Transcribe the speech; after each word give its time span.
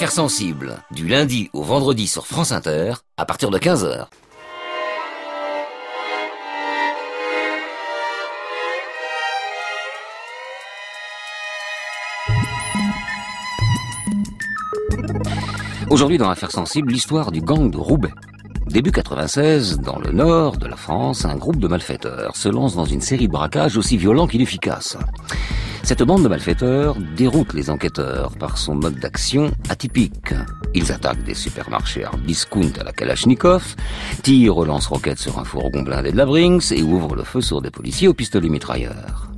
Affaires 0.00 0.12
sensibles, 0.12 0.78
du 0.92 1.06
lundi 1.06 1.50
au 1.52 1.62
vendredi 1.62 2.06
sur 2.06 2.26
France 2.26 2.52
Inter, 2.52 2.94
à 3.18 3.26
partir 3.26 3.50
de 3.50 3.58
15h. 3.58 4.06
Aujourd'hui 15.90 16.16
dans 16.16 16.30
Affaires 16.30 16.50
sensibles, 16.50 16.90
l'histoire 16.90 17.30
du 17.30 17.42
gang 17.42 17.70
de 17.70 17.76
Roubaix. 17.76 18.14
Début 18.70 18.92
96, 18.92 19.80
dans 19.80 19.98
le 19.98 20.12
nord 20.12 20.56
de 20.56 20.68
la 20.68 20.76
France, 20.76 21.24
un 21.24 21.34
groupe 21.34 21.58
de 21.58 21.66
malfaiteurs 21.66 22.36
se 22.36 22.48
lance 22.48 22.76
dans 22.76 22.84
une 22.84 23.00
série 23.00 23.26
de 23.26 23.32
braquages 23.32 23.76
aussi 23.76 23.96
violents 23.96 24.28
qu'inefficaces. 24.28 24.96
Cette 25.82 26.04
bande 26.04 26.22
de 26.22 26.28
malfaiteurs 26.28 26.96
déroute 27.16 27.52
les 27.52 27.68
enquêteurs 27.68 28.30
par 28.38 28.58
son 28.58 28.76
mode 28.76 29.00
d'action 29.00 29.50
atypique. 29.68 30.34
Ils 30.72 30.92
attaquent 30.92 31.24
des 31.24 31.34
supermarchés 31.34 32.04
hard 32.04 32.22
discount 32.22 32.72
à 32.78 32.84
la 32.84 32.92
Kalachnikov, 32.92 33.74
tirent 34.22 34.64
lance-roquettes 34.64 35.18
sur 35.18 35.40
un 35.40 35.44
fourgon 35.44 35.82
blindé 35.82 36.12
de 36.12 36.16
la 36.16 36.26
Brinks 36.26 36.70
et 36.70 36.82
ouvrent 36.82 37.16
le 37.16 37.24
feu 37.24 37.40
sur 37.40 37.60
des 37.60 37.72
policiers 37.72 38.06
au 38.06 38.14
pistolet 38.14 38.48
mitrailleur 38.48 39.29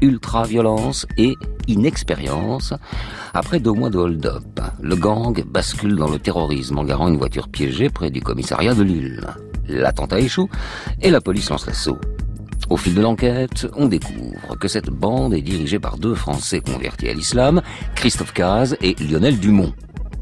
ultra-violence 0.00 1.06
et 1.16 1.36
inexpérience. 1.66 2.74
Après 3.34 3.60
deux 3.60 3.72
mois 3.72 3.90
de 3.90 3.98
hold-up, 3.98 4.60
le 4.80 4.96
gang 4.96 5.44
bascule 5.44 5.96
dans 5.96 6.10
le 6.10 6.18
terrorisme 6.18 6.78
en 6.78 6.84
garant 6.84 7.08
une 7.08 7.18
voiture 7.18 7.48
piégée 7.48 7.90
près 7.90 8.10
du 8.10 8.20
commissariat 8.20 8.74
de 8.74 8.82
Lille. 8.82 9.26
L'attentat 9.68 10.20
échoue 10.20 10.48
et 11.00 11.10
la 11.10 11.20
police 11.20 11.50
lance 11.50 11.66
l'assaut. 11.66 11.98
Au 12.68 12.76
fil 12.76 12.94
de 12.94 13.00
l'enquête, 13.00 13.66
on 13.76 13.86
découvre 13.86 14.56
que 14.58 14.68
cette 14.68 14.90
bande 14.90 15.34
est 15.34 15.42
dirigée 15.42 15.80
par 15.80 15.96
deux 15.96 16.14
Français 16.14 16.60
convertis 16.60 17.08
à 17.08 17.14
l'islam, 17.14 17.62
Christophe 17.94 18.32
Caz 18.32 18.76
et 18.80 18.94
Lionel 18.94 19.38
Dumont. 19.38 19.72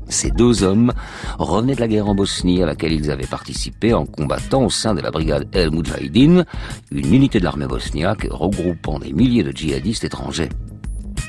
Ces 0.09 0.31
deux 0.31 0.63
hommes 0.63 0.93
revenaient 1.39 1.75
de 1.75 1.81
la 1.81 1.89
guerre 1.89 2.09
en 2.09 2.15
Bosnie 2.15 2.63
à 2.63 2.67
laquelle 2.67 2.93
ils 2.93 3.11
avaient 3.11 3.27
participé 3.27 3.93
en 3.93 4.07
combattant 4.07 4.65
au 4.65 4.71
sein 4.71 4.95
de 4.95 5.01
la 5.01 5.11
brigade 5.11 5.49
El 5.53 5.71
Mujahideen, 5.71 6.45
une 6.91 7.15
unité 7.15 7.39
de 7.39 7.45
l'armée 7.45 7.67
bosniaque 7.67 8.27
regroupant 8.31 8.99
des 8.99 9.13
milliers 9.13 9.43
de 9.43 9.53
djihadistes 9.53 10.05
étrangers. 10.05 10.49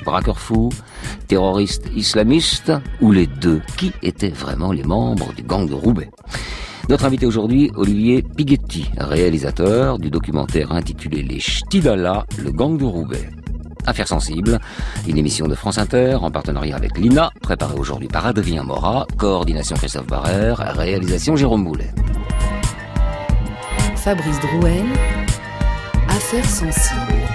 Braqueurs 0.06 0.40
fous, 0.40 0.70
terroristes 1.28 1.90
islamistes, 1.96 2.72
ou 3.02 3.12
les 3.12 3.28
deux, 3.28 3.62
qui 3.78 3.92
étaient 4.02 4.30
vraiment 4.30 4.72
les 4.72 4.84
membres 4.84 5.34
du 5.34 5.44
gang 5.44 5.68
de 5.68 5.74
Roubaix? 5.74 6.10
Notre 6.88 7.06
invité 7.06 7.26
aujourd'hui, 7.26 7.70
Olivier 7.76 8.24
Pighetti, 8.24 8.90
réalisateur 8.98 10.00
du 10.00 10.10
documentaire 10.10 10.72
intitulé 10.72 11.22
Les 11.22 11.40
Ch'tidala, 11.40 12.26
le 12.44 12.52
gang 12.52 12.78
de 12.78 12.86
Roubaix. 12.86 13.30
Affaires 13.86 14.08
sensibles, 14.08 14.60
une 15.08 15.18
émission 15.18 15.48
de 15.48 15.56
France 15.56 15.78
Inter 15.78 16.16
en 16.22 16.30
partenariat 16.30 16.76
avec 16.76 16.98
l'INA, 16.98 17.32
préparée 17.42 17.78
aujourd'hui 17.78 18.08
par 18.08 18.28
Adrien 18.28 18.64
Morat, 18.64 19.08
coordination 19.18 19.76
Christophe 19.76 20.08
Barrère, 20.08 20.58
réalisation 20.76 21.36
Jérôme 21.36 21.64
Boulet. 21.64 21.90
Fabrice 23.96 24.40
Drouel, 24.40 24.86
Affaires 26.10 26.46
sensibles, 26.46 27.28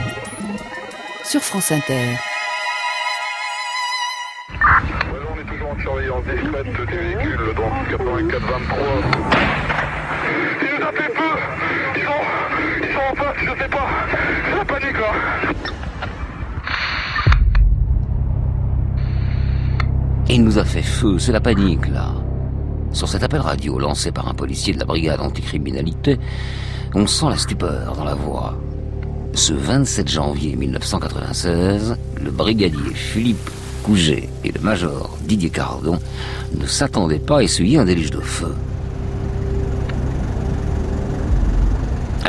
sur 1.24 1.40
France 1.40 1.72
Inter. 1.72 2.16
on 4.60 5.40
est 5.40 5.44
toujours 5.44 5.70
en 5.70 5.80
surveillance 5.80 6.24
discrète 6.24 6.66
des 6.66 6.96
véhicules, 6.96 7.54
donc 7.56 7.72
84-23. 7.90 8.44
Ils 10.60 10.78
nous 10.78 10.86
ont 10.86 10.92
fait 10.92 11.14
feu 11.14 11.34
Ils 11.96 12.02
sont, 12.02 12.22
ils 12.82 12.92
sont 12.94 13.00
en 13.10 13.14
face, 13.14 13.36
je 13.40 13.62
sais 13.62 13.68
pas. 13.68 13.88
C'est 14.50 14.56
la 14.56 14.64
panique 14.64 14.98
là 14.98 15.12
il 20.34 20.42
nous 20.42 20.58
a 20.58 20.64
fait 20.64 20.82
feu, 20.82 21.20
c'est 21.20 21.30
la 21.30 21.40
panique 21.40 21.86
là. 21.86 22.12
Sur 22.90 23.08
cet 23.08 23.22
appel 23.22 23.40
radio 23.40 23.78
lancé 23.78 24.10
par 24.10 24.26
un 24.28 24.34
policier 24.34 24.74
de 24.74 24.80
la 24.80 24.84
brigade 24.84 25.20
anticriminalité, 25.20 26.18
on 26.92 27.06
sent 27.06 27.26
la 27.30 27.36
stupeur 27.36 27.94
dans 27.94 28.02
la 28.02 28.16
voix. 28.16 28.58
Ce 29.34 29.52
27 29.52 30.08
janvier 30.08 30.56
1996, 30.56 31.96
le 32.20 32.30
brigadier 32.32 32.94
Philippe 32.94 33.48
Couget 33.84 34.28
et 34.42 34.50
le 34.50 34.60
major 34.60 35.16
Didier 35.22 35.50
Cardon 35.50 36.00
ne 36.58 36.66
s'attendaient 36.66 37.20
pas 37.20 37.38
à 37.38 37.42
essuyer 37.44 37.78
un 37.78 37.84
déluge 37.84 38.10
de 38.10 38.20
feu. 38.20 38.56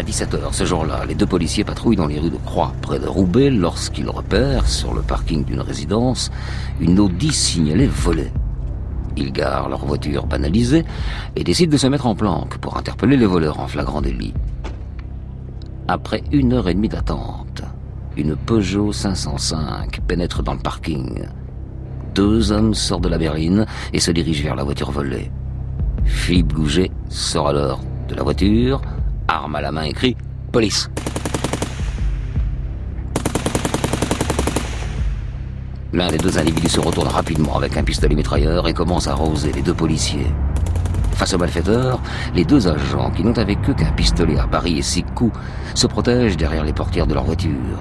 17h 0.08 0.54
ce 0.54 0.66
jour-là, 0.66 1.04
les 1.08 1.16
deux 1.16 1.26
policiers 1.26 1.64
patrouillent 1.64 1.96
dans 1.96 2.06
les 2.06 2.20
rues 2.20 2.30
de 2.30 2.38
Croix, 2.38 2.74
près 2.82 3.00
de 3.00 3.08
Roubaix, 3.08 3.50
lorsqu'ils 3.50 4.10
repèrent, 4.10 4.68
sur 4.68 4.94
le 4.94 5.02
parking 5.02 5.44
d'une 5.44 5.62
résidence, 5.62 6.32
une 6.80 7.00
Audi 7.00 7.32
signalée 7.32 7.88
volée. 7.88 8.32
Ils 9.18 9.32
garent 9.32 9.68
leur 9.68 9.84
voiture 9.86 10.28
banalisée 10.28 10.86
et 11.36 11.44
décident 11.44 11.72
de 11.72 11.78
se 11.78 11.88
mettre 11.88 12.06
en 12.06 12.16
planque 12.16 12.58
pour 12.60 12.78
interpeller 12.78 13.18
les 13.18 13.26
voleurs 13.26 13.60
en 13.60 13.68
flagrant 13.68 14.02
délit. 14.02 14.34
Après 15.88 16.24
une 16.32 16.54
heure 16.54 16.70
et 16.70 16.76
demie 16.76 16.90
d'attente, 16.90 17.64
une 18.16 18.36
Peugeot 18.36 18.92
505 18.92 20.02
pénètre 20.08 20.44
dans 20.44 20.54
le 20.54 20.60
parking. 20.60 21.26
Deux 22.14 22.52
hommes 22.52 22.74
sortent 22.74 23.04
de 23.04 23.10
la 23.10 23.18
berline 23.18 23.66
et 23.92 24.00
se 24.00 24.12
dirigent 24.12 24.44
vers 24.44 24.56
la 24.56 24.64
voiture 24.64 24.92
volée. 24.92 25.32
Philippe 26.06 26.54
Gouget 26.54 26.92
sort 27.10 27.48
alors 27.48 27.82
de 28.08 28.16
la 28.16 28.24
voiture, 28.24 28.82
arme 29.28 29.56
à 29.56 29.62
la 29.62 29.72
main, 29.72 29.84
écrit 29.84 30.16
Police. 30.52 30.90
L'un 35.94 36.09
des 36.09 36.18
deux 36.18 36.38
individus 36.38 36.69
se 36.69 36.80
retourne 36.81 37.08
rapidement 37.08 37.58
avec 37.58 37.78
un 37.78 37.84
pistolet 37.84 38.16
mitrailleur 38.16 38.68
et 38.68 38.74
commence 38.74 39.08
à 39.08 39.12
arroser 39.12 39.52
les 39.53 39.62
deux 39.62 39.74
policiers. 39.74 40.28
Face 41.13 41.34
aux 41.34 41.38
malfaiteurs, 41.38 42.02
les 42.34 42.44
deux 42.44 42.68
agents, 42.68 43.12
qui 43.12 43.24
n'ont 43.24 43.38
avec 43.38 43.69
eux 43.69 43.74
qu'un 43.74 43.91
pistolet 43.94 44.38
à 44.38 44.47
Paris 44.47 44.80
et 44.80 44.81
six 44.81 45.03
coups, 45.03 45.38
se 45.74 45.88
protègent 45.88 46.36
derrière 46.36 46.66
les 46.66 46.74
portières 46.74 47.07
de 47.07 47.13
leur 47.13 47.24
voiture. 47.24 47.80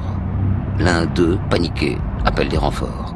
L'un 0.79 1.07
d'eux, 1.07 1.39
paniqué, 1.51 1.99
appelle 2.25 2.49
des 2.49 2.59
renforts. 2.59 3.14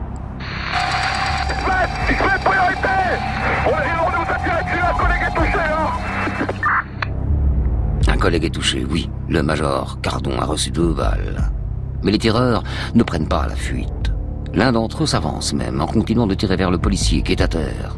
Collègue 8.29 8.45
est 8.45 8.51
touché, 8.51 8.85
oui. 8.91 9.09
Le 9.31 9.43
major 9.43 10.03
Cardon 10.03 10.39
a 10.39 10.45
reçu 10.45 10.71
deux 10.71 10.93
balles. 10.93 11.51
Mais 12.03 12.13
les 12.13 12.19
tireurs 12.19 12.63
ne 12.95 13.03
prennent 13.03 13.27
pas 13.27 13.47
la 13.47 13.57
fuite. 13.57 14.13
L'un 14.53 14.71
d'entre 14.71 15.05
eux 15.05 15.07
s'avance 15.07 15.55
même 15.55 15.81
en 15.81 15.87
continuant 15.87 16.27
de 16.27 16.35
tirer 16.35 16.57
vers 16.57 16.71
le 16.71 16.77
policier 16.77 17.23
qui 17.23 17.33
est 17.33 17.41
à 17.41 17.49
terre. 17.49 17.97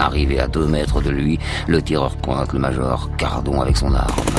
Arrivé 0.00 0.40
à 0.40 0.48
deux 0.48 0.66
mètres 0.66 1.00
de 1.00 1.10
lui, 1.10 1.38
le 1.68 1.80
tireur 1.80 2.16
pointe 2.16 2.52
le 2.52 2.58
major 2.58 3.08
Cardon 3.16 3.60
avec 3.60 3.76
son 3.76 3.94
arme. 3.94 4.34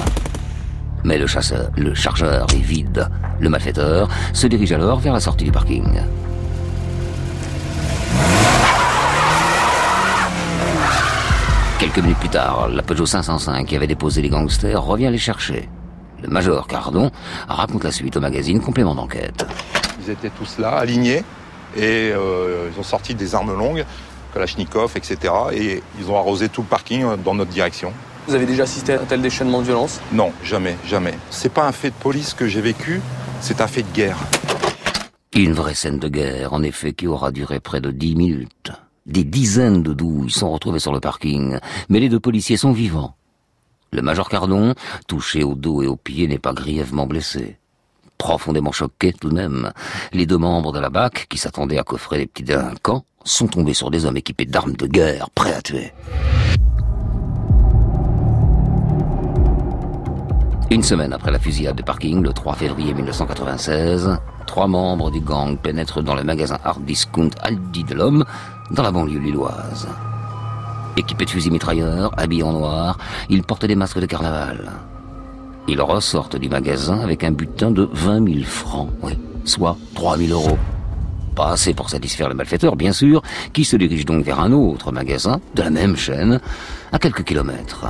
Mais 1.06 1.18
le 1.18 1.26
chasseur, 1.26 1.72
le 1.78 1.94
chargeur 1.94 2.46
est 2.54 2.60
vide. 2.60 3.08
Le 3.40 3.48
malfaiteur 3.48 4.10
se 4.34 4.46
dirige 4.46 4.74
alors 4.74 5.00
vers 5.00 5.14
la 5.14 5.22
sortie 5.22 5.46
du 5.46 5.54
parking. 5.54 6.02
Quelques 11.96 12.08
minutes 12.08 12.20
plus 12.20 12.30
tard, 12.30 12.68
la 12.68 12.84
Peugeot 12.84 13.06
505 13.06 13.68
qui 13.68 13.74
avait 13.78 13.88
déposé 13.88 14.22
les 14.22 14.28
gangsters 14.28 14.84
revient 14.84 15.08
les 15.10 15.18
chercher. 15.18 15.70
Le 16.22 16.28
major 16.28 16.68
Cardon 16.68 17.10
raconte 17.48 17.86
la 17.86 17.92
suite 17.94 18.18
au 18.18 18.20
magazine 18.20 18.60
Complément 18.60 18.96
d'enquête. 18.96 19.46
Ils 20.02 20.10
étaient 20.10 20.30
tous 20.30 20.58
là, 20.58 20.72
alignés, 20.72 21.24
et 21.78 22.12
euh, 22.12 22.70
ils 22.70 22.78
ont 22.78 22.84
sorti 22.84 23.16
des 23.16 23.34
armes 23.34 23.58
longues, 23.58 23.86
Kalachnikov, 24.34 24.92
etc. 24.98 25.34
Et 25.54 25.82
ils 25.98 26.12
ont 26.12 26.18
arrosé 26.18 26.50
tout 26.50 26.64
le 26.64 26.68
parking 26.68 27.06
euh, 27.06 27.16
dans 27.16 27.34
notre 27.34 27.52
direction. 27.52 27.94
Vous 28.28 28.36
avez 28.36 28.46
déjà 28.46 28.64
assisté 28.64 28.92
à 28.92 29.02
un 29.02 29.06
tel 29.06 29.22
déchaînement 29.22 29.62
de 29.62 29.68
violence? 29.68 30.02
Non, 30.12 30.34
jamais, 30.44 30.76
jamais. 30.86 31.14
C'est 31.30 31.54
pas 31.54 31.66
un 31.66 31.72
fait 31.72 31.92
de 31.92 31.96
police 31.96 32.34
que 32.34 32.46
j'ai 32.46 32.60
vécu, 32.60 33.00
c'est 33.40 33.62
un 33.62 33.68
fait 33.68 33.84
de 33.84 33.96
guerre. 33.96 34.18
Une 35.34 35.54
vraie 35.54 35.76
scène 35.76 36.00
de 36.00 36.10
guerre, 36.10 36.52
en 36.52 36.62
effet, 36.62 36.92
qui 36.92 37.08
aura 37.08 37.32
duré 37.32 37.62
près 37.62 37.80
de 37.80 37.92
dix 37.92 38.18
minutes. 38.18 38.74
Des 39.06 39.24
dizaines 39.24 39.84
de 39.84 39.94
douilles 39.94 40.32
sont 40.32 40.52
retrouvées 40.52 40.80
sur 40.80 40.92
le 40.92 41.00
parking, 41.00 41.60
mais 41.90 42.00
les 42.00 42.10
deux 42.10 42.20
policiers 42.20 42.58
sont 42.58 42.72
vivants. 42.72 43.16
Le 43.92 44.02
major 44.02 44.30
Cardon, 44.30 44.74
touché 45.08 45.44
au 45.44 45.54
dos 45.54 45.84
et 45.84 45.88
aux 45.88 45.96
pieds, 45.96 46.28
n'est 46.28 46.40
pas 46.40 46.54
grièvement 46.54 47.06
blessé. 47.06 47.60
Profondément 48.18 48.72
choqué 48.72 49.14
tout 49.14 49.30
de 49.30 49.36
même, 49.36 49.72
les 50.12 50.26
deux 50.26 50.40
membres 50.40 50.72
de 50.72 50.80
la 50.80 50.90
BAC, 50.90 51.28
qui 51.30 51.38
s'attendaient 51.38 51.78
à 51.78 51.84
coffrer 51.84 52.18
les 52.18 52.26
petits 52.26 52.44
délinquants, 52.44 53.06
sont 53.24 53.46
tombés 53.46 53.76
sur 53.76 53.92
des 53.92 54.06
hommes 54.06 54.18
équipés 54.18 54.46
d'armes 54.46 54.76
de 54.76 54.88
guerre, 54.88 55.30
prêts 55.30 55.54
à 55.54 55.62
tuer. 55.62 55.94
Une 60.72 60.82
semaine 60.82 61.14
après 61.14 61.30
la 61.30 61.38
fusillade 61.38 61.76
de 61.76 61.84
parking, 61.84 62.24
le 62.24 62.34
3 62.34 62.56
février 62.56 62.96
1996, 62.96 64.18
trois 64.48 64.68
membres 64.68 65.12
du 65.12 65.20
gang 65.20 65.58
pénètrent 65.58 66.02
dans 66.02 66.16
le 66.16 66.24
magasin 66.24 66.58
hard 66.64 66.84
discount 66.84 67.30
Aldi 67.44 67.84
de 67.84 67.94
l'Homme, 67.94 68.26
dans 68.72 68.84
la 68.84 68.92
banlieue 68.92 69.20
lilloise. 69.20 69.88
Équipés 70.98 71.26
de 71.26 71.30
fusils 71.30 71.52
mitrailleurs, 71.52 72.12
habillés 72.18 72.44
en 72.44 72.54
noir, 72.54 72.98
ils 73.30 73.44
portent 73.44 73.66
des 73.66 73.76
masques 73.76 74.00
de 74.00 74.06
carnaval. 74.06 74.72
Ils 75.68 75.82
ressortent 75.82 76.38
du 76.38 76.48
magasin 76.48 77.00
avec 77.00 77.24
un 77.24 77.32
butin 77.32 77.72
de 77.72 77.90
20 77.92 78.28
000 78.28 78.44
francs, 78.44 78.90
soit 79.44 79.78
3 79.96 80.18
000 80.18 80.32
euros. 80.32 80.58
Pas 81.36 81.52
assez 81.52 81.74
pour 81.74 81.90
satisfaire 81.90 82.30
le 82.30 82.36
malfaiteur, 82.36 82.76
bien 82.76 82.94
sûr, 82.94 83.22
qui 83.52 83.66
se 83.66 83.76
dirige 83.76 84.06
donc 84.06 84.24
vers 84.24 84.40
un 84.40 84.52
autre 84.54 84.92
magasin 84.92 85.42
de 85.54 85.64
la 85.64 85.70
même 85.70 85.98
chaîne, 85.98 86.40
à 86.92 87.00
quelques 87.00 87.24
kilomètres. 87.24 87.88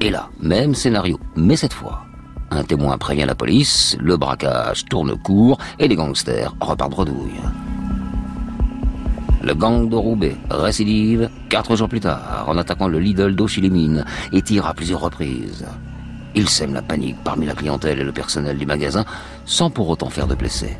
Et 0.00 0.10
là, 0.10 0.30
même 0.40 0.74
scénario, 0.74 1.18
mais 1.36 1.56
cette 1.56 1.72
fois, 1.72 2.04
un 2.50 2.62
témoin 2.62 2.96
prévient 2.96 3.24
la 3.26 3.34
police, 3.34 3.96
le 4.00 4.16
braquage 4.16 4.84
tourne 4.86 5.16
court 5.16 5.58
et 5.78 5.88
les 5.88 5.96
gangsters 5.96 6.54
repartent 6.60 6.90
bredouille. 6.90 7.40
Le 9.44 9.52
gang 9.54 9.90
de 9.90 9.96
Roubaix 9.96 10.36
récidive 10.50 11.28
quatre 11.50 11.76
jours 11.76 11.90
plus 11.90 12.00
tard 12.00 12.46
en 12.46 12.56
attaquant 12.56 12.88
le 12.88 12.98
Lidl 12.98 13.34
d'Auchilimine 13.34 14.02
et 14.32 14.40
tire 14.40 14.66
à 14.66 14.72
plusieurs 14.72 15.00
reprises. 15.00 15.66
Il 16.34 16.48
sème 16.48 16.72
la 16.72 16.80
panique 16.80 17.18
parmi 17.22 17.44
la 17.44 17.52
clientèle 17.52 18.00
et 18.00 18.04
le 18.04 18.12
personnel 18.12 18.56
du 18.56 18.64
magasin 18.64 19.04
sans 19.44 19.68
pour 19.68 19.90
autant 19.90 20.08
faire 20.08 20.26
de 20.26 20.34
blessés. 20.34 20.78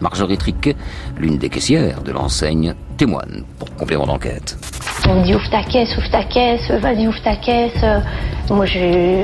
Marjorie 0.00 0.38
Triquet, 0.38 0.76
l'une 1.18 1.36
des 1.36 1.48
caissières 1.48 2.02
de 2.02 2.12
l'enseigne, 2.12 2.74
témoigne 2.96 3.42
pour 3.58 3.74
complément 3.74 4.06
d'enquête. 4.06 4.56
On 5.08 5.22
dit 5.22 5.34
ouvre 5.34 5.50
ta 5.50 5.64
caisse, 5.64 5.96
ouvre 5.96 6.10
ta 6.10 6.22
caisse, 6.22 6.70
vas-y 6.70 7.08
ouvre 7.08 7.22
ta 7.24 7.34
caisse. 7.34 7.84
Moi, 8.50 8.66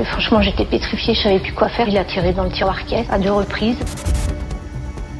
franchement, 0.07 0.43
j'étais 0.43 0.65
pétrifiée, 0.65 1.15
je 1.15 1.23
savais 1.23 1.39
plus 1.39 1.53
quoi 1.53 1.69
faire. 1.69 1.89
Il 1.89 1.97
a 1.97 2.05
tiré 2.05 2.33
dans 2.33 2.45
le 2.45 2.51
tiroir 2.51 2.85
caisse 2.87 3.07
à 3.11 3.19
deux 3.21 3.31
reprises. 3.31 3.79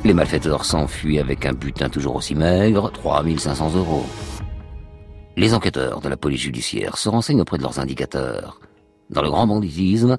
Les 0.03 0.15
malfaiteurs 0.15 0.65
s'enfuient 0.65 1.19
avec 1.19 1.45
un 1.45 1.53
butin 1.53 1.91
toujours 1.91 2.17
aussi 2.17 2.35
maigre, 2.35 2.91
3500 2.91 3.75
euros. 3.77 4.07
Les 5.37 5.53
enquêteurs 5.53 6.01
de 6.01 6.09
la 6.09 6.17
police 6.17 6.41
judiciaire 6.41 6.97
se 6.97 7.11
renseignent 7.11 7.43
auprès 7.43 7.59
de 7.59 7.63
leurs 7.63 7.79
indicateurs. 7.79 8.61
Dans 9.11 9.21
le 9.21 9.29
grand 9.29 9.47
banditisme, 9.47 10.17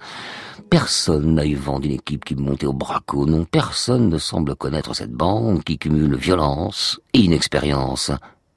personne 0.69 1.33
n'a 1.33 1.45
eu 1.47 1.55
vent 1.55 1.79
d'une 1.79 1.93
équipe 1.93 2.25
qui 2.25 2.35
montait 2.35 2.67
au 2.67 2.73
braco. 2.73 3.25
Non, 3.25 3.43
personne 3.45 4.09
ne 4.09 4.19
semble 4.19 4.55
connaître 4.55 4.95
cette 4.95 5.13
bande 5.13 5.63
qui 5.63 5.79
cumule 5.79 6.15
violence 6.15 6.99
et 7.13 7.19
inexpérience. 7.19 8.11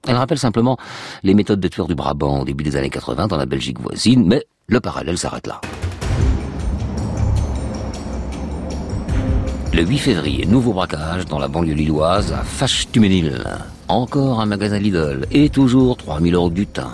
Elle 0.06 0.16
rappelle 0.16 0.38
simplement 0.38 0.76
les 1.22 1.32
méthodes 1.32 1.60
de 1.60 1.68
tueurs 1.68 1.88
du 1.88 1.94
Brabant 1.94 2.40
au 2.40 2.44
début 2.44 2.64
des 2.64 2.76
années 2.76 2.90
80 2.90 3.28
dans 3.28 3.38
la 3.38 3.46
Belgique 3.46 3.80
voisine, 3.80 4.26
mais 4.26 4.44
le 4.66 4.80
parallèle 4.80 5.16
s'arrête 5.16 5.46
là. 5.46 5.62
Le 9.74 9.82
8 9.82 9.98
février, 9.98 10.46
nouveau 10.46 10.72
braquage 10.72 11.24
dans 11.24 11.40
la 11.40 11.48
banlieue 11.48 11.74
lilloise 11.74 12.32
à 12.32 12.44
Fachtumenil. 12.44 13.42
Encore 13.88 14.40
un 14.40 14.46
magasin 14.46 14.78
Lidl 14.78 15.26
et 15.32 15.48
toujours 15.48 15.96
3000 15.96 16.32
euros 16.36 16.48
de 16.48 16.54
butin. 16.54 16.90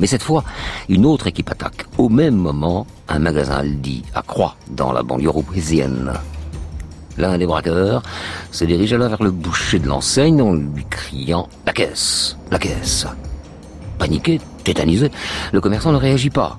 Mais 0.00 0.06
cette 0.06 0.22
fois, 0.22 0.44
une 0.88 1.04
autre 1.04 1.26
équipe 1.26 1.50
attaque 1.50 1.84
au 1.98 2.08
même 2.08 2.36
moment 2.36 2.86
un 3.06 3.18
magasin 3.18 3.56
Aldi 3.56 4.02
à 4.14 4.22
Croix 4.22 4.56
dans 4.70 4.92
la 4.92 5.02
banlieue 5.02 5.28
roubaisienne. 5.28 6.14
L'un 7.18 7.36
des 7.36 7.44
braqueurs 7.46 8.02
se 8.50 8.64
dirige 8.64 8.94
alors 8.94 9.10
vers 9.10 9.22
le 9.22 9.30
boucher 9.30 9.78
de 9.78 9.86
l'enseigne 9.86 10.40
en 10.40 10.54
lui 10.54 10.86
criant⁇ 10.88 11.50
La 11.66 11.74
caisse 11.74 12.38
La 12.50 12.58
caisse!⁇ 12.58 13.04
Paniqué, 13.98 14.40
tétanisé, 14.64 15.10
le 15.52 15.60
commerçant 15.60 15.92
ne 15.92 15.98
réagit 15.98 16.30
pas. 16.30 16.58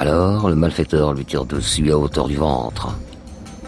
Alors 0.00 0.48
le 0.48 0.56
malfaiteur 0.56 1.14
lui 1.14 1.24
tire 1.24 1.44
dessus 1.44 1.92
à 1.92 1.96
hauteur 1.96 2.26
du 2.26 2.34
ventre. 2.34 2.96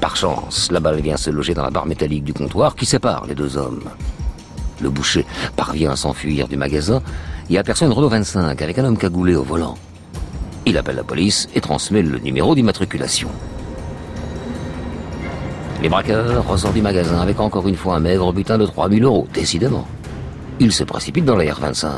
Par 0.01 0.17
chance, 0.17 0.73
la 0.73 0.81
balle 0.81 1.01
vient 1.01 1.19
se 1.19 1.29
loger 1.29 1.53
dans 1.53 1.63
la 1.63 1.71
barre 1.71 1.85
métallique 1.85 2.25
du 2.25 2.33
comptoir 2.33 2.75
qui 2.75 2.87
sépare 2.87 3.27
les 3.27 3.35
deux 3.35 3.59
hommes. 3.59 3.85
Le 4.81 4.89
boucher 4.89 5.27
parvient 5.57 5.93
à 5.93 5.97
s'enfuir 5.97 6.49
du 6.49 6.57
magasin 6.57 7.03
et 7.51 7.59
aperçoit 7.59 7.87
une 7.87 7.93
Renault 7.93 8.09
25 8.09 8.63
avec 8.63 8.79
un 8.79 8.85
homme 8.85 8.97
cagoulé 8.97 9.35
au 9.35 9.43
volant. 9.43 9.77
Il 10.65 10.79
appelle 10.79 10.97
la 10.97 11.05
police 11.05 11.49
et 11.55 11.61
transmet 11.61 12.03
le 12.03 12.19
numéro 12.19 12.55
d'immatriculation. 12.55 13.29
Les 15.83 15.89
braqueurs 15.91 16.47
ressortent 16.49 16.75
du 16.75 16.83
magasin 16.83 17.21
avec 17.21 17.39
encore 17.39 17.69
une 17.69 17.77
fois 17.77 17.97
un 17.97 18.01
maigre 18.01 18.33
butin 18.33 18.57
de 18.57 18.67
3000 18.67 19.05
euros, 19.05 19.29
décidément. 19.35 19.87
Ils 20.61 20.73
se 20.73 20.85
précipitent 20.85 21.25
dans 21.27 21.37
la 21.37 21.45
R25. 21.45 21.89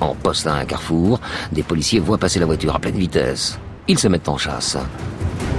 En 0.00 0.14
poste 0.14 0.46
à 0.46 0.54
un 0.54 0.64
carrefour, 0.64 1.20
des 1.52 1.62
policiers 1.62 2.00
voient 2.00 2.18
passer 2.18 2.40
la 2.40 2.46
voiture 2.46 2.74
à 2.74 2.78
pleine 2.78 2.96
vitesse. 2.96 3.58
Ils 3.86 3.98
se 3.98 4.08
mettent 4.08 4.28
en 4.28 4.38
chasse. 4.38 4.78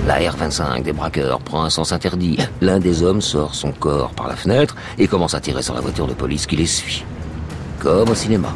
La 0.06 0.20
R25 0.20 0.84
des 0.84 0.92
braqueurs 0.92 1.40
prend 1.40 1.64
un 1.64 1.70
sens 1.70 1.94
interdit. 1.94 2.38
L'un 2.60 2.80
des 2.80 3.04
hommes 3.04 3.22
sort 3.22 3.56
son 3.56 3.72
corps 3.72 4.12
par 4.12 4.28
la 4.28 4.36
fenêtre 4.36 4.76
et 4.98 5.08
commence 5.08 5.34
à 5.34 5.40
tirer 5.40 5.64
sur 5.64 5.74
la 5.74 5.80
voiture 5.80 6.08
de 6.08 6.14
police 6.14 6.46
qui 6.46 6.58
les 6.58 6.66
suit. 6.66 7.06
Comme 7.80 8.10
au 8.10 8.16
cinéma. 8.16 8.50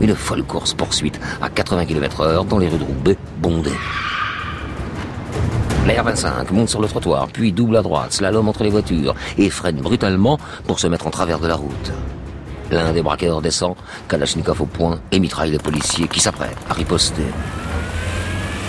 Une 0.00 0.14
folle 0.14 0.44
course-poursuite 0.44 1.20
à 1.42 1.50
80 1.50 1.84
km 1.84 2.22
heure 2.22 2.44
dans 2.46 2.56
les 2.56 2.68
rues 2.68 2.78
de 2.78 2.84
Roubaix 2.84 3.18
bondées. 3.38 3.70
La 5.86 6.02
R25 6.02 6.52
monte 6.52 6.70
sur 6.70 6.80
le 6.80 6.88
trottoir, 6.88 7.28
puis 7.28 7.52
double 7.52 7.76
à 7.76 7.82
droite, 7.82 8.14
slalom 8.14 8.48
entre 8.48 8.64
les 8.64 8.70
voitures 8.70 9.14
et 9.36 9.50
freine 9.50 9.82
brutalement 9.82 10.38
pour 10.66 10.80
se 10.80 10.86
mettre 10.86 11.06
en 11.06 11.10
travers 11.10 11.38
de 11.38 11.48
la 11.48 11.56
route. 11.56 11.92
L'un 12.70 12.92
des 12.92 13.02
braqueurs 13.02 13.42
descend, 13.42 13.74
Kalachnikov 14.08 14.62
au 14.62 14.66
poing 14.66 15.00
et 15.12 15.20
mitraille 15.20 15.50
les 15.50 15.58
policiers 15.58 16.08
qui 16.08 16.20
s'apprêtent 16.20 16.56
à 16.70 16.72
riposter. 16.72 17.24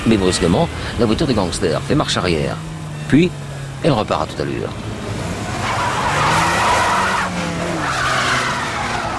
Mais 0.08 0.18
brusquement, 0.18 0.68
la 1.00 1.06
voiture 1.06 1.28
des 1.28 1.34
gangsters 1.34 1.82
fait 1.82 1.96
marche 1.96 2.18
arrière. 2.18 2.56
Puis, 3.08 3.30
elle 3.84 3.92
repart 3.92 4.24
à 4.24 4.26
toute 4.26 4.40
allure. 4.40 4.70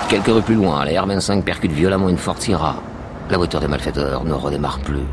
Quelques 0.08 0.26
rues 0.26 0.42
plus 0.42 0.54
loin, 0.56 0.84
la 0.84 0.92
R25 1.02 1.42
percute 1.42 1.72
violemment 1.72 2.08
une 2.08 2.18
Ford 2.18 2.36
Sierra. 2.38 2.76
La 3.30 3.36
voiture 3.36 3.60
des 3.60 3.68
malfaiteurs 3.68 4.24
ne 4.24 4.32
redémarre 4.32 4.80
plus. 4.80 5.06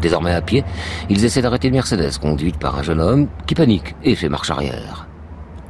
Désormais 0.00 0.34
à 0.34 0.42
pied, 0.42 0.64
ils 1.08 1.24
essaient 1.24 1.42
d'arrêter 1.42 1.68
une 1.68 1.74
Mercedes 1.74 2.18
conduite 2.20 2.58
par 2.58 2.76
un 2.76 2.82
jeune 2.82 3.00
homme 3.00 3.28
qui 3.46 3.54
panique 3.54 3.94
et 4.02 4.16
fait 4.16 4.28
marche 4.28 4.50
arrière. 4.50 5.06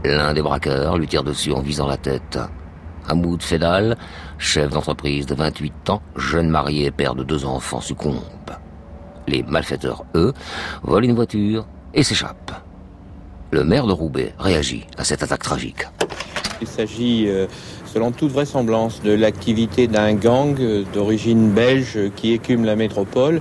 L'un 0.04 0.32
des 0.32 0.40
braqueurs 0.40 0.96
lui 0.96 1.06
tire 1.06 1.22
dessus 1.22 1.52
en 1.52 1.60
visant 1.60 1.86
la 1.86 1.98
tête. 1.98 2.38
Hamoud 3.06 3.42
Fedal, 3.42 3.98
chef 4.38 4.70
d'entreprise 4.70 5.26
de 5.26 5.34
28 5.34 5.90
ans, 5.90 6.02
jeune 6.16 6.48
marié 6.48 6.86
et 6.86 6.90
père 6.90 7.14
de 7.14 7.24
deux 7.24 7.44
enfants, 7.44 7.82
succombe. 7.82 8.22
Les 9.28 9.42
malfaiteurs, 9.42 10.04
eux, 10.14 10.32
volent 10.82 11.06
une 11.06 11.14
voiture 11.14 11.66
et 11.94 12.02
s'échappent. 12.02 12.52
Le 13.50 13.64
maire 13.64 13.86
de 13.86 13.92
Roubaix 13.92 14.34
réagit 14.38 14.86
à 14.96 15.04
cette 15.04 15.22
attaque 15.22 15.42
tragique. 15.42 15.86
Il 16.62 16.68
s'agit, 16.68 17.24
euh, 17.26 17.46
selon 17.92 18.12
toute 18.12 18.30
vraisemblance, 18.30 19.02
de 19.02 19.12
l'activité 19.12 19.88
d'un 19.88 20.14
gang 20.14 20.56
euh, 20.60 20.84
d'origine 20.94 21.50
belge 21.50 21.98
qui 22.16 22.32
écume 22.32 22.64
la 22.64 22.76
métropole 22.76 23.40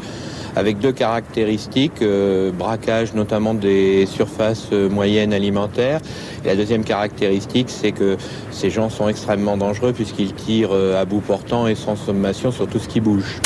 avec 0.56 0.80
deux 0.80 0.92
caractéristiques, 0.92 2.02
euh, 2.02 2.52
braquage 2.52 3.14
notamment 3.14 3.54
des 3.54 4.06
surfaces 4.06 4.72
moyennes 4.72 5.34
alimentaires. 5.34 6.02
La 6.44 6.56
deuxième 6.56 6.84
caractéristique, 6.84 7.70
c'est 7.70 7.92
que 7.92 8.18
ces 8.50 8.70
gens 8.70 8.90
sont 8.90 9.08
extrêmement 9.08 9.56
dangereux 9.56 9.94
puisqu'ils 9.94 10.34
tirent 10.34 10.74
à 10.74 11.06
bout 11.06 11.22
portant 11.22 11.68
et 11.68 11.76
sans 11.76 11.96
sommation 11.96 12.52
sur 12.52 12.68
tout 12.68 12.80
ce 12.80 12.90
qui 12.90 13.00
bouge. 13.00 13.40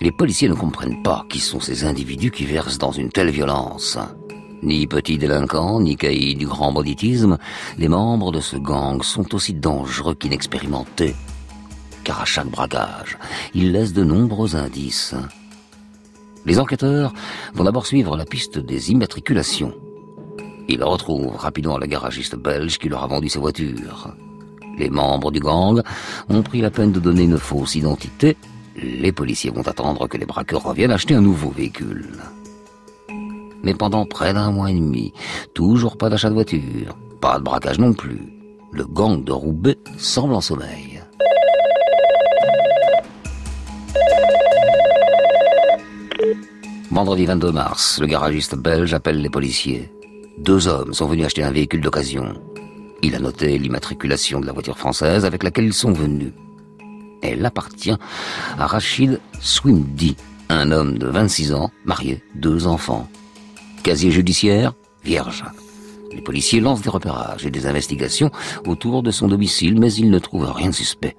Les 0.00 0.12
policiers 0.12 0.48
ne 0.48 0.54
comprennent 0.54 1.02
pas 1.02 1.24
qui 1.28 1.40
sont 1.40 1.58
ces 1.58 1.84
individus 1.84 2.30
qui 2.30 2.44
versent 2.44 2.78
dans 2.78 2.92
une 2.92 3.08
telle 3.08 3.30
violence. 3.30 3.98
Ni 4.62 4.86
petits 4.86 5.18
délinquants, 5.18 5.80
ni 5.80 5.96
caïds 5.96 6.36
du 6.36 6.46
grand 6.46 6.72
banditisme, 6.72 7.36
les 7.78 7.88
membres 7.88 8.30
de 8.30 8.40
ce 8.40 8.56
gang 8.56 9.02
sont 9.02 9.34
aussi 9.34 9.54
dangereux 9.54 10.14
qu'inexpérimentés. 10.14 11.16
Car 12.04 12.20
à 12.20 12.24
chaque 12.24 12.48
braquage, 12.48 13.18
ils 13.54 13.72
laissent 13.72 13.92
de 13.92 14.04
nombreux 14.04 14.54
indices. 14.54 15.16
Les 16.46 16.60
enquêteurs 16.60 17.12
vont 17.54 17.64
d'abord 17.64 17.86
suivre 17.86 18.16
la 18.16 18.24
piste 18.24 18.58
des 18.58 18.92
immatriculations. 18.92 19.74
Ils 20.68 20.84
retrouvent 20.84 21.36
rapidement 21.36 21.78
le 21.78 21.86
garagiste 21.86 22.36
belge 22.36 22.78
qui 22.78 22.88
leur 22.88 23.02
a 23.02 23.08
vendu 23.08 23.28
ses 23.28 23.40
voitures. 23.40 24.14
Les 24.78 24.90
membres 24.90 25.32
du 25.32 25.40
gang 25.40 25.82
ont 26.28 26.42
pris 26.42 26.60
la 26.60 26.70
peine 26.70 26.92
de 26.92 27.00
donner 27.00 27.24
une 27.24 27.38
fausse 27.38 27.74
identité 27.74 28.36
les 28.82 29.12
policiers 29.12 29.50
vont 29.50 29.66
attendre 29.66 30.06
que 30.06 30.16
les 30.16 30.26
braqueurs 30.26 30.62
reviennent 30.62 30.92
acheter 30.92 31.14
un 31.14 31.20
nouveau 31.20 31.50
véhicule. 31.50 32.12
Mais 33.62 33.74
pendant 33.74 34.06
près 34.06 34.32
d'un 34.32 34.50
mois 34.50 34.70
et 34.70 34.74
demi, 34.74 35.12
toujours 35.54 35.96
pas 35.96 36.08
d'achat 36.08 36.28
de 36.28 36.34
voiture, 36.34 36.96
pas 37.20 37.38
de 37.38 37.44
braquage 37.44 37.78
non 37.78 37.92
plus. 37.92 38.20
Le 38.70 38.84
gang 38.84 39.24
de 39.24 39.32
Roubaix 39.32 39.78
semble 39.96 40.34
en 40.34 40.40
sommeil. 40.40 41.02
Vendredi 46.90 47.26
22 47.26 47.52
mars, 47.52 47.98
le 48.00 48.06
garagiste 48.06 48.56
belge 48.56 48.94
appelle 48.94 49.20
les 49.20 49.30
policiers. 49.30 49.90
Deux 50.38 50.68
hommes 50.68 50.94
sont 50.94 51.06
venus 51.06 51.26
acheter 51.26 51.42
un 51.42 51.50
véhicule 51.50 51.80
d'occasion. 51.80 52.34
Il 53.02 53.14
a 53.14 53.18
noté 53.18 53.58
l'immatriculation 53.58 54.40
de 54.40 54.46
la 54.46 54.52
voiture 54.52 54.78
française 54.78 55.24
avec 55.24 55.42
laquelle 55.42 55.66
ils 55.66 55.74
sont 55.74 55.92
venus. 55.92 56.32
Elle 57.22 57.44
appartient 57.44 57.96
à 58.58 58.66
Rachid 58.66 59.20
Swimdi, 59.40 60.16
un 60.48 60.70
homme 60.70 60.98
de 60.98 61.06
26 61.06 61.52
ans, 61.54 61.70
marié, 61.84 62.22
deux 62.34 62.66
enfants. 62.66 63.08
Casier 63.82 64.10
judiciaire, 64.10 64.74
vierge. 65.04 65.44
Les 66.12 66.22
policiers 66.22 66.60
lancent 66.60 66.82
des 66.82 66.90
repérages 66.90 67.46
et 67.46 67.50
des 67.50 67.66
investigations 67.66 68.30
autour 68.66 69.02
de 69.02 69.10
son 69.10 69.28
domicile, 69.28 69.78
mais 69.78 69.92
ils 69.92 70.10
ne 70.10 70.18
trouvent 70.18 70.50
rien 70.50 70.70
de 70.70 70.74
suspect. 70.74 71.16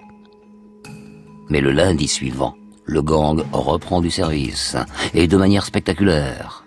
Mais 1.50 1.62
le 1.62 1.72
lundi 1.72 2.08
suivant, 2.08 2.56
le 2.86 3.02
gang 3.02 3.44
reprend 3.52 4.02
du 4.02 4.10
service, 4.10 4.76
et 5.14 5.28
de 5.28 5.38
manière 5.38 5.66
spectaculaire. 5.66 6.66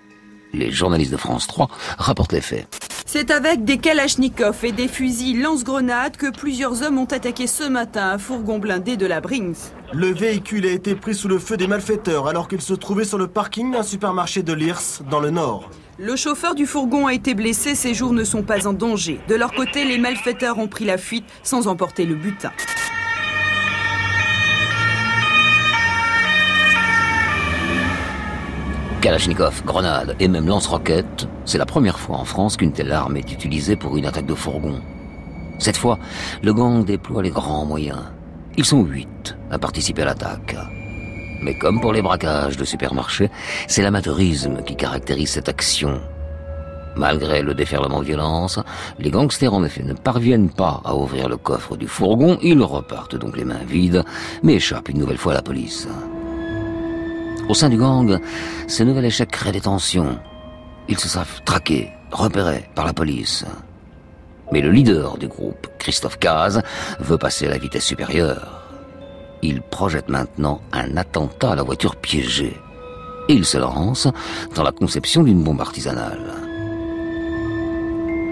Les 0.52 0.70
journalistes 0.70 1.12
de 1.12 1.16
France 1.16 1.46
3 1.46 1.68
rapportent 1.98 2.32
les 2.32 2.40
faits. 2.40 2.91
C'est 3.14 3.30
avec 3.30 3.66
des 3.66 3.76
kalachnikovs 3.76 4.64
et 4.64 4.72
des 4.72 4.88
fusils 4.88 5.42
lance-grenades 5.42 6.16
que 6.16 6.30
plusieurs 6.30 6.82
hommes 6.82 6.96
ont 6.96 7.04
attaqué 7.04 7.46
ce 7.46 7.64
matin 7.64 8.08
un 8.08 8.16
fourgon 8.16 8.58
blindé 8.58 8.96
de 8.96 9.04
la 9.04 9.20
Brinks. 9.20 9.58
Le 9.92 10.06
véhicule 10.06 10.64
a 10.64 10.70
été 10.70 10.94
pris 10.94 11.14
sous 11.14 11.28
le 11.28 11.38
feu 11.38 11.58
des 11.58 11.66
malfaiteurs 11.66 12.26
alors 12.26 12.48
qu'il 12.48 12.62
se 12.62 12.72
trouvait 12.72 13.04
sur 13.04 13.18
le 13.18 13.26
parking 13.26 13.70
d'un 13.70 13.82
supermarché 13.82 14.42
de 14.42 14.54
Lirs, 14.54 14.80
dans 15.10 15.20
le 15.20 15.28
nord. 15.28 15.68
Le 15.98 16.16
chauffeur 16.16 16.54
du 16.54 16.64
fourgon 16.64 17.06
a 17.06 17.12
été 17.12 17.34
blessé, 17.34 17.74
ses 17.74 17.92
jours 17.92 18.14
ne 18.14 18.24
sont 18.24 18.44
pas 18.44 18.66
en 18.66 18.72
danger. 18.72 19.20
De 19.28 19.34
leur 19.34 19.52
côté, 19.52 19.84
les 19.84 19.98
malfaiteurs 19.98 20.58
ont 20.58 20.68
pris 20.68 20.86
la 20.86 20.96
fuite 20.96 21.26
sans 21.42 21.66
emporter 21.66 22.06
le 22.06 22.14
butin. 22.14 22.52
Kalachnikov, 29.02 29.64
grenades 29.64 30.14
et 30.20 30.28
même 30.28 30.46
lance-roquettes, 30.46 31.26
c'est 31.44 31.58
la 31.58 31.66
première 31.66 31.98
fois 31.98 32.18
en 32.18 32.24
France 32.24 32.56
qu'une 32.56 32.70
telle 32.70 32.92
arme 32.92 33.16
est 33.16 33.32
utilisée 33.32 33.74
pour 33.74 33.96
une 33.96 34.06
attaque 34.06 34.26
de 34.26 34.34
fourgon. 34.34 34.80
Cette 35.58 35.76
fois, 35.76 35.98
le 36.40 36.54
gang 36.54 36.84
déploie 36.84 37.20
les 37.20 37.30
grands 37.30 37.64
moyens. 37.64 38.04
Ils 38.56 38.64
sont 38.64 38.84
huit 38.84 39.36
à 39.50 39.58
participer 39.58 40.02
à 40.02 40.04
l'attaque. 40.04 40.54
Mais 41.42 41.58
comme 41.58 41.80
pour 41.80 41.92
les 41.92 42.00
braquages 42.00 42.56
de 42.56 42.64
supermarchés, 42.64 43.28
c'est 43.66 43.82
l'amateurisme 43.82 44.62
qui 44.62 44.76
caractérise 44.76 45.30
cette 45.30 45.48
action. 45.48 46.00
Malgré 46.94 47.42
le 47.42 47.54
déferlement 47.54 47.98
de 47.98 48.06
violence, 48.06 48.60
les 49.00 49.10
gangsters 49.10 49.52
en 49.52 49.64
effet 49.64 49.82
ne 49.82 49.94
parviennent 49.94 50.50
pas 50.50 50.80
à 50.84 50.94
ouvrir 50.94 51.28
le 51.28 51.38
coffre 51.38 51.76
du 51.76 51.88
fourgon, 51.88 52.38
ils 52.40 52.62
repartent 52.62 53.16
donc 53.16 53.36
les 53.36 53.44
mains 53.44 53.64
vides, 53.66 54.04
mais 54.44 54.54
échappent 54.54 54.90
une 54.90 54.98
nouvelle 54.98 55.18
fois 55.18 55.32
à 55.32 55.36
la 55.36 55.42
police. 55.42 55.88
Au 57.48 57.54
sein 57.54 57.68
du 57.68 57.76
gang, 57.76 58.18
ce 58.68 58.82
nouvel 58.82 59.04
échec 59.04 59.30
crée 59.30 59.52
des 59.52 59.60
tensions. 59.60 60.18
Ils 60.88 60.98
se 60.98 61.08
savent 61.08 61.42
traqués, 61.44 61.90
repérés 62.10 62.68
par 62.74 62.86
la 62.86 62.92
police. 62.92 63.44
Mais 64.52 64.60
le 64.60 64.70
leader 64.70 65.18
du 65.18 65.28
groupe, 65.28 65.66
Christophe 65.78 66.18
Caz, 66.18 66.62
veut 67.00 67.18
passer 67.18 67.46
à 67.46 67.50
la 67.50 67.58
vitesse 67.58 67.84
supérieure. 67.84 68.62
Il 69.42 69.60
projette 69.60 70.08
maintenant 70.08 70.60
un 70.72 70.96
attentat 70.96 71.52
à 71.52 71.56
la 71.56 71.62
voiture 71.62 71.96
piégée. 71.96 72.56
Et 73.28 73.34
il 73.34 73.44
se 73.44 73.58
lance 73.58 74.08
dans 74.54 74.62
la 74.62 74.72
conception 74.72 75.22
d'une 75.22 75.42
bombe 75.42 75.60
artisanale. 75.60 76.34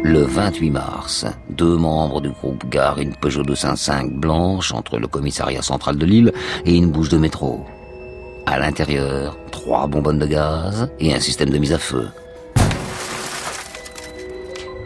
Le 0.03 0.23
28 0.23 0.71
mars, 0.71 1.27
deux 1.51 1.77
membres 1.77 2.21
du 2.21 2.31
groupe 2.31 2.69
garent 2.71 2.99
une 2.99 3.15
Peugeot 3.15 3.43
205 3.43 4.13
blanche 4.13 4.73
entre 4.73 4.99
le 4.99 5.09
commissariat 5.09 5.63
central 5.63 5.97
de 5.97 6.07
Lille 6.07 6.33
et 6.65 6.77
une 6.77 6.91
bouche 6.91 7.11
de 7.11 7.19
métro. 7.19 7.67
À 8.51 8.59
l'intérieur, 8.59 9.39
trois 9.53 9.87
bonbonnes 9.87 10.19
de 10.19 10.27
gaz 10.27 10.91
et 10.99 11.15
un 11.15 11.21
système 11.21 11.51
de 11.51 11.59
mise 11.59 11.73
à 11.73 11.79
feu. 11.79 12.09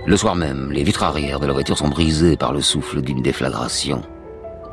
Le 0.04 0.16
soir 0.18 0.34
même, 0.34 0.70
les 0.70 0.82
vitres 0.82 1.02
arrière 1.02 1.40
de 1.40 1.46
la 1.46 1.54
voiture 1.54 1.78
sont 1.78 1.88
brisées 1.88 2.36
par 2.36 2.52
le 2.52 2.60
souffle 2.60 3.00
d'une 3.00 3.22
déflagration. 3.22 4.02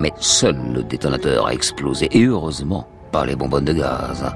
Mais 0.01 0.11
seul 0.19 0.57
le 0.73 0.83
détonateur 0.83 1.47
a 1.47 1.53
explosé, 1.53 2.09
et 2.11 2.25
heureusement, 2.25 2.85
pas 3.13 3.25
les 3.25 3.37
bonbonnes 3.37 3.63
de 3.63 3.71
gaz. 3.71 4.29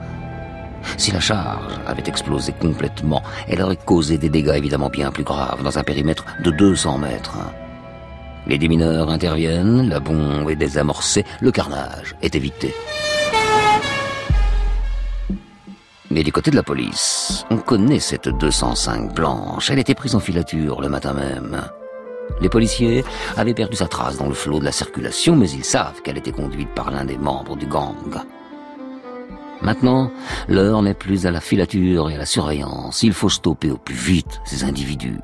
Si 0.95 1.11
la 1.11 1.19
charge 1.19 1.73
avait 1.85 2.07
explosé 2.07 2.53
complètement, 2.53 3.23
elle 3.49 3.61
aurait 3.61 3.75
causé 3.75 4.17
des 4.17 4.29
dégâts 4.29 4.55
évidemment 4.55 4.89
bien 4.89 5.11
plus 5.11 5.25
graves 5.25 5.63
dans 5.63 5.77
un 5.77 5.83
périmètre 5.83 6.23
de 6.41 6.51
200 6.51 6.99
mètres. 6.99 7.39
Les 8.47 8.57
démineurs 8.57 9.09
interviennent, 9.09 9.89
la 9.89 9.99
bombe 9.99 10.49
est 10.49 10.55
désamorcée, 10.55 11.25
le 11.41 11.51
carnage 11.51 12.15
est 12.21 12.35
évité. 12.35 12.73
Mais 16.15 16.23
du 16.23 16.31
côté 16.31 16.49
de 16.49 16.55
la 16.55 16.63
police, 16.63 17.43
on 17.49 17.57
connaît 17.57 17.99
cette 17.99 18.29
205 18.29 19.13
blanche. 19.13 19.69
Elle 19.69 19.79
était 19.79 19.93
prise 19.93 20.15
en 20.15 20.21
filature 20.21 20.79
le 20.79 20.87
matin 20.87 21.11
même. 21.11 21.61
Les 22.39 22.47
policiers 22.47 23.03
avaient 23.35 23.53
perdu 23.53 23.75
sa 23.75 23.89
trace 23.89 24.15
dans 24.15 24.29
le 24.29 24.33
flot 24.33 24.59
de 24.59 24.63
la 24.63 24.71
circulation, 24.71 25.35
mais 25.35 25.49
ils 25.49 25.65
savent 25.65 26.01
qu'elle 26.01 26.17
était 26.17 26.31
conduite 26.31 26.73
par 26.73 26.89
l'un 26.89 27.03
des 27.03 27.17
membres 27.17 27.57
du 27.57 27.65
gang. 27.65 28.23
Maintenant, 29.61 30.09
l'heure 30.47 30.81
n'est 30.81 30.93
plus 30.93 31.25
à 31.25 31.31
la 31.31 31.41
filature 31.41 32.09
et 32.09 32.15
à 32.15 32.19
la 32.19 32.25
surveillance. 32.25 33.03
Il 33.03 33.11
faut 33.11 33.27
stopper 33.27 33.71
au 33.71 33.77
plus 33.77 33.93
vite 33.93 34.39
ces 34.45 34.63
individus. 34.63 35.19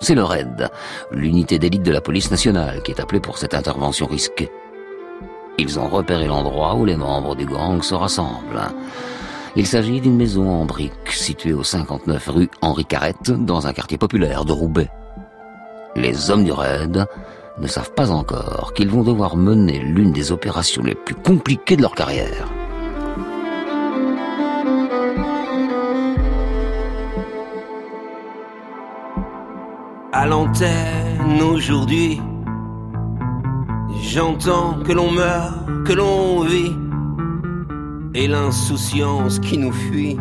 C'est 0.00 0.16
le 0.16 0.24
RAID, 0.24 0.70
l'unité 1.12 1.60
d'élite 1.60 1.84
de 1.84 1.92
la 1.92 2.00
police 2.00 2.32
nationale, 2.32 2.82
qui 2.82 2.90
est 2.90 3.00
appelée 3.00 3.20
pour 3.20 3.38
cette 3.38 3.54
intervention 3.54 4.06
risquée. 4.06 4.50
Ils 5.56 5.78
ont 5.78 5.88
repéré 5.88 6.26
l'endroit 6.26 6.74
où 6.74 6.84
les 6.84 6.96
membres 6.96 7.36
du 7.36 7.46
gang 7.46 7.80
se 7.80 7.94
rassemblent. 7.94 8.72
Il 9.56 9.66
s'agit 9.66 10.00
d'une 10.00 10.16
maison 10.16 10.48
en 10.48 10.64
briques 10.64 11.10
située 11.10 11.52
au 11.52 11.64
59 11.64 12.28
rue 12.28 12.50
Henri 12.62 12.84
Carrette 12.84 13.32
dans 13.32 13.66
un 13.66 13.72
quartier 13.72 13.98
populaire 13.98 14.44
de 14.44 14.52
Roubaix. 14.52 14.88
Les 15.96 16.30
hommes 16.30 16.44
du 16.44 16.52
raid 16.52 17.04
ne 17.58 17.66
savent 17.66 17.92
pas 17.94 18.12
encore 18.12 18.72
qu'ils 18.74 18.88
vont 18.88 19.02
devoir 19.02 19.36
mener 19.36 19.80
l'une 19.80 20.12
des 20.12 20.30
opérations 20.30 20.84
les 20.84 20.94
plus 20.94 21.16
compliquées 21.16 21.76
de 21.76 21.82
leur 21.82 21.96
carrière. 21.96 22.48
À 30.12 30.26
l'antenne 30.26 31.42
aujourd'hui, 31.42 32.20
j'entends 34.00 34.78
que 34.84 34.92
l'on 34.92 35.10
meurt, 35.10 35.84
que 35.86 35.92
l'on 35.92 36.42
vit 36.42 36.72
et 38.14 38.26
l'insouciance 38.26 39.38
qui 39.38 39.58
nous 39.58 39.72
fuit. 39.72 40.16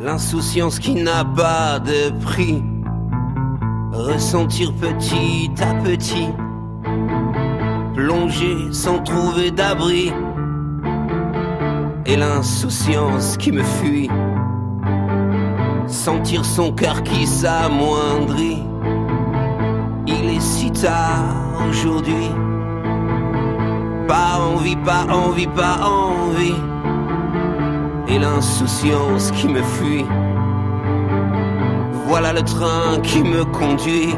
L'insouciance 0.00 0.78
qui 0.78 0.94
n'a 0.94 1.24
pas 1.24 1.78
de 1.78 2.10
prix. 2.20 2.62
Ressentir 3.92 4.72
petit 4.74 5.50
à 5.60 5.74
petit. 5.74 6.28
Plonger 7.94 8.72
sans 8.72 8.98
trouver 8.98 9.50
d'abri. 9.50 10.12
Et 12.06 12.16
l'insouciance 12.16 13.36
qui 13.36 13.52
me 13.52 13.62
fuit. 13.62 14.10
Sentir 15.86 16.44
son 16.44 16.72
cœur 16.72 17.02
qui 17.04 17.26
s'amoindrit. 17.26 18.62
Il 20.06 20.30
est 20.30 20.40
si 20.40 20.72
tard 20.72 21.36
aujourd'hui 21.68 22.30
pas 24.06 24.38
envie, 24.38 24.76
pas 24.76 25.06
envie, 25.10 25.46
pas 25.46 25.78
envie. 25.82 26.54
Et 28.08 28.18
l'insouciance 28.18 29.30
qui 29.32 29.48
me 29.48 29.62
fuit. 29.62 30.04
Voilà 32.06 32.32
le 32.32 32.42
train 32.42 33.00
qui 33.02 33.22
me 33.22 33.44
conduit. 33.44 34.14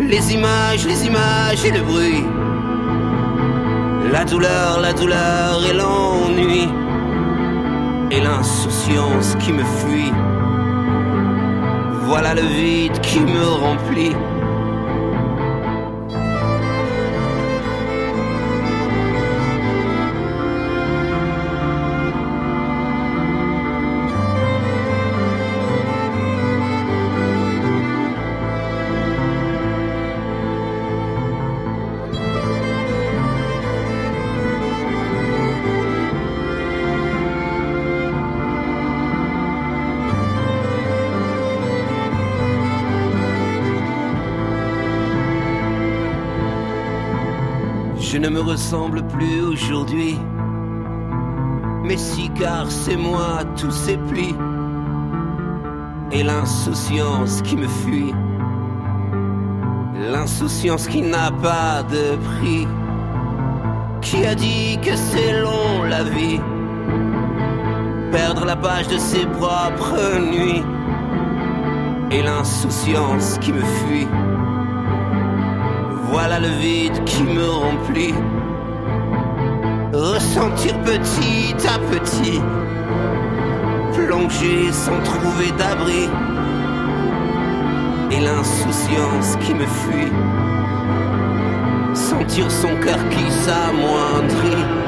Les 0.00 0.34
images, 0.34 0.86
les 0.86 1.06
images 1.06 1.64
et 1.64 1.72
le 1.72 1.82
bruit. 1.82 2.24
La 4.12 4.24
douleur, 4.24 4.80
la 4.80 4.92
douleur 4.92 5.64
et 5.68 5.74
l'ennui. 5.74 6.68
Et 8.10 8.20
l'insouciance 8.20 9.36
qui 9.40 9.52
me 9.52 9.64
fuit. 9.64 10.12
Voilà 12.06 12.34
le 12.34 12.42
vide 12.42 12.98
qui 13.00 13.20
me 13.20 13.44
remplit. 13.44 14.14
Ne 48.26 48.30
me 48.30 48.40
ressemble 48.40 49.06
plus 49.06 49.40
aujourd'hui. 49.40 50.18
Mais 51.84 51.96
si 51.96 52.28
car 52.30 52.68
c'est 52.68 52.96
moi 52.96 53.44
tous 53.56 53.70
ces 53.70 53.96
plis 53.96 54.34
et 56.10 56.24
l'insouciance 56.24 57.40
qui 57.42 57.56
me 57.56 57.68
fuit. 57.68 58.12
L'insouciance 60.10 60.88
qui 60.88 61.02
n'a 61.02 61.30
pas 61.30 61.84
de 61.84 62.16
prix. 62.16 62.66
Qui 64.00 64.26
a 64.26 64.34
dit 64.34 64.78
que 64.82 64.96
c'est 64.96 65.40
long 65.40 65.84
la 65.88 66.02
vie 66.02 66.40
Perdre 68.10 68.44
la 68.44 68.56
page 68.56 68.88
de 68.88 68.98
ses 68.98 69.26
propres 69.26 70.18
nuits 70.32 70.64
et 72.10 72.22
l'insouciance 72.22 73.38
qui 73.40 73.52
me 73.52 73.62
fuit. 73.62 74.25
Voilà 76.18 76.40
le 76.40 76.48
vide 76.48 77.04
qui 77.04 77.22
me 77.24 77.46
remplit. 77.46 78.14
Ressentir 79.92 80.72
petit 80.80 81.54
à 81.68 81.78
petit. 81.92 82.40
Plonger 83.92 84.72
sans 84.72 84.98
trouver 85.02 85.50
d'abri. 85.58 86.08
l'insouciance 88.18 89.36
qui 89.44 89.52
me 89.52 89.66
fuit. 89.66 90.12
Sentir 91.92 92.50
son 92.50 92.74
cœur 92.80 92.98
qui 93.10 93.30
s'amoindrit. 93.30 94.85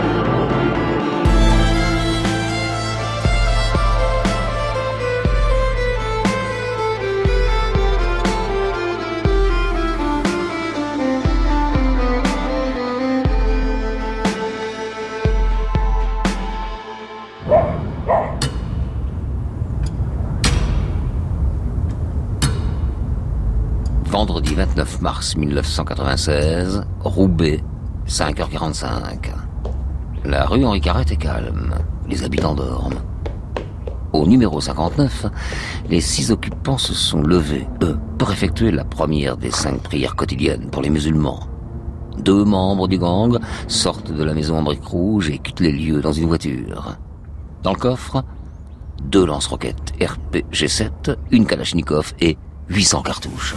Mars 25.19 25.37
1996, 25.37 26.87
Roubaix, 27.01 27.61
5h45. 28.07 29.33
La 30.25 30.47
rue 30.47 30.65
Henri 30.65 30.81
Carrette 30.81 31.11
est 31.11 31.17
calme. 31.17 31.75
Les 32.09 32.23
habitants 32.23 32.55
dorment. 32.55 33.01
Au 34.13 34.29
numéro 34.29 34.61
59, 34.61 35.27
les 35.91 36.01
six 36.01 36.31
occupants 36.31 36.79
se 36.79 36.95
sont 36.95 37.21
levés, 37.21 37.67
eux, 37.83 37.99
pour 38.17 38.31
effectuer 38.31 38.71
la 38.71 38.85
première 38.85 39.37
des 39.37 39.51
cinq 39.51 39.83
prières 39.83 40.15
quotidiennes 40.15 40.71
pour 40.71 40.83
les 40.83 40.91
musulmans. 40.91 41.41
Deux 42.19 42.45
membres 42.45 42.87
du 42.87 42.99
gang 42.99 43.41
sortent 43.67 44.13
de 44.13 44.23
la 44.23 44.35
maison 44.35 44.59
en 44.59 44.63
briques 44.63 44.87
rouges 44.87 45.31
et 45.31 45.39
quittent 45.39 45.59
les 45.59 45.73
lieux 45.73 46.01
dans 46.01 46.13
une 46.13 46.29
voiture. 46.29 46.97
Dans 47.65 47.73
le 47.73 47.79
coffre, 47.79 48.23
deux 49.03 49.27
lance-roquettes 49.27 49.95
RPG-7, 49.99 51.17
une 51.33 51.45
Kalachnikov 51.45 52.15
et 52.21 52.39
800 52.69 53.03
cartouches. 53.03 53.57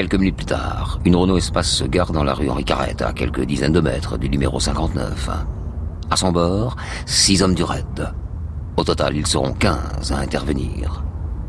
Quelques 0.00 0.14
minutes 0.14 0.36
plus 0.36 0.46
tard, 0.46 0.98
une 1.04 1.14
Renault 1.14 1.36
Espace 1.36 1.68
se 1.68 1.84
gare 1.84 2.10
dans 2.10 2.24
la 2.24 2.32
rue 2.32 2.48
Henri 2.48 2.64
Carrette, 2.64 3.02
à 3.02 3.12
quelques 3.12 3.44
dizaines 3.44 3.74
de 3.74 3.82
mètres 3.82 4.16
du 4.16 4.30
numéro 4.30 4.58
59. 4.58 5.28
À 6.10 6.16
son 6.16 6.32
bord, 6.32 6.74
six 7.04 7.42
hommes 7.42 7.54
du 7.54 7.62
raid. 7.64 8.10
Au 8.78 8.82
total, 8.82 9.14
ils 9.14 9.26
seront 9.26 9.52
15 9.52 10.12
à 10.12 10.16
intervenir. 10.16 11.04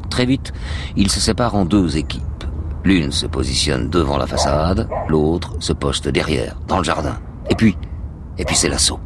Très 0.10 0.26
vite, 0.26 0.52
ils 0.98 1.10
se 1.10 1.22
séparent 1.22 1.56
en 1.56 1.64
deux 1.64 1.96
équipes. 1.96 2.44
L'une 2.84 3.14
se 3.14 3.26
positionne 3.26 3.90
devant 3.90 4.18
la 4.18 4.28
façade, 4.28 4.90
l'autre 5.08 5.54
se 5.62 5.72
poste 5.72 6.10
derrière, 6.10 6.58
dans 6.68 6.80
le 6.80 6.84
jardin. 6.84 7.20
Et 7.50 7.56
puis, 7.56 7.78
et 8.38 8.44
puis 8.44 8.58
c'est 8.58 8.68
l'assaut. 8.68 9.00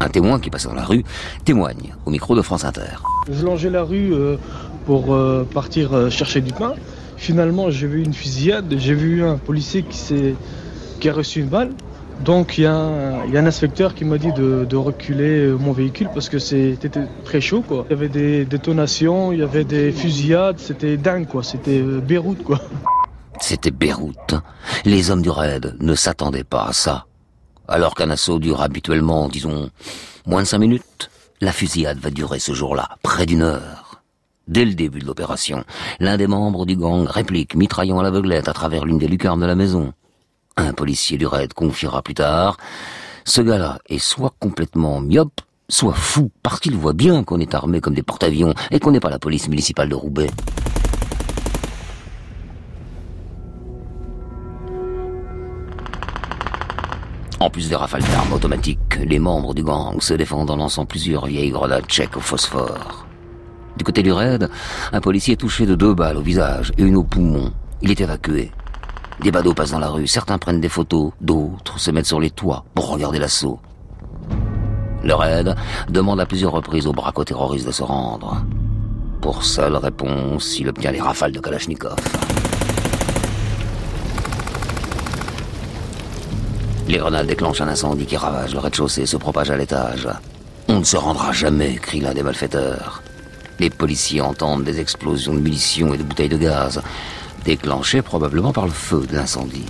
Un 0.00 0.08
témoin 0.08 0.40
qui 0.40 0.48
passe 0.48 0.66
dans 0.66 0.72
la 0.72 0.86
rue 0.86 1.04
témoigne 1.44 1.94
au 2.06 2.10
micro 2.10 2.34
de 2.34 2.40
France 2.40 2.64
Inter. 2.64 2.96
Je 3.30 3.44
longeais 3.44 3.68
la 3.68 3.82
rue 3.82 4.14
euh, 4.14 4.38
pour 4.86 5.12
euh, 5.12 5.46
partir 5.52 5.92
euh, 5.92 6.08
chercher 6.08 6.40
du 6.40 6.54
pain. 6.54 6.72
Finalement, 7.18 7.70
j'ai 7.70 7.86
vu 7.86 8.02
une 8.02 8.14
fusillade. 8.14 8.74
J'ai 8.78 8.94
vu 8.94 9.24
un 9.24 9.36
policier 9.36 9.82
qui, 9.82 10.34
qui 11.00 11.08
a 11.08 11.12
reçu 11.12 11.40
une 11.40 11.48
balle. 11.48 11.72
Donc 12.24 12.58
il 12.58 12.62
y, 12.62 12.66
a 12.66 12.74
un 12.74 13.46
inspecteur 13.46 13.94
qui 13.94 14.04
m'a 14.04 14.18
dit 14.18 14.32
de, 14.32 14.76
reculer 14.76 15.46
mon 15.58 15.72
véhicule 15.72 16.08
parce 16.12 16.28
que 16.28 16.38
c'était 16.38 16.90
très 17.24 17.40
chaud. 17.40 17.62
Quoi. 17.62 17.84
Il 17.88 17.92
y 17.92 17.94
avait 17.94 18.08
des 18.08 18.44
détonations, 18.44 19.32
il 19.32 19.40
y 19.40 19.42
avait 19.42 19.64
des 19.64 19.92
fusillades, 19.92 20.58
c'était 20.58 20.96
dingue, 20.96 21.26
quoi. 21.26 21.42
c'était 21.42 21.80
Beyrouth. 21.80 22.42
quoi. 22.42 22.60
C'était 23.40 23.70
Beyrouth. 23.70 24.34
Les 24.84 25.10
hommes 25.10 25.22
du 25.22 25.30
raid 25.30 25.76
ne 25.78 25.94
s'attendaient 25.94 26.44
pas 26.44 26.66
à 26.66 26.72
ça. 26.72 27.06
Alors 27.68 27.94
qu'un 27.94 28.10
assaut 28.10 28.38
dure 28.38 28.62
habituellement, 28.62 29.28
disons, 29.28 29.70
moins 30.26 30.42
de 30.42 30.46
cinq 30.46 30.58
minutes, 30.58 31.10
la 31.40 31.52
fusillade 31.52 31.98
va 31.98 32.10
durer 32.10 32.40
ce 32.40 32.52
jour-là 32.52 32.88
près 33.02 33.26
d'une 33.26 33.42
heure. 33.42 33.87
Dès 34.48 34.64
le 34.64 34.72
début 34.72 35.00
de 35.00 35.04
l'opération, 35.04 35.62
l'un 36.00 36.16
des 36.16 36.26
membres 36.26 36.64
du 36.64 36.74
gang 36.74 37.06
réplique, 37.06 37.54
mitraillant 37.54 37.98
à 37.98 38.02
l'aveuglette 38.02 38.48
à 38.48 38.54
travers 38.54 38.86
l'une 38.86 38.96
des 38.96 39.06
lucarnes 39.06 39.40
de 39.40 39.46
la 39.46 39.54
maison. 39.54 39.92
Un 40.56 40.72
policier 40.72 41.18
du 41.18 41.26
raid 41.26 41.52
confiera 41.52 42.00
plus 42.00 42.14
tard, 42.14 42.56
ce 43.26 43.42
gars-là 43.42 43.78
est 43.90 43.98
soit 43.98 44.32
complètement 44.40 45.02
myope, 45.02 45.42
soit 45.68 45.92
fou, 45.92 46.30
parce 46.42 46.60
qu'il 46.60 46.74
voit 46.76 46.94
bien 46.94 47.24
qu'on 47.24 47.40
est 47.40 47.54
armé 47.54 47.82
comme 47.82 47.94
des 47.94 48.02
porte-avions 48.02 48.54
et 48.70 48.80
qu'on 48.80 48.90
n'est 48.90 49.00
pas 49.00 49.10
la 49.10 49.18
police 49.18 49.48
municipale 49.48 49.90
de 49.90 49.94
Roubaix. 49.94 50.30
En 57.38 57.50
plus 57.50 57.68
des 57.68 57.76
rafales 57.76 58.02
d'armes 58.02 58.32
automatiques, 58.32 58.98
les 59.04 59.18
membres 59.18 59.52
du 59.52 59.62
gang 59.62 60.00
se 60.00 60.14
défendent 60.14 60.50
en 60.50 60.56
lançant 60.56 60.86
plusieurs 60.86 61.26
vieilles 61.26 61.50
grenades 61.50 61.86
tchèques 61.86 62.16
au 62.16 62.20
phosphore. 62.20 63.07
Du 63.78 63.84
côté 63.84 64.02
du 64.02 64.10
raid, 64.10 64.50
un 64.92 65.00
policier 65.00 65.34
est 65.34 65.36
touché 65.36 65.64
de 65.64 65.76
deux 65.76 65.94
balles 65.94 66.16
au 66.16 66.20
visage 66.20 66.72
et 66.76 66.82
une 66.82 66.96
au 66.96 67.04
poumon. 67.04 67.52
Il 67.80 67.92
est 67.92 68.00
évacué. 68.00 68.50
Des 69.22 69.30
badauds 69.30 69.54
passent 69.54 69.70
dans 69.70 69.78
la 69.78 69.88
rue, 69.88 70.08
certains 70.08 70.36
prennent 70.36 70.60
des 70.60 70.68
photos, 70.68 71.12
d'autres 71.20 71.78
se 71.78 71.92
mettent 71.92 72.06
sur 72.06 72.18
les 72.18 72.30
toits 72.30 72.64
pour 72.74 72.88
regarder 72.90 73.20
l'assaut. 73.20 73.60
Le 75.04 75.14
raid 75.14 75.54
demande 75.88 76.18
à 76.18 76.26
plusieurs 76.26 76.50
reprises 76.50 76.88
aux 76.88 76.92
braco-terroristes 76.92 77.68
de 77.68 77.72
se 77.72 77.84
rendre. 77.84 78.44
Pour 79.20 79.44
seule 79.44 79.76
réponse, 79.76 80.58
il 80.58 80.68
obtient 80.68 80.90
les 80.90 81.00
rafales 81.00 81.32
de 81.32 81.38
Kalachnikov. 81.38 81.96
Les 86.88 86.98
grenades 86.98 87.28
déclenchent 87.28 87.60
un 87.60 87.68
incendie 87.68 88.06
qui 88.06 88.16
ravage 88.16 88.54
le 88.54 88.58
rez-de-chaussée 88.58 89.02
et 89.02 89.06
se 89.06 89.16
propage 89.16 89.52
à 89.52 89.56
l'étage. 89.56 90.08
On 90.66 90.80
ne 90.80 90.84
se 90.84 90.96
rendra 90.96 91.30
jamais, 91.30 91.76
crie 91.76 92.00
l'un 92.00 92.12
des 92.12 92.24
malfaiteurs. 92.24 93.02
Les 93.58 93.70
policiers 93.70 94.20
entendent 94.20 94.64
des 94.64 94.80
explosions 94.80 95.34
de 95.34 95.40
munitions 95.40 95.92
et 95.94 95.98
de 95.98 96.02
bouteilles 96.02 96.28
de 96.28 96.36
gaz, 96.36 96.80
déclenchées 97.44 98.02
probablement 98.02 98.52
par 98.52 98.66
le 98.66 98.72
feu 98.72 99.06
de 99.08 99.14
l'incendie. 99.14 99.66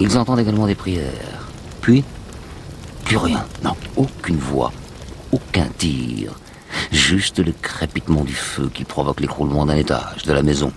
Ils 0.00 0.18
entendent 0.18 0.40
également 0.40 0.66
des 0.66 0.74
prières. 0.74 1.48
Puis, 1.80 2.04
plus 3.04 3.16
rien. 3.16 3.44
Non, 3.62 3.76
aucune 3.96 4.38
voix, 4.38 4.72
aucun 5.32 5.68
tir. 5.78 6.32
Juste 6.90 7.38
le 7.38 7.52
crépitement 7.52 8.24
du 8.24 8.34
feu 8.34 8.70
qui 8.72 8.84
provoque 8.84 9.20
l'écroulement 9.20 9.66
d'un 9.66 9.76
étage 9.76 10.24
de 10.24 10.32
la 10.32 10.42
maison. 10.42 10.72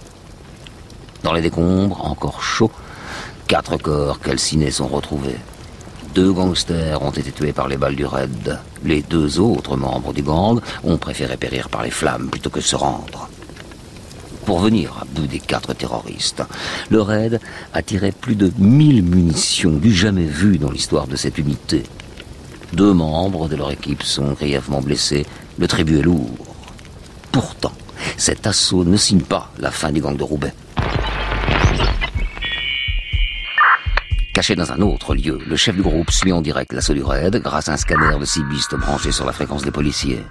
Dans 1.23 1.33
les 1.33 1.41
décombres, 1.41 2.05
encore 2.05 2.41
chauds, 2.41 2.71
Quatre 3.49 3.77
corps 3.77 4.19
calcinés 4.19 4.69
sont 4.69 4.85
retrouvés. 4.85 5.39
Deux 6.15 6.31
gangsters 6.33 7.01
ont 7.01 7.11
été 7.11 7.31
tués 7.31 7.53
par 7.53 7.67
les 7.67 7.77
balles 7.77 7.95
du 7.95 8.05
raid. 8.05 8.59
Les 8.83 9.01
deux 9.01 9.39
autres 9.39 9.77
membres 9.77 10.13
du 10.13 10.23
gang 10.23 10.59
ont 10.83 10.97
préféré 10.97 11.37
périr 11.37 11.69
par 11.69 11.83
les 11.83 11.91
flammes 11.91 12.29
plutôt 12.29 12.49
que 12.49 12.61
se 12.61 12.75
rendre. 12.75 13.29
Pour 14.45 14.59
venir 14.59 14.97
à 14.99 15.05
bout 15.05 15.27
des 15.27 15.39
quatre 15.39 15.73
terroristes, 15.75 16.41
le 16.89 17.01
raid 17.01 17.39
a 17.73 17.83
tiré 17.83 18.11
plus 18.11 18.35
de 18.35 18.51
1000 18.57 19.03
munitions 19.03 19.77
du 19.77 19.93
jamais 19.93 20.25
vu 20.25 20.57
dans 20.57 20.71
l'histoire 20.71 21.05
de 21.05 21.15
cette 21.15 21.37
unité. 21.37 21.83
Deux 22.73 22.93
membres 22.93 23.47
de 23.47 23.55
leur 23.55 23.71
équipe 23.71 24.01
sont 24.01 24.33
grièvement 24.33 24.81
blessés. 24.81 25.25
Le 25.59 25.67
tribut 25.67 25.99
est 25.99 26.03
lourd. 26.03 26.55
Pourtant, 27.31 27.73
cet 28.17 28.47
assaut 28.47 28.83
ne 28.83 28.97
signe 28.97 29.21
pas 29.21 29.51
la 29.59 29.69
fin 29.69 29.91
du 29.91 30.01
gang 30.01 30.17
de 30.17 30.23
Roubaix. 30.23 30.53
Caché 34.39 34.55
dans 34.55 34.71
un 34.71 34.79
autre 34.79 35.15
lieu, 35.15 35.37
le 35.45 35.57
chef 35.57 35.75
du 35.75 35.81
groupe 35.81 36.11
suit 36.11 36.31
en 36.31 36.41
direct 36.41 36.71
l'assaut 36.71 36.93
du 36.93 37.03
raid 37.03 37.41
grâce 37.43 37.67
à 37.67 37.73
un 37.73 37.75
scanner 37.75 38.17
de 38.17 38.23
cibistes 38.23 38.73
branché 38.73 39.11
sur 39.11 39.25
la 39.25 39.33
fréquence 39.33 39.63
des 39.63 39.71
policiers. 39.71 40.23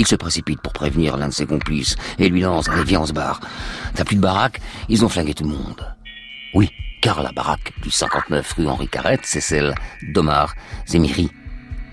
Il 0.00 0.06
se 0.08 0.16
précipite 0.16 0.60
pour 0.60 0.72
prévenir 0.72 1.16
l'un 1.16 1.28
de 1.28 1.32
ses 1.32 1.46
complices 1.46 1.94
et 2.18 2.28
lui 2.28 2.40
lance 2.40 2.68
Allez, 2.68 2.82
viens, 2.82 3.02
on 3.02 3.12
barre. 3.12 3.40
T'as 3.94 4.02
plus 4.02 4.16
de 4.16 4.20
baraque? 4.20 4.60
Ils 4.88 5.04
ont 5.04 5.08
flingué 5.08 5.32
tout 5.32 5.44
le 5.44 5.50
monde. 5.50 5.94
Oui, 6.54 6.70
car 7.00 7.22
la 7.22 7.30
baraque 7.30 7.72
du 7.80 7.92
59 7.92 8.52
rue 8.54 8.66
Henri 8.66 8.88
Carrette, 8.88 9.20
c'est 9.22 9.40
celle 9.40 9.76
d'Omar 10.12 10.56
Zemiri. 10.88 11.30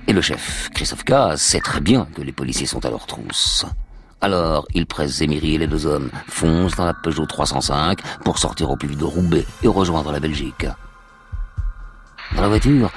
Et 0.07 0.13
le 0.13 0.21
chef, 0.21 0.71
Christophe 0.73 1.03
sait 1.35 1.61
très 1.61 1.81
bien 1.81 2.07
que 2.15 2.23
les 2.23 2.33
policiers 2.33 2.65
sont 2.65 2.83
à 2.83 2.89
leur 2.89 3.05
trousse. 3.05 3.63
Alors, 4.21 4.67
il 4.73 4.87
presse 4.87 5.17
Zemiri 5.17 5.53
et 5.53 5.57
les 5.59 5.67
deux 5.67 5.85
hommes, 5.85 6.09
foncent 6.29 6.77
dans 6.77 6.85
la 6.85 6.95
Peugeot 6.95 7.27
305 7.27 7.99
pour 8.25 8.39
sortir 8.39 8.71
au 8.71 8.75
plus 8.75 8.87
vite 8.87 8.97
de 8.97 9.05
Roubaix 9.05 9.45
et 9.61 9.67
rejoindre 9.67 10.11
la 10.11 10.19
Belgique. 10.19 10.65
Dans 12.35 12.41
la 12.41 12.47
voiture, 12.49 12.91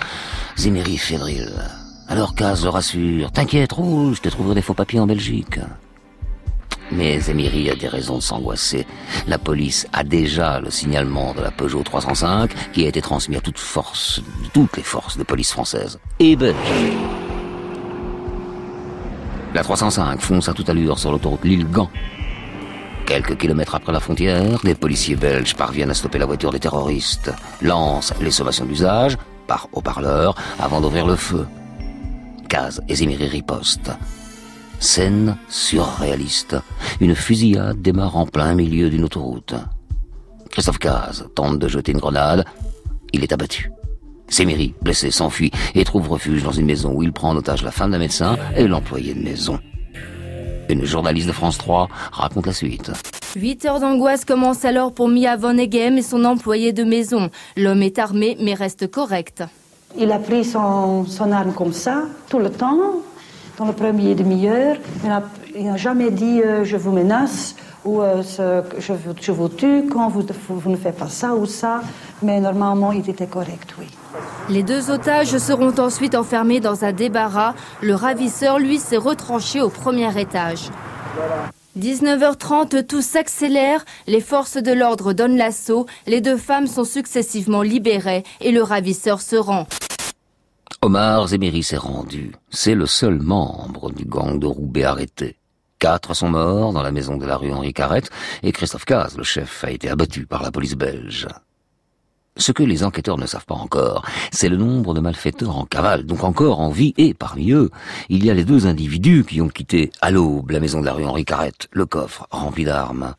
Zéméry 0.57 0.97
fébrile. 0.99 1.63
Alors 2.09 2.35
Kaz 2.35 2.65
le 2.65 2.71
rassure. 2.71 3.31
T'inquiète, 3.31 3.73
rouge, 3.73 4.17
je 4.17 4.23
te 4.23 4.29
trouverai 4.29 4.57
des 4.57 4.63
faux 4.63 4.75
papiers 4.75 4.99
en 5.01 5.07
Belgique. 5.07 5.61
Mais 6.91 7.21
Zéméry 7.21 7.71
a 7.71 7.77
des 7.77 7.87
raisons 7.87 8.17
de 8.17 8.23
s'angoisser. 8.23 8.87
La 9.29 9.39
police 9.39 9.87
a 9.93 10.03
déjà 10.03 10.59
le 10.59 10.71
signalement 10.71 11.35
de 11.35 11.41
la 11.41 11.53
Peugeot 11.53 11.85
305 11.85 12.51
qui 12.73 12.85
a 12.85 12.89
été 12.89 13.01
transmis 13.01 13.37
à 13.37 13.41
toute 13.41 13.59
force, 13.59 14.21
toutes 14.53 14.77
les 14.77 14.83
forces 14.83 15.17
de 15.17 15.23
police 15.23 15.53
françaises 15.53 16.01
et 16.19 16.35
belges. 16.35 16.57
La 19.55 19.63
305 19.63 20.21
fonce 20.21 20.49
à 20.49 20.53
toute 20.53 20.69
allure 20.69 20.99
sur 20.99 21.13
l'autoroute 21.13 21.45
Lille-Gand. 21.45 21.91
Quelques 23.11 23.39
kilomètres 23.39 23.75
après 23.75 23.93
la 23.93 23.99
frontière, 23.99 24.61
des 24.63 24.77
policiers 24.77 25.17
belges 25.17 25.57
parviennent 25.57 25.91
à 25.91 25.95
stopper 25.95 26.21
la 26.21 26.27
voiture 26.27 26.53
des 26.53 26.61
terroristes, 26.61 27.33
lancent 27.61 28.15
les 28.21 28.31
sommations 28.31 28.65
d'usage, 28.65 29.17
par 29.49 29.69
haut-parleur, 29.73 30.37
avant 30.61 30.81
d'ouvrir 30.81 31.09
le 31.09 31.17
feu. 31.17 31.45
Kaz 32.49 32.81
et 32.89 32.95
Zimiri 32.95 33.27
ripostent. 33.27 33.91
Scène 34.79 35.37
surréaliste. 35.49 36.55
Une 37.01 37.17
fusillade 37.17 37.83
démarre 37.83 38.17
en 38.17 38.27
plein 38.27 38.55
milieu 38.55 38.91
d'une 38.91 39.03
autoroute. 39.03 39.57
Christophe 40.53 40.79
Caz 40.79 41.27
tente 41.35 41.59
de 41.59 41.67
jeter 41.67 41.91
une 41.91 41.99
grenade. 41.99 42.45
Il 43.13 43.25
est 43.25 43.33
abattu. 43.33 43.73
Séméry, 44.29 44.73
blessé, 44.83 45.11
s'enfuit 45.11 45.51
et 45.75 45.83
trouve 45.83 46.09
refuge 46.09 46.45
dans 46.45 46.53
une 46.53 46.67
maison 46.67 46.93
où 46.93 47.03
il 47.03 47.13
prend 47.13 47.31
en 47.31 47.37
otage 47.37 47.65
la 47.65 47.73
femme 47.73 47.91
d'un 47.91 47.99
médecin 47.99 48.37
et 48.55 48.69
l'employé 48.69 49.15
de 49.15 49.21
maison. 49.21 49.59
Une 50.71 50.85
journaliste 50.85 51.27
de 51.27 51.33
France 51.33 51.59
3 51.59 51.89
raconte 52.13 52.47
la 52.47 52.53
suite. 52.53 52.93
Huit 53.35 53.65
heures 53.65 53.81
d'angoisse 53.81 54.25
commencent 54.25 54.65
alors 54.65 54.93
pour 54.93 55.09
Mia 55.09 55.37
Von 55.37 55.57
Egem 55.59 55.99
et 55.99 56.03
son 56.03 56.25
employé 56.25 56.73
de 56.73 56.85
maison. 56.85 57.29
L'homme 57.57 57.83
est 57.83 57.99
armé 57.99 58.37
mais 58.41 58.55
reste 58.55 58.89
correct. 58.89 59.43
Il 59.99 60.13
a 60.13 60.21
pris 60.21 60.45
son, 60.45 61.05
son 61.07 61.33
arme 61.33 61.53
comme 61.53 61.73
ça, 61.73 62.05
tout 62.29 62.39
le 62.39 62.51
temps, 62.51 62.79
dans 63.59 63.65
le 63.67 63.73
premier 63.73 64.15
demi-heure. 64.15 64.77
Il 65.57 65.65
n'a 65.65 65.77
jamais 65.77 66.13
dit 66.13 66.41
euh, 66.41 66.63
je 66.65 66.77
vous 66.77 66.93
menace 66.93 67.57
ou 67.85 68.01
euh, 68.01 68.23
ce, 68.23 68.63
je, 68.79 68.93
vous- 68.93 69.15
je 69.21 69.33
vous 69.33 69.49
tue 69.49 69.87
quand 69.93 70.09
vous, 70.09 70.25
vous 70.49 70.71
ne 70.71 70.77
faites 70.77 70.97
pas 70.97 71.09
ça 71.09 71.35
ou 71.35 71.47
ça. 71.47 71.81
Mais 72.23 72.39
normalement, 72.39 72.93
il 72.93 73.09
était 73.11 73.27
correct, 73.27 73.75
oui. 73.81 73.87
Les 74.49 74.63
deux 74.63 74.91
otages 74.91 75.37
seront 75.39 75.75
ensuite 75.79 76.15
enfermés 76.15 76.61
dans 76.61 76.85
un 76.85 76.93
débarras. 76.93 77.55
Le 77.81 77.95
ravisseur, 77.95 78.59
lui, 78.59 78.79
s'est 78.79 78.97
retranché 78.97 79.61
au 79.61 79.69
premier 79.69 80.19
étage. 80.21 80.71
19h30, 81.79 82.85
tout 82.85 83.01
s'accélère, 83.01 83.85
les 84.09 84.21
forces 84.21 84.57
de 84.57 84.73
l'ordre 84.73 85.13
donnent 85.13 85.37
l'assaut, 85.37 85.87
les 86.07 86.21
deux 86.21 86.37
femmes 86.37 86.67
sont 86.67 86.85
successivement 86.85 87.63
libérées 87.63 88.25
et 88.41 88.51
le 88.51 88.63
ravisseur 88.63 89.21
se 89.21 89.37
rend. 89.37 89.67
Omar 90.83 91.29
Zéméry 91.29 91.63
s'est 91.63 91.77
rendu. 91.77 92.33
C'est 92.51 92.75
le 92.75 92.87
seul 92.87 93.21
membre 93.21 93.93
du 93.93 94.05
gang 94.05 94.39
de 94.39 94.47
Roubaix 94.47 94.85
arrêté. 94.85 95.37
Quatre 95.79 96.15
sont 96.15 96.29
morts 96.29 96.73
dans 96.73 96.83
la 96.83 96.91
maison 96.91 97.17
de 97.17 97.27
la 97.27 97.37
rue 97.37 97.53
Henri 97.53 97.73
Carrette 97.73 98.11
et 98.43 98.53
Christophe 98.53 98.85
Caz, 98.85 99.17
le 99.17 99.23
chef, 99.23 99.63
a 99.65 99.71
été 99.71 99.89
abattu 99.89 100.27
par 100.27 100.43
la 100.43 100.51
police 100.51 100.75
belge. 100.75 101.29
Ce 102.41 102.53
que 102.53 102.63
les 102.63 102.85
enquêteurs 102.85 103.19
ne 103.19 103.27
savent 103.27 103.45
pas 103.45 103.55
encore, 103.55 104.03
c'est 104.33 104.49
le 104.49 104.57
nombre 104.57 104.95
de 104.95 105.01
malfaiteurs 105.01 105.59
en 105.59 105.67
cavale, 105.67 106.07
donc 106.07 106.25
encore 106.25 106.61
en 106.61 106.71
vie, 106.71 106.95
et 106.97 107.13
parmi 107.13 107.53
eux, 107.53 107.71
il 108.09 108.25
y 108.25 108.31
a 108.31 108.35
les 108.35 108.45
deux 108.45 108.67
individus 108.67 109.27
qui 109.29 109.43
ont 109.43 109.51
quitté 109.51 109.91
à 110.01 110.11
l'aube 110.11 110.51
la 110.51 110.59
maison 110.59 110.81
de 110.81 110.87
la 110.87 110.95
rue 110.95 111.05
Henri 111.05 111.27
Carrette, 111.27 111.69
le 111.71 111.85
coffre 111.85 112.27
rempli 112.31 112.65
d'armes. 112.65 113.15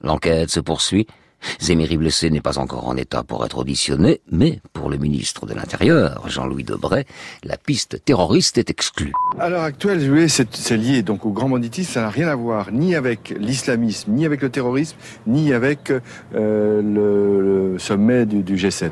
L'enquête 0.00 0.48
se 0.48 0.60
poursuit. 0.60 1.06
Zéméry 1.60 1.96
blessé 1.96 2.30
n'est 2.30 2.40
pas 2.40 2.58
encore 2.58 2.88
en 2.88 2.96
état 2.96 3.22
pour 3.22 3.44
être 3.44 3.58
auditionné, 3.58 4.20
mais 4.30 4.60
pour 4.72 4.90
le 4.90 4.96
ministre 4.96 5.46
de 5.46 5.54
l'Intérieur, 5.54 6.22
Jean-Louis 6.28 6.64
Debray, 6.64 7.04
la 7.42 7.56
piste 7.56 8.04
terroriste 8.04 8.58
est 8.58 8.70
exclue. 8.70 9.12
À 9.38 9.48
l'heure 9.48 9.62
actuelle, 9.62 10.28
c'est 10.28 10.54
c'est 10.56 10.76
lié 10.76 11.02
donc 11.02 11.26
au 11.26 11.30
grand 11.30 11.48
banditisme, 11.48 11.92
ça 11.92 12.00
n'a 12.02 12.10
rien 12.10 12.28
à 12.28 12.34
voir 12.34 12.70
ni 12.72 12.94
avec 12.94 13.34
l'islamisme, 13.38 14.12
ni 14.12 14.26
avec 14.26 14.42
le 14.42 14.50
terrorisme, 14.50 14.96
ni 15.26 15.52
avec 15.52 15.90
euh, 15.90 16.00
le, 16.82 17.72
le 17.72 17.78
sommet 17.78 18.26
du, 18.26 18.42
du 18.42 18.56
G7. 18.56 18.90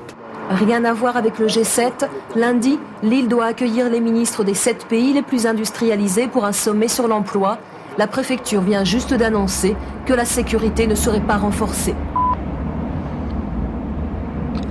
Rien 0.51 0.85
à 0.85 0.93
voir 0.93 1.17
avec 1.17 1.39
le 1.39 1.47
G7. 1.47 2.09
Lundi, 2.37 2.79
l'île 3.03 3.29
doit 3.29 3.47
accueillir 3.47 3.89
les 3.89 4.01
ministres 4.01 4.45
des 4.45 4.55
sept 4.55 4.87
pays 4.87 5.13
les 5.13 5.23
plus 5.23 5.47
industrialisés 5.47 6.27
pour 6.27 6.45
un 6.45 6.53
sommet 6.53 6.89
sur 6.89 7.09
l'emploi. 7.09 7.59
La 7.99 8.07
préfecture 8.07 8.61
vient 8.61 8.85
juste 8.85 9.15
d'annoncer 9.15 9.77
que 10.07 10.13
la 10.13 10.25
sécurité 10.25 10.87
ne 10.87 10.95
serait 10.95 11.21
pas 11.21 11.37
renforcée. 11.37 11.95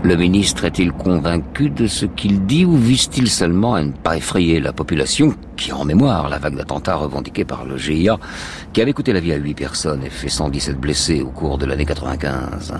Le 0.03 0.15
ministre 0.15 0.65
est-il 0.65 0.91
convaincu 0.91 1.69
de 1.69 1.85
ce 1.85 2.07
qu'il 2.07 2.47
dit 2.47 2.65
ou 2.65 2.75
vise-t-il 2.75 3.29
seulement 3.29 3.75
à 3.75 3.83
ne 3.83 3.91
pas 3.91 4.17
effrayer 4.17 4.59
la 4.59 4.73
population 4.73 5.35
qui 5.55 5.71
en 5.71 5.85
mémoire 5.85 6.27
la 6.27 6.39
vague 6.39 6.55
d'attentats 6.55 6.95
revendiqués 6.95 7.45
par 7.45 7.65
le 7.65 7.77
GIA 7.77 8.17
qui 8.73 8.81
avait 8.81 8.93
coûté 8.93 9.13
la 9.13 9.19
vie 9.19 9.31
à 9.31 9.35
huit 9.35 9.53
personnes 9.53 10.03
et 10.03 10.09
fait 10.09 10.27
117 10.27 10.79
blessés 10.79 11.21
au 11.21 11.29
cours 11.29 11.59
de 11.59 11.67
l'année 11.67 11.85
95 11.85 12.73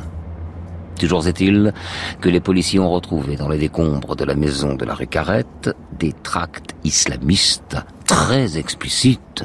Toujours 1.00 1.28
est-il 1.28 1.74
que 2.22 2.30
les 2.30 2.40
policiers 2.40 2.80
ont 2.80 2.90
retrouvé 2.90 3.36
dans 3.36 3.50
les 3.50 3.60
décombres 3.60 4.16
de 4.16 4.26
la 4.26 4.34
maison 4.34 4.74
de 4.74 4.84
la 4.84 4.96
rue 4.96 5.06
Carrette 5.06 5.76
des 6.00 6.14
tracts 6.14 6.76
islamistes 6.84 7.78
très 8.08 8.58
explicites. 8.58 9.44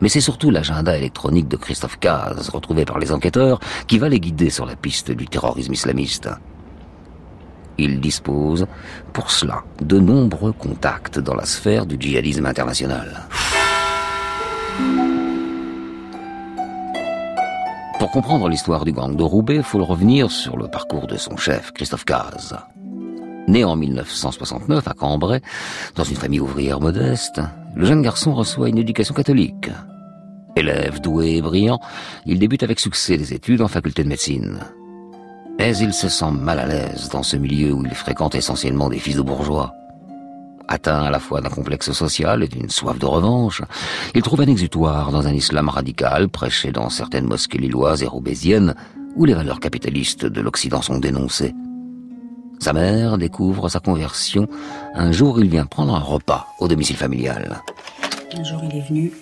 Mais 0.00 0.08
c'est 0.08 0.20
surtout 0.20 0.50
l'agenda 0.50 0.96
électronique 0.96 1.48
de 1.48 1.56
Christophe 1.56 1.98
Caz, 1.98 2.48
retrouvé 2.48 2.84
par 2.84 3.00
les 3.00 3.10
enquêteurs, 3.10 3.58
qui 3.88 3.98
va 3.98 4.08
les 4.08 4.20
guider 4.20 4.50
sur 4.50 4.66
la 4.66 4.76
piste 4.76 5.10
du 5.10 5.26
terrorisme 5.26 5.72
islamiste. 5.72 6.30
Il 7.82 7.98
dispose, 7.98 8.66
pour 9.14 9.30
cela, 9.30 9.64
de 9.80 9.98
nombreux 9.98 10.52
contacts 10.52 11.18
dans 11.18 11.34
la 11.34 11.46
sphère 11.46 11.86
du 11.86 11.96
djihadisme 11.98 12.44
international. 12.44 13.26
Pour 17.98 18.10
comprendre 18.10 18.50
l'histoire 18.50 18.84
du 18.84 18.92
gang 18.92 19.16
de 19.16 19.22
Roubaix, 19.22 19.56
il 19.56 19.62
faut 19.62 19.82
revenir 19.82 20.30
sur 20.30 20.58
le 20.58 20.68
parcours 20.68 21.06
de 21.06 21.16
son 21.16 21.38
chef, 21.38 21.72
Christophe 21.72 22.04
Caz. 22.04 22.54
Né 23.48 23.64
en 23.64 23.76
1969 23.76 24.86
à 24.86 24.92
Cambrai, 24.92 25.40
dans 25.94 26.04
une 26.04 26.16
famille 26.16 26.40
ouvrière 26.40 26.80
modeste, 26.80 27.40
le 27.74 27.86
jeune 27.86 28.02
garçon 28.02 28.34
reçoit 28.34 28.68
une 28.68 28.76
éducation 28.76 29.14
catholique. 29.14 29.70
Élève 30.54 31.00
doué 31.00 31.36
et 31.36 31.40
brillant, 31.40 31.80
il 32.26 32.38
débute 32.38 32.62
avec 32.62 32.78
succès 32.78 33.16
des 33.16 33.32
études 33.32 33.62
en 33.62 33.68
faculté 33.68 34.04
de 34.04 34.08
médecine. 34.10 34.60
Mais 35.60 35.76
il 35.76 35.92
se 35.92 36.08
sent 36.08 36.30
mal 36.30 36.58
à 36.58 36.66
l'aise 36.66 37.10
dans 37.10 37.22
ce 37.22 37.36
milieu 37.36 37.74
où 37.74 37.84
il 37.84 37.94
fréquente 37.94 38.34
essentiellement 38.34 38.88
des 38.88 38.98
fils 38.98 39.16
de 39.16 39.20
bourgeois. 39.20 39.74
Atteint 40.68 41.02
à 41.02 41.10
la 41.10 41.20
fois 41.20 41.42
d'un 41.42 41.50
complexe 41.50 41.92
social 41.92 42.42
et 42.42 42.48
d'une 42.48 42.70
soif 42.70 42.98
de 42.98 43.04
revanche, 43.04 43.60
il 44.14 44.22
trouve 44.22 44.40
un 44.40 44.46
exutoire 44.46 45.12
dans 45.12 45.26
un 45.26 45.34
islam 45.34 45.68
radical 45.68 46.30
prêché 46.30 46.72
dans 46.72 46.88
certaines 46.88 47.26
mosquées 47.26 47.58
lilloises 47.58 48.02
et 48.02 48.06
roubaisiennes 48.06 48.74
où 49.16 49.26
les 49.26 49.34
valeurs 49.34 49.60
capitalistes 49.60 50.24
de 50.24 50.40
l'Occident 50.40 50.80
sont 50.80 50.98
dénoncées. 50.98 51.54
Sa 52.58 52.72
mère 52.72 53.18
découvre 53.18 53.68
sa 53.68 53.80
conversion. 53.80 54.48
Un 54.94 55.12
jour, 55.12 55.40
il 55.40 55.50
vient 55.50 55.66
prendre 55.66 55.94
un 55.94 56.00
repas 56.00 56.46
au 56.58 56.68
domicile 56.68 56.96
familial. 56.96 57.60
Un 58.34 58.44
jour, 58.44 58.62
il 58.64 58.78
est 58.78 58.88
venu. 58.88 59.12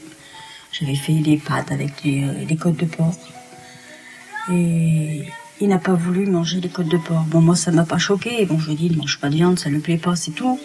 J'avais 0.70 0.94
fait 0.94 1.14
des 1.14 1.38
pâtes 1.38 1.72
avec 1.72 2.00
des, 2.04 2.44
des 2.46 2.56
côtes 2.56 2.76
de 2.76 2.86
porc. 2.86 3.16
Et 4.52 5.26
il 5.60 5.68
n'a 5.68 5.78
pas 5.78 5.94
voulu 5.94 6.26
manger 6.26 6.60
les 6.60 6.68
côtes 6.68 6.88
de 6.88 6.98
porc. 6.98 7.24
Bon, 7.24 7.40
moi, 7.40 7.56
ça 7.56 7.72
m'a 7.72 7.84
pas 7.84 7.98
choqué. 7.98 8.44
Bon, 8.46 8.58
je 8.58 8.66
lui 8.66 8.72
ai 8.74 8.76
dit, 8.76 8.86
il 8.86 8.96
mange 8.96 9.18
pas 9.18 9.28
de 9.28 9.34
viande, 9.34 9.58
ça 9.58 9.68
lui 9.68 9.80
plaît 9.80 9.98
pas, 9.98 10.14
c'est 10.14 10.30
tout. 10.30 10.58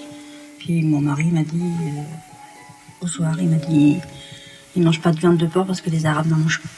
Puis 0.60 0.84
mon 0.84 1.02
mari 1.02 1.26
m'a 1.26 1.44
dit, 1.44 1.62
euh, 1.62 2.02
au 3.02 3.08
soir, 3.08 3.36
il 3.40 3.50
m'a 3.50 3.58
dit, 3.58 3.98
il 4.76 4.84
mange 4.84 5.02
pas 5.02 5.12
de 5.12 5.20
viande 5.20 5.38
de 5.38 5.48
porc 5.48 5.66
parce 5.66 5.82
que 5.82 5.90
les 5.90 6.06
Arabes 6.06 6.28
n'en 6.28 6.38
mangent 6.38 6.62
pas. 6.62 6.70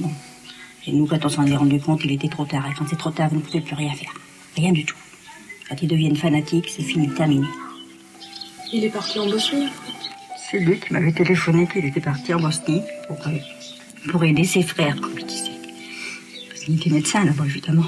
Bon. 0.00 0.10
Et 0.86 0.92
nous, 0.92 1.06
quand 1.06 1.24
on 1.24 1.28
s'en 1.28 1.46
est 1.46 1.56
rendu 1.56 1.80
compte, 1.80 2.00
il 2.04 2.12
était 2.12 2.28
trop 2.28 2.44
tard. 2.44 2.66
Et 2.68 2.74
quand 2.74 2.84
c'est 2.88 2.98
trop 2.98 3.10
tard, 3.10 3.28
vous 3.30 3.36
ne 3.36 3.42
pouvez 3.42 3.60
plus 3.60 3.74
rien 3.74 3.94
faire. 3.94 4.12
Rien 4.56 4.72
du 4.72 4.84
tout. 4.84 4.96
Quand 5.68 5.76
ils 5.80 5.88
deviennent 5.88 6.16
fanatiques, 6.16 6.68
c'est 6.74 6.82
fini, 6.82 7.08
terminé. 7.10 7.46
Il 8.72 8.84
est 8.84 8.90
parti 8.90 9.18
en 9.18 9.26
Bosnie 9.26 9.68
C'est 10.50 10.58
lui 10.58 10.78
qui 10.78 10.92
m'avait 10.92 11.12
téléphoné 11.12 11.66
qu'il 11.66 11.84
était 11.84 12.00
parti 12.00 12.34
en 12.34 12.40
Bosnie 12.40 12.82
pour, 13.06 13.18
euh, 13.26 14.10
pour 14.10 14.24
aider 14.24 14.44
ses 14.44 14.62
frères, 14.62 15.00
comme 15.00 15.18
il 15.18 15.26
disait. 15.26 15.57
Qu'il 16.64 16.76
était 16.76 16.90
médecin 16.90 17.24
là-bas, 17.24 17.44
évidemment. 17.44 17.86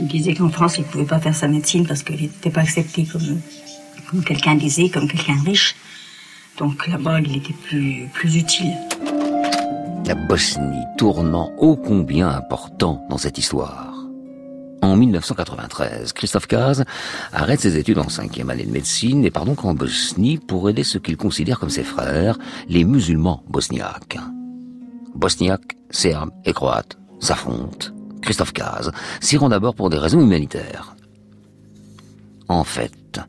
Il 0.00 0.06
disait 0.06 0.34
qu'en 0.34 0.48
France, 0.48 0.78
il 0.78 0.82
ne 0.82 0.86
pouvait 0.86 1.04
pas 1.04 1.18
faire 1.18 1.34
sa 1.34 1.48
médecine 1.48 1.86
parce 1.86 2.02
qu'il 2.02 2.20
n'était 2.20 2.50
pas 2.50 2.60
accepté 2.60 3.04
comme, 3.04 3.40
comme 4.08 4.22
quelqu'un 4.22 4.54
disait, 4.54 4.88
comme 4.88 5.08
quelqu'un 5.08 5.36
riche. 5.44 5.74
Donc 6.58 6.86
là-bas, 6.86 7.20
il 7.20 7.36
était 7.36 7.52
plus, 7.52 8.08
plus 8.12 8.36
utile. 8.36 8.74
La 10.06 10.14
Bosnie, 10.14 10.84
tournant 10.96 11.52
ô 11.58 11.76
combien 11.76 12.28
important 12.28 13.06
dans 13.10 13.18
cette 13.18 13.38
histoire. 13.38 13.94
En 14.80 14.96
1993, 14.96 16.12
Christophe 16.12 16.46
Caz 16.46 16.84
arrête 17.32 17.60
ses 17.60 17.76
études 17.76 17.98
en 17.98 18.08
cinquième 18.08 18.48
année 18.50 18.64
de 18.64 18.70
médecine 18.70 19.24
et 19.24 19.30
part 19.30 19.44
donc 19.44 19.64
en 19.64 19.74
Bosnie 19.74 20.38
pour 20.38 20.70
aider 20.70 20.84
ce 20.84 20.98
qu'il 20.98 21.16
considère 21.16 21.58
comme 21.58 21.70
ses 21.70 21.82
frères, 21.82 22.38
les 22.68 22.84
musulmans 22.84 23.42
bosniaques. 23.48 24.18
Bosniaques, 25.14 25.76
serbes 25.90 26.30
et 26.44 26.52
croates 26.52 26.96
s'affrontent. 27.20 27.88
Christophe 28.22 28.52
Caz 28.52 28.90
s'y 29.20 29.36
rend 29.36 29.48
d'abord 29.48 29.74
pour 29.74 29.90
des 29.90 29.98
raisons 29.98 30.20
humanitaires. 30.20 30.94
En 32.48 32.64
fait, 32.64 33.20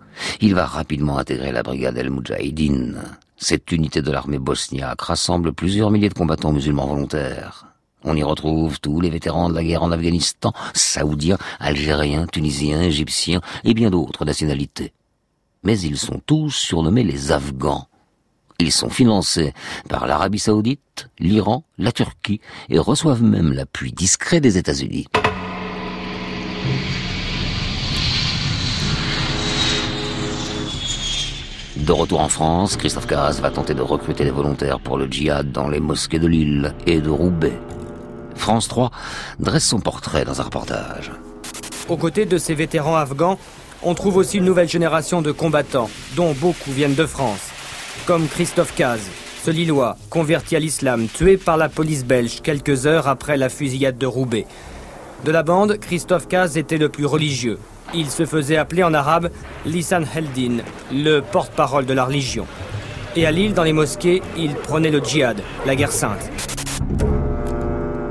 il 0.41 0.55
va 0.55 0.65
rapidement 0.65 1.17
intégrer 1.17 1.51
la 1.51 1.63
brigade 1.63 1.97
El 1.97 2.09
Moudjahidine. 2.09 3.01
Cette 3.37 3.71
unité 3.71 4.01
de 4.01 4.11
l'armée 4.11 4.39
bosniaque 4.39 5.01
rassemble 5.01 5.53
plusieurs 5.53 5.91
milliers 5.91 6.09
de 6.09 6.13
combattants 6.13 6.53
musulmans 6.53 6.87
volontaires. 6.87 7.65
On 8.03 8.15
y 8.15 8.23
retrouve 8.23 8.79
tous 8.79 9.01
les 9.01 9.09
vétérans 9.09 9.49
de 9.49 9.55
la 9.55 9.63
guerre 9.63 9.83
en 9.83 9.91
Afghanistan, 9.91 10.53
saoudiens, 10.73 11.37
algériens, 11.59 12.27
tunisiens, 12.27 12.81
égyptiens 12.81 13.41
et 13.65 13.73
bien 13.73 13.89
d'autres 13.89 14.23
nationalités. 14.23 14.93
Mais 15.63 15.77
ils 15.79 15.97
sont 15.97 16.21
tous 16.25 16.51
surnommés 16.51 17.03
les 17.03 17.33
Afghans. 17.33 17.88
Ils 18.59 18.73
sont 18.73 18.89
financés 18.89 19.53
par 19.87 20.05
l'Arabie 20.05 20.37
saoudite, 20.37 21.07
l'Iran, 21.17 21.63
la 21.77 21.93
Turquie 21.93 22.41
et 22.69 22.77
reçoivent 22.77 23.23
même 23.23 23.53
l'appui 23.53 23.93
discret 23.93 24.41
des 24.41 24.57
États-Unis. 24.57 25.07
De 31.77 31.93
retour 31.93 32.19
en 32.19 32.27
France, 32.27 32.75
Christophe 32.75 33.07
Caz 33.07 33.39
va 33.39 33.49
tenter 33.49 33.73
de 33.73 33.81
recruter 33.81 34.25
des 34.25 34.29
volontaires 34.29 34.81
pour 34.81 34.97
le 34.97 35.07
djihad 35.07 35.53
dans 35.53 35.69
les 35.69 35.79
mosquées 35.79 36.19
de 36.19 36.27
Lille 36.27 36.75
et 36.85 36.99
de 36.99 37.09
Roubaix. 37.09 37.57
France 38.35 38.67
3 38.67 38.91
dresse 39.39 39.65
son 39.65 39.79
portrait 39.79 40.25
dans 40.25 40.41
un 40.41 40.43
reportage. 40.43 41.11
Aux 41.87 41.97
côtés 41.97 42.25
de 42.25 42.37
ces 42.37 42.55
vétérans 42.55 42.97
afghans, 42.97 43.39
on 43.81 43.95
trouve 43.95 44.17
aussi 44.17 44.37
une 44.37 44.45
nouvelle 44.45 44.67
génération 44.67 45.21
de 45.21 45.31
combattants, 45.31 45.89
dont 46.15 46.33
beaucoup 46.33 46.71
viennent 46.71 46.95
de 46.95 47.05
France, 47.05 47.48
comme 48.05 48.27
Christophe 48.27 48.75
Caz, 48.75 48.99
ce 49.43 49.51
Lillois, 49.51 49.97
converti 50.09 50.55
à 50.55 50.59
l'islam, 50.59 51.07
tué 51.07 51.37
par 51.37 51.57
la 51.57 51.69
police 51.69 52.05
belge 52.05 52.41
quelques 52.41 52.87
heures 52.87 53.07
après 53.07 53.37
la 53.37 53.49
fusillade 53.49 53.97
de 53.97 54.05
Roubaix. 54.05 54.45
De 55.25 55.31
la 55.31 55.43
bande, 55.43 55.77
Christophe 55.79 56.27
Caz 56.27 56.57
était 56.57 56.77
le 56.77 56.89
plus 56.89 57.05
religieux. 57.05 57.57
Il 57.93 58.09
se 58.09 58.25
faisait 58.25 58.57
appeler 58.57 58.83
en 58.83 58.93
arabe 58.93 59.29
Lisan 59.65 60.03
Heldin, 60.15 60.63
le 60.91 61.21
porte-parole 61.21 61.85
de 61.85 61.93
la 61.93 62.05
religion. 62.05 62.45
Et 63.15 63.25
à 63.25 63.31
Lille, 63.31 63.53
dans 63.53 63.63
les 63.63 63.73
mosquées, 63.73 64.21
il 64.37 64.53
prenait 64.53 64.91
le 64.91 64.99
djihad, 64.99 65.41
la 65.65 65.75
guerre 65.75 65.91
sainte. 65.91 66.29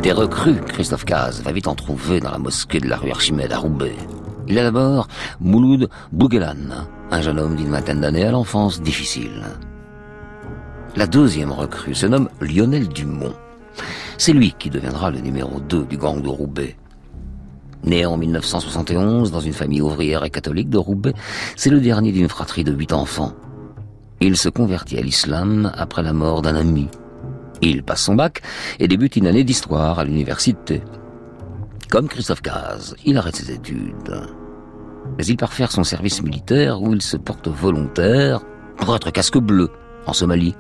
Des 0.03 0.13
recrues, 0.13 0.61
Christophe 0.67 1.05
Caz 1.05 1.43
va 1.43 1.53
vite 1.53 1.69
en 1.69 1.75
trouver 1.75 2.21
dans 2.21 2.31
la 2.31 2.39
mosquée 2.39 2.81
de 2.81 2.89
la 2.89 2.97
rue 2.97 3.11
Archimède 3.11 3.53
à 3.53 3.59
Roubaix. 3.59 3.97
Il 4.49 4.59
a 4.59 4.63
d'abord 4.63 5.09
Mouloud 5.41 5.91
Bouguelan, 6.13 6.87
un 7.11 7.21
jeune 7.21 7.39
homme 7.39 7.57
d'une 7.57 7.71
vingtaine 7.71 8.01
d'années 8.01 8.25
à 8.25 8.31
l'enfance 8.31 8.81
difficile. 8.81 9.45
La 10.99 11.07
deuxième 11.07 11.53
recrue 11.53 11.95
se 11.95 12.07
nomme 12.07 12.29
Lionel 12.41 12.89
Dumont. 12.89 13.33
C'est 14.17 14.33
lui 14.33 14.53
qui 14.59 14.69
deviendra 14.69 15.13
le 15.13 15.21
numéro 15.21 15.61
2 15.61 15.85
du 15.85 15.97
gang 15.97 16.21
de 16.21 16.29
Roubaix. 16.29 16.77
Né 17.85 18.05
en 18.05 18.17
1971 18.17 19.31
dans 19.31 19.39
une 19.39 19.53
famille 19.53 19.81
ouvrière 19.81 20.25
et 20.25 20.31
catholique 20.31 20.71
de 20.71 20.77
Roubaix, 20.77 21.15
c'est 21.55 21.71
le 21.71 21.81
dernier 21.81 22.11
d'une 22.11 22.29
fratrie 22.29 22.65
de 22.65 22.73
huit 22.73 22.93
enfants. 22.93 23.33
Il 24.21 24.37
se 24.37 24.49
convertit 24.49 24.99
à 24.99 25.03
l'islam 25.03 25.71
après 25.77 26.03
la 26.03 26.13
mort 26.13 26.43
d'un 26.43 26.57
ami. 26.57 26.89
Il 27.63 27.85
passe 27.85 28.03
son 28.03 28.17
bac 28.17 28.43
et 28.81 28.89
débute 28.89 29.15
une 29.15 29.29
année 29.29 29.45
d'histoire 29.45 30.01
à 30.01 30.05
l'université. 30.05 30.83
Comme 31.91 32.09
Christophe 32.09 32.43
Caz, 32.43 32.97
il 33.05 33.19
arrête 33.19 33.37
ses 33.37 33.53
études. 33.53 34.21
Mais 35.17 35.27
il 35.27 35.37
part 35.37 35.53
faire 35.53 35.71
son 35.71 35.85
service 35.85 36.25
militaire 36.25 36.83
où 36.83 36.93
il 36.93 37.03
se 37.03 37.17
porte 37.17 37.47
volontaire 37.47 38.41
pour 38.79 38.97
être 38.97 39.13
casque 39.13 39.39
bleu 39.39 39.71
en 40.05 40.13
Somalie. 40.13 40.57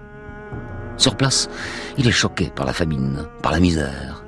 Sur 0.99 1.17
place, 1.17 1.49
il 1.97 2.07
est 2.09 2.13
choqué 2.13 2.51
par 2.55 2.67
la 2.67 2.73
famine, 2.73 3.25
par 3.43 3.53
la 3.53 3.61
misère. 3.61 4.25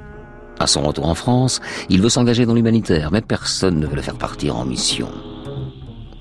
À 0.60 0.66
son 0.66 0.82
retour 0.82 1.08
en 1.08 1.14
France, 1.14 1.60
il 1.88 2.00
veut 2.00 2.08
s'engager 2.08 2.46
dans 2.46 2.54
l'humanitaire, 2.54 3.10
mais 3.10 3.22
personne 3.22 3.80
ne 3.80 3.86
veut 3.86 3.96
le 3.96 4.02
faire 4.02 4.18
partir 4.18 4.56
en 4.56 4.64
mission. 4.64 5.08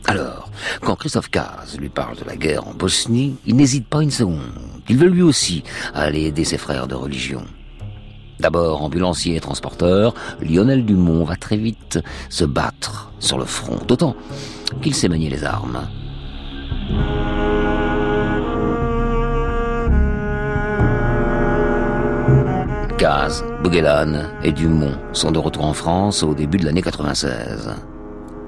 Alors, 0.08 0.50
quand 0.82 0.96
Christophe 0.96 1.30
Caz 1.30 1.78
lui 1.78 1.90
parle 1.90 2.18
de 2.18 2.24
la 2.24 2.36
guerre 2.36 2.68
en 2.68 2.74
Bosnie, 2.74 3.36
il 3.46 3.56
n'hésite 3.56 3.88
pas 3.88 4.02
une 4.02 4.12
seconde. 4.12 4.42
Il 4.88 4.98
veut 4.98 5.10
lui 5.10 5.22
aussi 5.22 5.64
aller 5.94 6.24
aider 6.24 6.46
ses 6.46 6.58
frères 6.58 6.88
de 6.88 6.96
religion. 6.96 7.44
D'abord 8.40 8.82
ambulancier 8.82 9.36
et 9.36 9.42
transporteur, 9.42 10.16
Lionel 10.42 10.86
Dumont 10.86 11.26
va 11.26 11.36
très 11.36 11.58
vite 11.58 12.00
se 12.30 12.46
battre 12.46 13.12
sur 13.20 13.38
le 13.38 13.46
front, 13.46 13.78
d'autant 13.86 14.16
qu'il 14.82 14.96
sait 14.96 15.10
manier 15.10 15.30
les 15.30 15.44
armes. 15.44 15.88
Bouguelan 23.64 24.30
et 24.44 24.52
Dumont 24.52 24.94
sont 25.14 25.32
de 25.32 25.40
retour 25.40 25.66
en 25.66 25.74
France 25.74 26.22
au 26.22 26.36
début 26.36 26.58
de 26.58 26.66
l'année 26.66 26.84
96. 26.84 27.76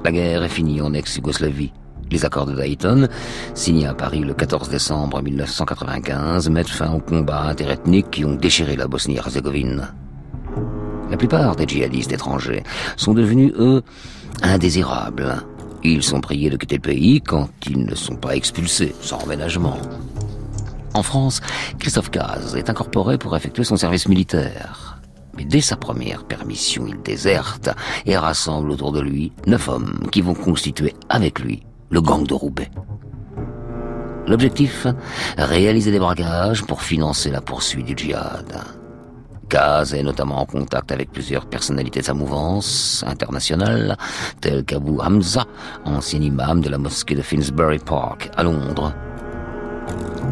La 0.03 0.11
guerre 0.11 0.43
est 0.43 0.49
finie 0.49 0.81
en 0.81 0.93
ex-Yougoslavie. 0.93 1.71
Les 2.11 2.25
accords 2.25 2.45
de 2.45 2.53
Dayton, 2.53 3.07
signés 3.55 3.87
à 3.87 3.95
Paris 3.95 4.19
le 4.19 4.35
14 4.35 4.69
décembre 4.69 5.21
1995, 5.23 6.49
mettent 6.49 6.69
fin 6.69 6.93
aux 6.93 6.99
combats 6.99 7.45
interethniques 7.45 8.11
qui 8.11 8.25
ont 8.25 8.35
déchiré 8.35 8.75
la 8.75 8.87
Bosnie-Herzégovine. 8.87 9.87
La 11.09 11.17
plupart 11.17 11.55
des 11.55 11.67
djihadistes 11.67 12.11
étrangers 12.11 12.61
sont 12.97 13.13
devenus, 13.13 13.53
eux, 13.57 13.81
indésirables. 14.43 15.37
Ils 15.83 16.03
sont 16.03 16.21
priés 16.21 16.51
de 16.51 16.57
quitter 16.57 16.75
le 16.75 16.81
pays 16.81 17.21
quand 17.21 17.49
ils 17.67 17.83
ne 17.83 17.95
sont 17.95 18.15
pas 18.15 18.35
expulsés, 18.35 18.93
sans 19.01 19.23
emménagement. 19.23 19.77
En 20.93 21.03
France, 21.03 21.39
Christophe 21.79 22.11
Caz 22.11 22.55
est 22.55 22.69
incorporé 22.69 23.17
pour 23.17 23.35
effectuer 23.35 23.63
son 23.63 23.77
service 23.77 24.07
militaire. 24.07 24.99
Mais 25.37 25.45
dès 25.45 25.61
sa 25.61 25.77
première 25.77 26.25
permission, 26.25 26.85
il 26.87 27.01
déserte 27.01 27.69
et 28.05 28.17
rassemble 28.17 28.71
autour 28.71 28.91
de 28.91 28.99
lui 28.99 29.31
neuf 29.47 29.69
hommes 29.69 30.07
qui 30.11 30.21
vont 30.21 30.33
constituer 30.33 30.93
avec 31.07 31.39
lui 31.39 31.63
le 31.89 32.01
gang 32.01 32.25
de 32.27 32.33
Roubaix. 32.33 32.69
L'objectif 34.27 34.85
Réaliser 35.37 35.91
des 35.91 35.99
braquages 35.99 36.63
pour 36.63 36.81
financer 36.81 37.31
la 37.31 37.41
poursuite 37.41 37.85
du 37.85 37.93
djihad. 37.95 38.63
Kaz 39.47 39.93
est 39.93 40.03
notamment 40.03 40.41
en 40.41 40.45
contact 40.45 40.91
avec 40.91 41.11
plusieurs 41.11 41.45
personnalités 41.45 42.01
de 42.01 42.05
sa 42.05 42.13
mouvance 42.13 43.03
internationale, 43.07 43.97
telles 44.39 44.63
qu'Abu 44.63 44.99
Hamza, 44.99 45.45
ancien 45.83 46.21
imam 46.21 46.61
de 46.61 46.69
la 46.69 46.77
mosquée 46.77 47.15
de 47.15 47.21
Finsbury 47.21 47.79
Park 47.79 48.29
à 48.37 48.43
Londres. 48.43 48.93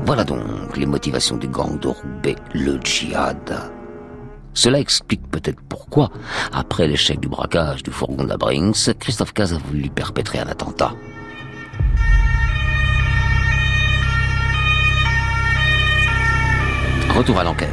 Voilà 0.05 0.23
donc 0.23 0.75
les 0.75 0.85
motivations 0.85 1.37
du 1.37 1.47
gang 1.47 1.79
de 1.79 1.87
Roubaix, 1.87 2.35
le 2.53 2.79
djihad. 2.83 3.71
Cela 4.53 4.79
explique 4.79 5.29
peut-être 5.29 5.61
pourquoi, 5.69 6.09
après 6.51 6.87
l'échec 6.87 7.19
du 7.19 7.27
braquage 7.27 7.83
du 7.83 7.91
fourgon 7.91 8.23
d'Abrinks, 8.23 8.97
Christophe 8.99 9.33
Caz 9.33 9.53
a 9.53 9.57
voulu 9.57 9.89
perpétrer 9.89 10.39
un 10.39 10.47
attentat. 10.47 10.93
Retour 17.15 17.39
à 17.39 17.43
l'enquête. 17.43 17.69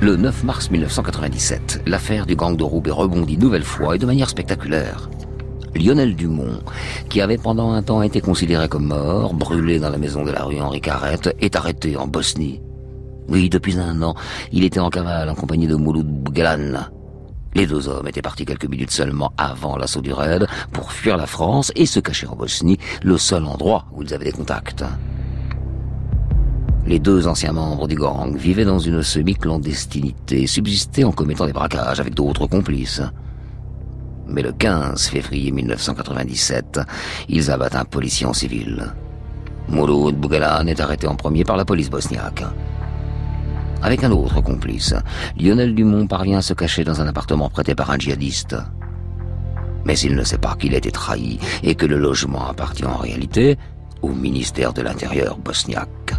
Le 0.00 0.16
9 0.16 0.44
mars 0.44 0.70
1997, 0.70 1.82
l'affaire 1.86 2.24
du 2.24 2.36
gang 2.36 2.56
de 2.56 2.62
Roubaix 2.62 2.90
rebondit 2.90 3.36
nouvelle 3.36 3.64
fois 3.64 3.96
et 3.96 3.98
de 3.98 4.06
manière 4.06 4.30
spectaculaire. 4.30 5.10
Lionel 5.74 6.16
Dumont, 6.16 6.60
qui 7.08 7.20
avait 7.20 7.38
pendant 7.38 7.72
un 7.72 7.82
temps 7.82 8.02
été 8.02 8.20
considéré 8.20 8.68
comme 8.68 8.86
mort, 8.86 9.34
brûlé 9.34 9.78
dans 9.78 9.90
la 9.90 9.98
maison 9.98 10.24
de 10.24 10.30
la 10.30 10.44
rue 10.44 10.60
Henri 10.60 10.80
Carrette, 10.80 11.34
est 11.40 11.56
arrêté 11.56 11.96
en 11.96 12.06
Bosnie. 12.06 12.60
Oui, 13.28 13.48
depuis 13.48 13.78
un 13.78 14.02
an, 14.02 14.14
il 14.52 14.64
était 14.64 14.80
en 14.80 14.90
cavale 14.90 15.28
en 15.28 15.34
compagnie 15.34 15.68
de 15.68 15.76
Mouloud 15.76 16.06
Bougalan. 16.06 16.86
Les 17.54 17.66
deux 17.66 17.88
hommes 17.88 18.06
étaient 18.06 18.22
partis 18.22 18.44
quelques 18.44 18.68
minutes 18.68 18.90
seulement 18.90 19.32
avant 19.36 19.76
l'assaut 19.76 20.00
du 20.00 20.12
raid 20.12 20.46
pour 20.72 20.92
fuir 20.92 21.16
la 21.16 21.26
France 21.26 21.72
et 21.76 21.86
se 21.86 22.00
cacher 22.00 22.26
en 22.26 22.36
Bosnie, 22.36 22.78
le 23.02 23.18
seul 23.18 23.44
endroit 23.44 23.86
où 23.92 24.02
ils 24.02 24.14
avaient 24.14 24.26
des 24.26 24.32
contacts. 24.32 24.84
Les 26.86 26.98
deux 26.98 27.28
anciens 27.28 27.52
membres 27.52 27.86
du 27.86 27.94
gang 27.94 28.36
vivaient 28.36 28.64
dans 28.64 28.78
une 28.78 29.02
semi-clandestinité, 29.02 30.46
subsistaient 30.46 31.04
en 31.04 31.12
commettant 31.12 31.46
des 31.46 31.52
braquages 31.52 32.00
avec 32.00 32.14
d'autres 32.14 32.46
complices. 32.46 33.02
Mais 34.30 34.42
le 34.42 34.52
15 34.52 35.08
février 35.08 35.50
1997, 35.50 36.80
ils 37.28 37.50
abattent 37.50 37.74
un 37.74 37.84
policier 37.84 38.26
en 38.26 38.32
civil. 38.32 38.92
Mouloud 39.68 40.16
Bougalan 40.16 40.66
est 40.66 40.80
arrêté 40.80 41.06
en 41.08 41.16
premier 41.16 41.44
par 41.44 41.56
la 41.56 41.64
police 41.64 41.90
bosniaque. 41.90 42.44
Avec 43.82 44.04
un 44.04 44.12
autre 44.12 44.40
complice, 44.40 44.94
Lionel 45.38 45.74
Dumont 45.74 46.06
parvient 46.06 46.38
à 46.38 46.42
se 46.42 46.54
cacher 46.54 46.84
dans 46.84 47.00
un 47.00 47.08
appartement 47.08 47.50
prêté 47.50 47.74
par 47.74 47.90
un 47.90 47.98
djihadiste. 47.98 48.56
Mais 49.84 49.98
il 49.98 50.14
ne 50.14 50.22
sait 50.22 50.38
pas 50.38 50.54
qu'il 50.56 50.74
a 50.74 50.78
été 50.78 50.92
trahi 50.92 51.38
et 51.62 51.74
que 51.74 51.86
le 51.86 51.98
logement 51.98 52.46
appartient 52.48 52.84
en 52.84 52.98
réalité 52.98 53.58
au 54.02 54.10
ministère 54.10 54.72
de 54.72 54.82
l'Intérieur 54.82 55.38
bosniaque. 55.38 56.14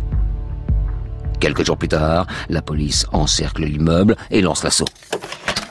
Quelques 1.40 1.66
jours 1.66 1.78
plus 1.78 1.88
tard, 1.88 2.28
la 2.50 2.62
police 2.62 3.06
encercle 3.14 3.64
l'immeuble 3.64 4.16
et 4.32 4.42
lance 4.42 4.64
l'assaut. 4.64 4.86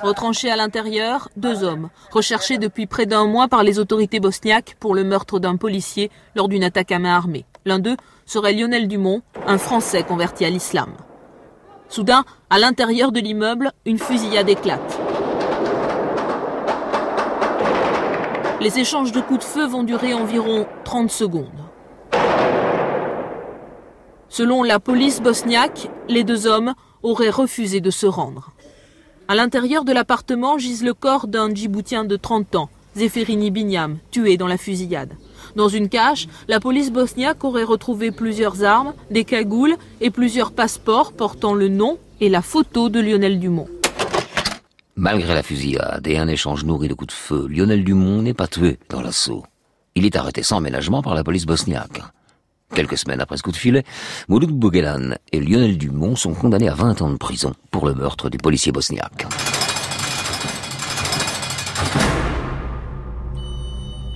Retranchés 0.02 0.50
à 0.50 0.56
l'intérieur, 0.56 1.28
deux 1.36 1.62
hommes, 1.62 1.90
recherchés 2.10 2.56
depuis 2.56 2.86
près 2.86 3.04
d'un 3.04 3.26
mois 3.26 3.48
par 3.48 3.62
les 3.62 3.78
autorités 3.78 4.18
bosniaques 4.18 4.76
pour 4.80 4.94
le 4.94 5.04
meurtre 5.04 5.38
d'un 5.38 5.56
policier 5.56 6.10
lors 6.34 6.48
d'une 6.48 6.64
attaque 6.64 6.90
à 6.90 6.98
main 6.98 7.14
armée. 7.14 7.44
L'un 7.66 7.78
d'eux 7.78 7.96
serait 8.24 8.54
Lionel 8.54 8.88
Dumont, 8.88 9.20
un 9.46 9.58
Français 9.58 10.02
converti 10.02 10.46
à 10.46 10.50
l'islam. 10.50 10.90
Soudain, 11.90 12.24
à 12.48 12.58
l'intérieur 12.58 13.12
de 13.12 13.20
l'immeuble, 13.20 13.72
une 13.84 13.98
fusillade 13.98 14.48
éclate. 14.48 14.98
Les 18.60 18.78
échanges 18.78 19.12
de 19.12 19.20
coups 19.20 19.40
de 19.40 19.44
feu 19.44 19.66
vont 19.66 19.82
durer 19.82 20.14
environ 20.14 20.66
30 20.84 21.10
secondes. 21.10 21.64
Selon 24.30 24.62
la 24.62 24.80
police 24.80 25.20
bosniaque, 25.20 25.90
les 26.08 26.24
deux 26.24 26.46
hommes 26.46 26.74
auraient 27.02 27.30
refusé 27.30 27.80
de 27.80 27.90
se 27.90 28.06
rendre. 28.06 28.52
À 29.30 29.36
l'intérieur 29.36 29.84
de 29.84 29.92
l'appartement 29.92 30.58
gise 30.58 30.82
le 30.82 30.92
corps 30.92 31.28
d'un 31.28 31.54
Djiboutien 31.54 32.04
de 32.04 32.16
30 32.16 32.56
ans, 32.56 32.68
Zeferini 32.96 33.52
Binyam, 33.52 33.98
tué 34.10 34.36
dans 34.36 34.48
la 34.48 34.56
fusillade. 34.56 35.12
Dans 35.54 35.68
une 35.68 35.88
cache, 35.88 36.26
la 36.48 36.58
police 36.58 36.90
bosniaque 36.90 37.44
aurait 37.44 37.62
retrouvé 37.62 38.10
plusieurs 38.10 38.64
armes, 38.64 38.92
des 39.12 39.22
cagoules 39.22 39.76
et 40.00 40.10
plusieurs 40.10 40.50
passeports 40.50 41.12
portant 41.12 41.54
le 41.54 41.68
nom 41.68 41.96
et 42.20 42.28
la 42.28 42.42
photo 42.42 42.88
de 42.88 42.98
Lionel 42.98 43.38
Dumont. 43.38 43.68
Malgré 44.96 45.32
la 45.32 45.44
fusillade 45.44 46.08
et 46.08 46.18
un 46.18 46.26
échange 46.26 46.64
nourri 46.64 46.88
de 46.88 46.94
coups 46.94 47.14
de 47.14 47.16
feu, 47.16 47.46
Lionel 47.48 47.84
Dumont 47.84 48.22
n'est 48.22 48.34
pas 48.34 48.48
tué 48.48 48.80
dans 48.88 49.00
l'assaut. 49.00 49.44
Il 49.94 50.06
est 50.06 50.16
arrêté 50.16 50.42
sans 50.42 50.60
ménagement 50.60 51.02
par 51.02 51.14
la 51.14 51.22
police 51.22 51.46
bosniaque. 51.46 52.02
Quelques 52.74 52.98
semaines 52.98 53.20
après 53.20 53.36
ce 53.36 53.42
coup 53.42 53.50
de 53.50 53.56
filet, 53.56 53.84
Mouloud 54.28 54.52
Bouguelan 54.52 55.16
et 55.32 55.40
Lionel 55.40 55.76
Dumont 55.76 56.14
sont 56.14 56.34
condamnés 56.34 56.68
à 56.68 56.74
20 56.74 57.02
ans 57.02 57.10
de 57.10 57.16
prison 57.16 57.52
pour 57.70 57.86
le 57.86 57.94
meurtre 57.94 58.30
du 58.30 58.38
policier 58.38 58.70
bosniaque. 58.70 59.26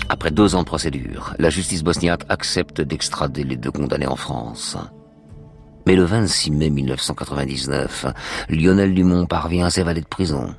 Après 0.08 0.30
deux 0.30 0.54
ans 0.54 0.60
de 0.60 0.66
procédure, 0.66 1.34
la 1.38 1.50
justice 1.50 1.82
bosniaque 1.82 2.24
accepte 2.28 2.80
d'extrader 2.80 3.42
les 3.42 3.56
deux 3.56 3.72
condamnés 3.72 4.06
en 4.06 4.16
France. 4.16 4.76
Mais 5.86 5.96
le 5.96 6.04
26 6.04 6.52
mai 6.52 6.70
1999, 6.70 8.06
Lionel 8.48 8.94
Dumont 8.94 9.26
parvient 9.26 9.66
à 9.66 9.70
s'évader 9.70 10.00
de 10.00 10.06
prison. 10.06 10.54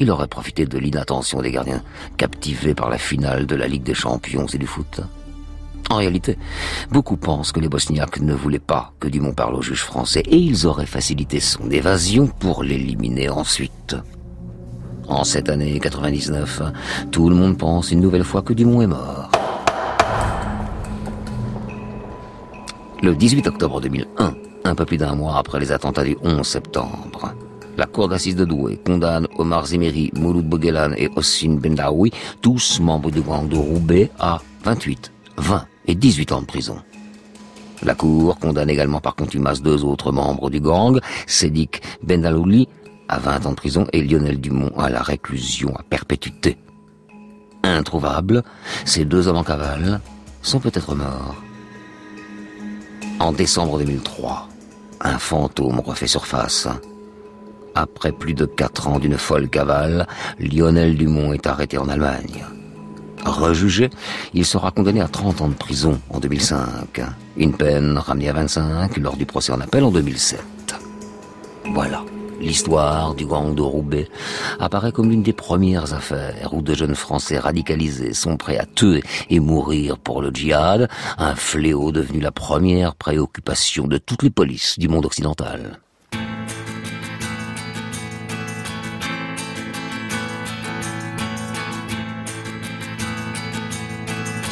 Il 0.00 0.10
aurait 0.10 0.26
profité 0.26 0.66
de 0.66 0.78
l'inattention 0.78 1.40
des 1.40 1.52
gardiens, 1.52 1.82
captivés 2.16 2.74
par 2.74 2.90
la 2.90 2.98
finale 2.98 3.46
de 3.46 3.54
la 3.54 3.68
Ligue 3.68 3.84
des 3.84 3.94
Champions 3.94 4.46
et 4.46 4.58
du 4.58 4.66
foot. 4.66 5.00
En 5.90 5.96
réalité, 5.96 6.38
beaucoup 6.90 7.16
pensent 7.16 7.52
que 7.52 7.60
les 7.60 7.68
Bosniaques 7.68 8.20
ne 8.20 8.34
voulaient 8.34 8.58
pas 8.58 8.92
que 8.98 9.08
Dumont 9.08 9.34
parle 9.34 9.54
au 9.56 9.62
juge 9.62 9.82
français 9.82 10.22
et 10.26 10.38
ils 10.38 10.66
auraient 10.66 10.86
facilité 10.86 11.40
son 11.40 11.70
évasion 11.70 12.26
pour 12.26 12.62
l'éliminer 12.62 13.28
ensuite. 13.28 13.96
En 15.08 15.24
cette 15.24 15.48
année 15.48 15.78
99, 15.78 16.62
tout 17.10 17.28
le 17.28 17.34
monde 17.34 17.58
pense 17.58 17.90
une 17.90 18.00
nouvelle 18.00 18.24
fois 18.24 18.42
que 18.42 18.52
Dumont 18.52 18.82
est 18.82 18.86
mort. 18.86 19.30
Le 23.02 23.14
18 23.14 23.48
octobre 23.48 23.80
2001, 23.80 24.34
un 24.64 24.74
peu 24.74 24.84
plus 24.84 24.96
d'un 24.96 25.14
mois 25.14 25.36
après 25.36 25.58
les 25.58 25.72
attentats 25.72 26.04
du 26.04 26.16
11 26.22 26.46
septembre, 26.46 27.34
la 27.76 27.86
cour 27.86 28.08
d'assises 28.08 28.36
de 28.36 28.44
Douai 28.44 28.76
condamne 28.76 29.26
Omar 29.38 29.66
Zemiri, 29.66 30.12
Mouloud 30.14 30.46
Bogelan 30.46 30.92
et 30.96 31.10
Ossin 31.16 31.54
Bendaoui, 31.54 32.12
tous 32.40 32.80
membres 32.80 33.10
du 33.10 33.22
gang 33.22 33.48
de 33.48 33.56
Roubaix, 33.56 34.10
à 34.18 34.40
28, 34.64 35.12
20 35.38 35.66
et 35.86 35.94
18 35.94 36.32
ans 36.32 36.40
de 36.40 36.46
prison. 36.46 36.76
La 37.82 37.94
cour 37.94 38.38
condamne 38.38 38.70
également 38.70 39.00
par 39.00 39.16
contumace 39.16 39.60
deux 39.60 39.84
autres 39.84 40.12
membres 40.12 40.50
du 40.50 40.60
gang, 40.60 41.00
Sédic 41.26 41.82
Bendalouli 42.02 42.68
à 43.08 43.18
20 43.18 43.46
ans 43.46 43.50
de 43.50 43.56
prison 43.56 43.86
et 43.92 44.02
Lionel 44.02 44.40
Dumont 44.40 44.72
à 44.78 44.88
la 44.88 45.02
réclusion 45.02 45.74
à 45.76 45.82
perpétuité. 45.82 46.56
Introuvables, 47.64 48.42
ces 48.84 49.04
deux 49.04 49.28
hommes 49.28 49.36
en 49.36 49.44
cavale 49.44 50.00
sont 50.42 50.60
peut-être 50.60 50.94
morts. 50.94 51.36
En 53.18 53.32
décembre 53.32 53.78
2003, 53.78 54.48
un 55.00 55.18
fantôme 55.18 55.80
refait 55.80 56.06
surface. 56.06 56.68
Après 57.74 58.12
plus 58.12 58.34
de 58.34 58.46
quatre 58.46 58.88
ans 58.88 58.98
d'une 58.98 59.18
folle 59.18 59.48
cavale, 59.48 60.06
Lionel 60.38 60.96
Dumont 60.96 61.32
est 61.32 61.46
arrêté 61.46 61.78
en 61.78 61.88
Allemagne. 61.88 62.44
Rejugé, 63.24 63.90
il 64.34 64.44
sera 64.44 64.70
condamné 64.70 65.00
à 65.00 65.08
30 65.08 65.40
ans 65.42 65.48
de 65.48 65.54
prison 65.54 66.00
en 66.10 66.18
2005. 66.18 67.00
Une 67.36 67.56
peine 67.56 67.96
ramenée 67.98 68.28
à 68.28 68.32
25 68.32 68.96
lors 68.96 69.16
du 69.16 69.26
procès 69.26 69.52
en 69.52 69.60
appel 69.60 69.84
en 69.84 69.90
2007. 69.90 70.42
Voilà. 71.72 72.04
L'histoire 72.40 73.14
du 73.14 73.24
gang 73.24 73.54
de 73.54 73.62
Roubaix 73.62 74.08
apparaît 74.58 74.90
comme 74.90 75.10
l'une 75.10 75.22
des 75.22 75.32
premières 75.32 75.94
affaires 75.94 76.52
où 76.52 76.60
de 76.60 76.74
jeunes 76.74 76.96
Français 76.96 77.38
radicalisés 77.38 78.14
sont 78.14 78.36
prêts 78.36 78.58
à 78.58 78.66
tuer 78.66 79.04
et 79.30 79.38
mourir 79.38 79.96
pour 79.96 80.20
le 80.20 80.30
djihad, 80.30 80.88
un 81.18 81.36
fléau 81.36 81.92
devenu 81.92 82.18
la 82.18 82.32
première 82.32 82.96
préoccupation 82.96 83.86
de 83.86 83.98
toutes 83.98 84.24
les 84.24 84.30
polices 84.30 84.76
du 84.76 84.88
monde 84.88 85.06
occidental. 85.06 85.78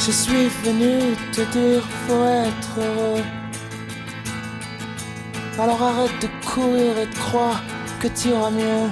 Je 0.06 0.12
suis 0.12 0.48
venu 0.64 1.14
te 1.30 1.42
dire 1.52 1.82
faut 2.06 2.24
être 2.24 2.78
heureux. 2.78 3.22
Alors 5.58 5.82
arrête 5.82 6.22
de 6.22 6.28
courir 6.48 6.96
et 6.96 7.06
de 7.06 7.14
croire 7.14 7.62
que 8.00 8.08
tu 8.08 8.28
iras 8.28 8.50
mieux. 8.50 8.88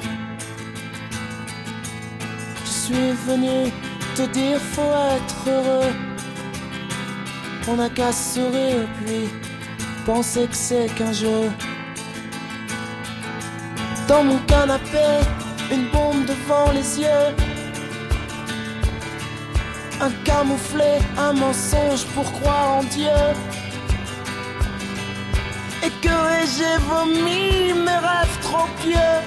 Je 2.62 2.70
suis 2.70 3.12
venu 3.26 3.72
te 4.16 4.22
dire 4.32 4.60
faut 4.60 4.94
être 5.16 5.48
heureux. 5.48 5.92
On 7.68 7.76
n'a 7.76 7.88
qu'à 7.88 8.12
sourire 8.12 8.86
puis 8.98 9.30
penser 10.04 10.46
que 10.46 10.56
c'est 10.56 10.94
qu'un 10.94 11.12
jeu. 11.12 11.50
Dans 14.06 14.24
mon 14.24 14.38
canapé, 14.40 15.08
une 15.72 15.88
bombe 15.90 16.26
devant 16.26 16.70
les 16.72 17.00
yeux. 17.00 17.57
Un 20.00 20.10
camouflet, 20.24 21.00
un 21.18 21.32
mensonge 21.32 22.04
pour 22.14 22.30
croire 22.40 22.78
en 22.78 22.82
Dieu. 22.84 23.20
Et 25.82 25.90
que 26.00 26.18
j'ai 26.56 26.76
vomi 26.88 27.72
mes 27.72 27.98
rêves 28.08 28.38
trop 28.42 28.68
pieux? 28.80 29.18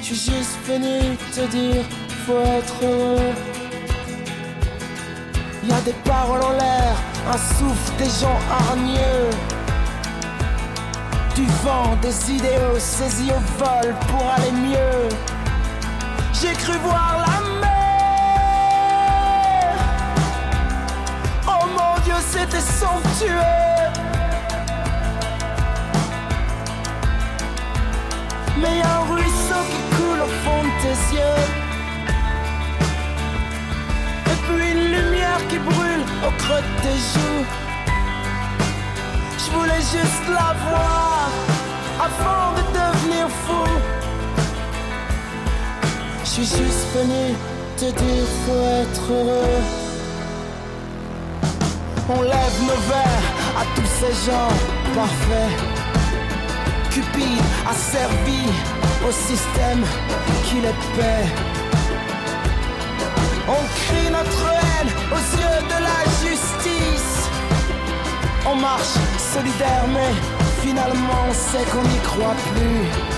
Je 0.00 0.02
suis 0.02 0.32
juste 0.32 0.58
venu 0.66 1.16
te 1.34 1.46
dire, 1.46 1.84
faut 2.26 2.40
être 2.40 2.74
heureux. 2.82 3.32
Y 5.64 5.72
a 5.72 5.80
des 5.82 5.94
paroles 6.04 6.42
en 6.42 6.52
l'air, 6.52 6.94
un 7.32 7.38
souffle 7.38 7.96
des 7.98 8.10
gens 8.20 8.40
hargneux. 8.50 9.30
Du 11.36 11.46
vent, 11.64 11.96
des 12.02 12.32
idéaux 12.32 12.78
saisis 12.78 13.30
au 13.30 13.40
vol 13.62 13.94
pour 14.08 14.28
aller 14.36 14.50
mieux. 14.50 15.08
J'ai 16.32 16.52
cru 16.54 16.76
voir 16.78 17.24
la 17.24 17.61
c'était 22.30 22.60
somptueux. 22.60 23.50
Mais 28.60 28.78
y 28.78 28.82
a 28.82 28.96
un 28.96 29.12
ruisseau 29.12 29.62
qui 29.70 29.96
coule 29.96 30.20
au 30.20 30.32
fond 30.44 30.62
de 30.62 30.72
tes 30.82 30.98
yeux. 31.16 31.42
Et 34.30 34.38
puis 34.44 34.70
une 34.72 34.84
lumière 34.96 35.40
qui 35.48 35.58
brûle 35.58 36.04
au 36.26 36.30
creux 36.38 36.62
de 36.68 36.82
tes 36.82 36.98
joues. 37.12 37.44
Je 39.38 39.50
voulais 39.58 39.82
juste 39.96 40.26
la 40.28 40.54
voir 40.66 41.28
avant 42.06 42.52
de 42.56 42.62
devenir 42.78 43.28
fou. 43.44 43.64
Je 46.24 46.30
suis 46.30 46.44
juste 46.44 46.86
venu 46.94 47.34
te 47.76 47.84
dire 47.84 48.26
faut 48.46 48.62
être 48.82 49.12
heureux. 49.12 49.81
On 52.08 52.22
lève 52.22 52.62
nos 52.62 52.80
verres 52.90 53.28
à 53.56 53.64
tous 53.76 53.86
ces 54.00 54.30
gens 54.30 54.48
parfaits. 54.94 55.58
Cupide 56.90 57.44
a 57.66 57.74
au 59.06 59.12
système 59.12 59.84
qui 60.44 60.56
les 60.56 60.76
paie. 60.96 61.26
On 63.48 63.62
crie 63.78 64.10
notre 64.10 64.46
haine 64.50 64.90
aux 65.12 65.36
yeux 65.36 65.62
de 65.68 65.78
la 65.88 66.00
justice. 66.22 67.28
On 68.46 68.56
marche 68.56 68.94
solidaire, 69.32 69.86
mais 69.92 70.12
finalement 70.60 71.26
on 71.28 71.32
sait 71.32 71.64
qu'on 71.70 71.82
n'y 71.82 71.98
croit 71.98 72.36
plus. 72.52 73.11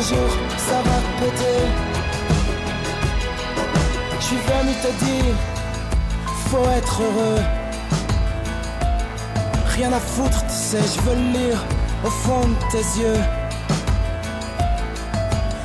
Un 0.00 0.02
jour 0.02 0.30
ça 0.56 0.80
va 0.88 0.98
péter. 1.20 1.60
Je 4.18 4.24
suis 4.24 4.36
venu 4.36 4.72
te 4.84 5.04
dire, 5.04 5.34
faut 6.48 6.68
être 6.78 7.02
heureux. 7.02 7.42
Rien 9.74 9.92
à 9.92 10.00
foutre, 10.00 10.42
tu 10.46 10.54
sais, 10.54 10.82
je 10.94 11.00
veux 11.02 11.18
lire 11.38 11.58
au 12.04 12.10
fond 12.10 12.48
de 12.48 12.72
tes 12.72 12.86
yeux. 13.00 13.22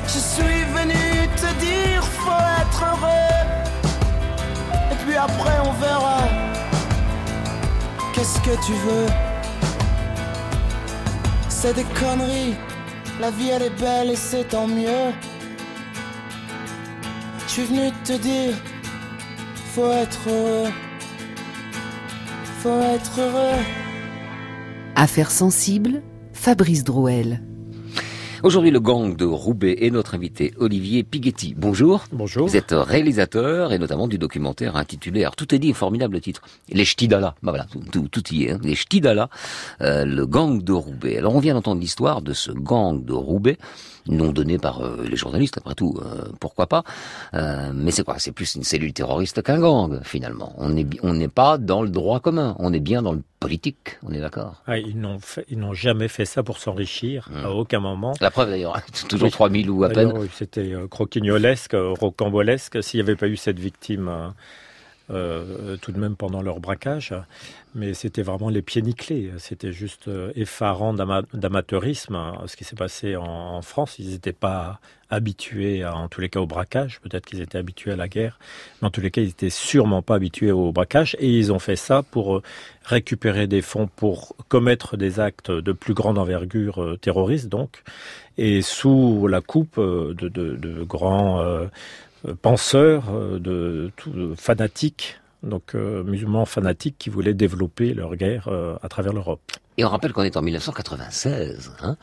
Je 0.06 0.18
suis 0.34 0.64
venu 0.76 1.28
te 1.42 1.50
dire, 1.64 2.02
faut 2.04 2.44
être 2.62 2.84
heureux. 2.90 3.36
Et 4.92 4.96
puis 5.04 5.16
après, 5.16 5.58
on 5.64 5.72
verra. 5.84 6.18
Qu'est-ce 8.12 8.38
que 8.40 8.54
tu 8.66 8.72
veux? 8.86 9.06
C'est 11.48 11.74
des 11.74 11.86
conneries. 12.00 12.56
La 13.20 13.30
vie 13.30 13.48
elle 13.48 13.62
est 13.62 13.80
belle 13.80 14.10
et 14.10 14.16
c'est 14.16 14.44
tant 14.44 14.66
mieux. 14.66 15.12
Je 17.46 17.52
suis 17.52 17.64
venu 17.64 17.90
te 18.04 18.12
dire, 18.12 18.54
faut 19.72 19.90
être 19.90 20.28
heureux. 20.28 20.70
Faut 22.60 22.80
être 22.80 23.20
heureux. 23.20 23.62
Affaires 24.94 25.30
sensibles, 25.30 26.02
Fabrice 26.32 26.84
Drouel. 26.84 27.42
Aujourd'hui, 28.46 28.70
le 28.70 28.78
gang 28.78 29.16
de 29.16 29.24
Roubaix 29.24 29.74
et 29.80 29.90
notre 29.90 30.14
invité 30.14 30.54
Olivier 30.58 31.02
Piguetti. 31.02 31.56
Bonjour. 31.58 32.04
Bonjour. 32.12 32.46
Vous 32.46 32.56
êtes 32.56 32.70
réalisateur 32.70 33.72
et 33.72 33.78
notamment 33.80 34.06
du 34.06 34.18
documentaire 34.18 34.76
intitulé, 34.76 35.22
alors 35.22 35.34
tout 35.34 35.52
est 35.52 35.58
dit, 35.58 35.70
un 35.70 35.74
formidable 35.74 36.20
titre, 36.20 36.42
Les 36.68 36.84
Ch'tidala. 36.84 37.34
Bah 37.42 37.50
voilà, 37.50 37.66
tout, 37.90 38.22
y 38.30 38.44
est. 38.44 38.52
Hein. 38.52 38.60
Les 38.62 38.76
Ch'tidala, 38.76 39.30
euh, 39.80 40.04
le 40.04 40.26
gang 40.26 40.62
de 40.62 40.72
Roubaix. 40.72 41.18
Alors 41.18 41.34
on 41.34 41.40
vient 41.40 41.54
d'entendre 41.54 41.80
l'histoire 41.80 42.22
de 42.22 42.34
ce 42.34 42.52
gang 42.52 43.04
de 43.04 43.14
Roubaix 43.14 43.58
nom 44.08 44.32
donné 44.32 44.58
par 44.58 44.80
euh, 44.80 45.04
les 45.08 45.16
journalistes, 45.16 45.58
après 45.58 45.74
tout, 45.74 45.98
euh, 46.00 46.26
pourquoi 46.40 46.66
pas. 46.66 46.84
Euh, 47.34 47.72
mais 47.74 47.90
c'est 47.90 48.04
quoi? 48.04 48.16
C'est 48.18 48.32
plus 48.32 48.54
une 48.54 48.62
cellule 48.62 48.92
terroriste 48.92 49.42
qu'un 49.42 49.60
gang, 49.60 50.00
finalement. 50.02 50.54
On 50.58 50.70
n'est 50.70 50.86
on 51.02 51.14
n'est 51.14 51.28
pas 51.28 51.58
dans 51.58 51.82
le 51.82 51.88
droit 51.88 52.20
commun, 52.20 52.54
on 52.58 52.72
est 52.72 52.80
bien 52.80 53.02
dans 53.02 53.12
le 53.12 53.22
politique, 53.40 53.98
on 54.02 54.12
est 54.12 54.20
d'accord? 54.20 54.62
Ah, 54.66 54.78
Ils 54.78 54.98
n'ont 54.98 55.18
ils 55.48 55.58
n'ont 55.58 55.74
jamais 55.74 56.08
fait 56.08 56.24
ça 56.24 56.42
pour 56.42 56.58
s'enrichir, 56.58 57.28
à 57.34 57.48
Hmm. 57.50 57.56
aucun 57.56 57.80
moment. 57.80 58.14
La 58.20 58.30
preuve 58.30 58.50
d'ailleurs, 58.50 58.80
toujours 59.08 59.30
3000 59.30 59.70
ou 59.70 59.84
à 59.84 59.88
peine. 59.90 60.12
Oui, 60.16 60.28
C'était 60.34 60.72
euh, 60.72 60.88
croquignolesque, 60.88 61.74
euh, 61.74 61.90
rocambolesque, 61.92 62.82
s'il 62.82 62.98
n'y 62.98 63.02
avait 63.02 63.16
pas 63.16 63.28
eu 63.28 63.36
cette 63.36 63.58
victime 63.58 64.32
euh, 65.10 65.76
tout 65.76 65.92
de 65.92 65.98
même 66.00 66.16
pendant 66.16 66.42
leur 66.42 66.60
braquage. 66.60 67.14
Mais 67.74 67.94
c'était 67.94 68.22
vraiment 68.22 68.48
les 68.48 68.62
pieds 68.62 68.82
nickelés. 68.82 69.30
C'était 69.38 69.72
juste 69.72 70.08
euh, 70.08 70.32
effarant 70.34 70.94
d'ama- 70.94 71.22
d'amateurisme 71.34 72.14
hein, 72.14 72.42
ce 72.46 72.56
qui 72.56 72.64
s'est 72.64 72.76
passé 72.76 73.16
en, 73.16 73.60
France. 73.62 73.98
Ils 73.98 74.10
n'étaient 74.10 74.32
pas 74.32 74.80
habitués, 75.10 75.84
en 75.84 76.08
tous 76.08 76.20
les 76.20 76.28
cas, 76.28 76.40
au 76.40 76.46
braquage. 76.46 77.00
Peut-être 77.00 77.26
qu'ils 77.26 77.40
étaient 77.40 77.58
habitués 77.58 77.92
à 77.92 77.96
la 77.96 78.08
guerre. 78.08 78.38
Mais 78.80 78.88
en 78.88 78.90
tous 78.90 79.00
les 79.00 79.10
cas, 79.10 79.20
ils 79.20 79.28
étaient 79.28 79.50
sûrement 79.50 80.02
pas 80.02 80.14
habitués 80.16 80.52
au 80.52 80.72
braquage. 80.72 81.16
Et 81.20 81.28
ils 81.28 81.52
ont 81.52 81.58
fait 81.58 81.76
ça 81.76 82.02
pour 82.02 82.36
euh, 82.38 82.42
récupérer 82.84 83.46
des 83.46 83.62
fonds 83.62 83.88
pour 83.94 84.34
commettre 84.48 84.96
des 84.96 85.20
actes 85.20 85.50
de 85.50 85.72
plus 85.72 85.94
grande 85.94 86.18
envergure 86.18 86.82
euh, 86.82 86.96
terroriste, 86.96 87.48
donc. 87.48 87.82
Et 88.38 88.60
sous 88.62 89.26
la 89.28 89.40
coupe 89.40 89.78
de, 89.78 90.28
de- 90.28 90.84
grands 90.84 91.40
euh, 91.40 91.66
penseurs, 92.34 93.04
euh, 93.10 93.38
de, 93.38 93.90
de 94.06 94.34
fanatiques, 94.34 95.20
donc 95.42 95.74
euh, 95.74 96.02
musulmans 96.02 96.44
fanatiques 96.44 96.96
qui 96.98 97.10
voulaient 97.10 97.34
développer 97.34 97.94
leur 97.94 98.16
guerre 98.16 98.48
euh, 98.48 98.76
à 98.82 98.88
travers 98.88 99.12
l'Europe. 99.12 99.40
Et 99.78 99.84
on 99.84 99.90
rappelle 99.90 100.14
qu'on 100.14 100.22
est 100.22 100.38
en 100.38 100.42
1996, 100.42 101.72
hein, 101.82 101.96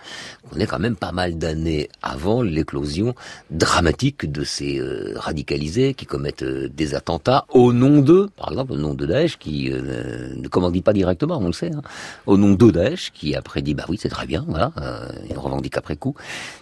on 0.51 0.59
est 0.59 0.67
quand 0.67 0.77
même 0.77 0.95
pas 0.95 1.11
mal 1.11 1.39
d'années 1.39 1.89
avant 2.03 2.43
l'éclosion 2.43 3.15
dramatique 3.49 4.31
de 4.31 4.43
ces 4.43 4.79
radicalisés 5.15 5.95
qui 5.95 6.05
commettent 6.05 6.43
des 6.43 6.93
attentats 6.93 7.45
au 7.49 7.73
nom 7.73 8.01
d'eux, 8.01 8.29
par 8.37 8.51
exemple 8.51 8.73
au 8.73 8.77
nom 8.77 8.93
de 8.93 9.07
Daesh, 9.07 9.39
qui 9.39 9.71
ne 9.71 10.47
commandit 10.49 10.83
pas 10.83 10.93
directement, 10.93 11.39
on 11.39 11.47
le 11.47 11.53
sait, 11.53 11.71
hein, 11.73 11.81
au 12.27 12.37
nom 12.37 12.53
de 12.53 12.69
Daesh, 12.69 13.11
qui 13.11 13.35
après 13.35 13.63
dit 13.63 13.73
bah 13.73 13.85
oui 13.89 13.97
c'est 13.99 14.07
très 14.07 14.27
bien, 14.27 14.45
voilà, 14.47 14.71
on 15.35 15.41
revendique 15.41 15.75
après 15.75 15.95
coup. 15.95 16.13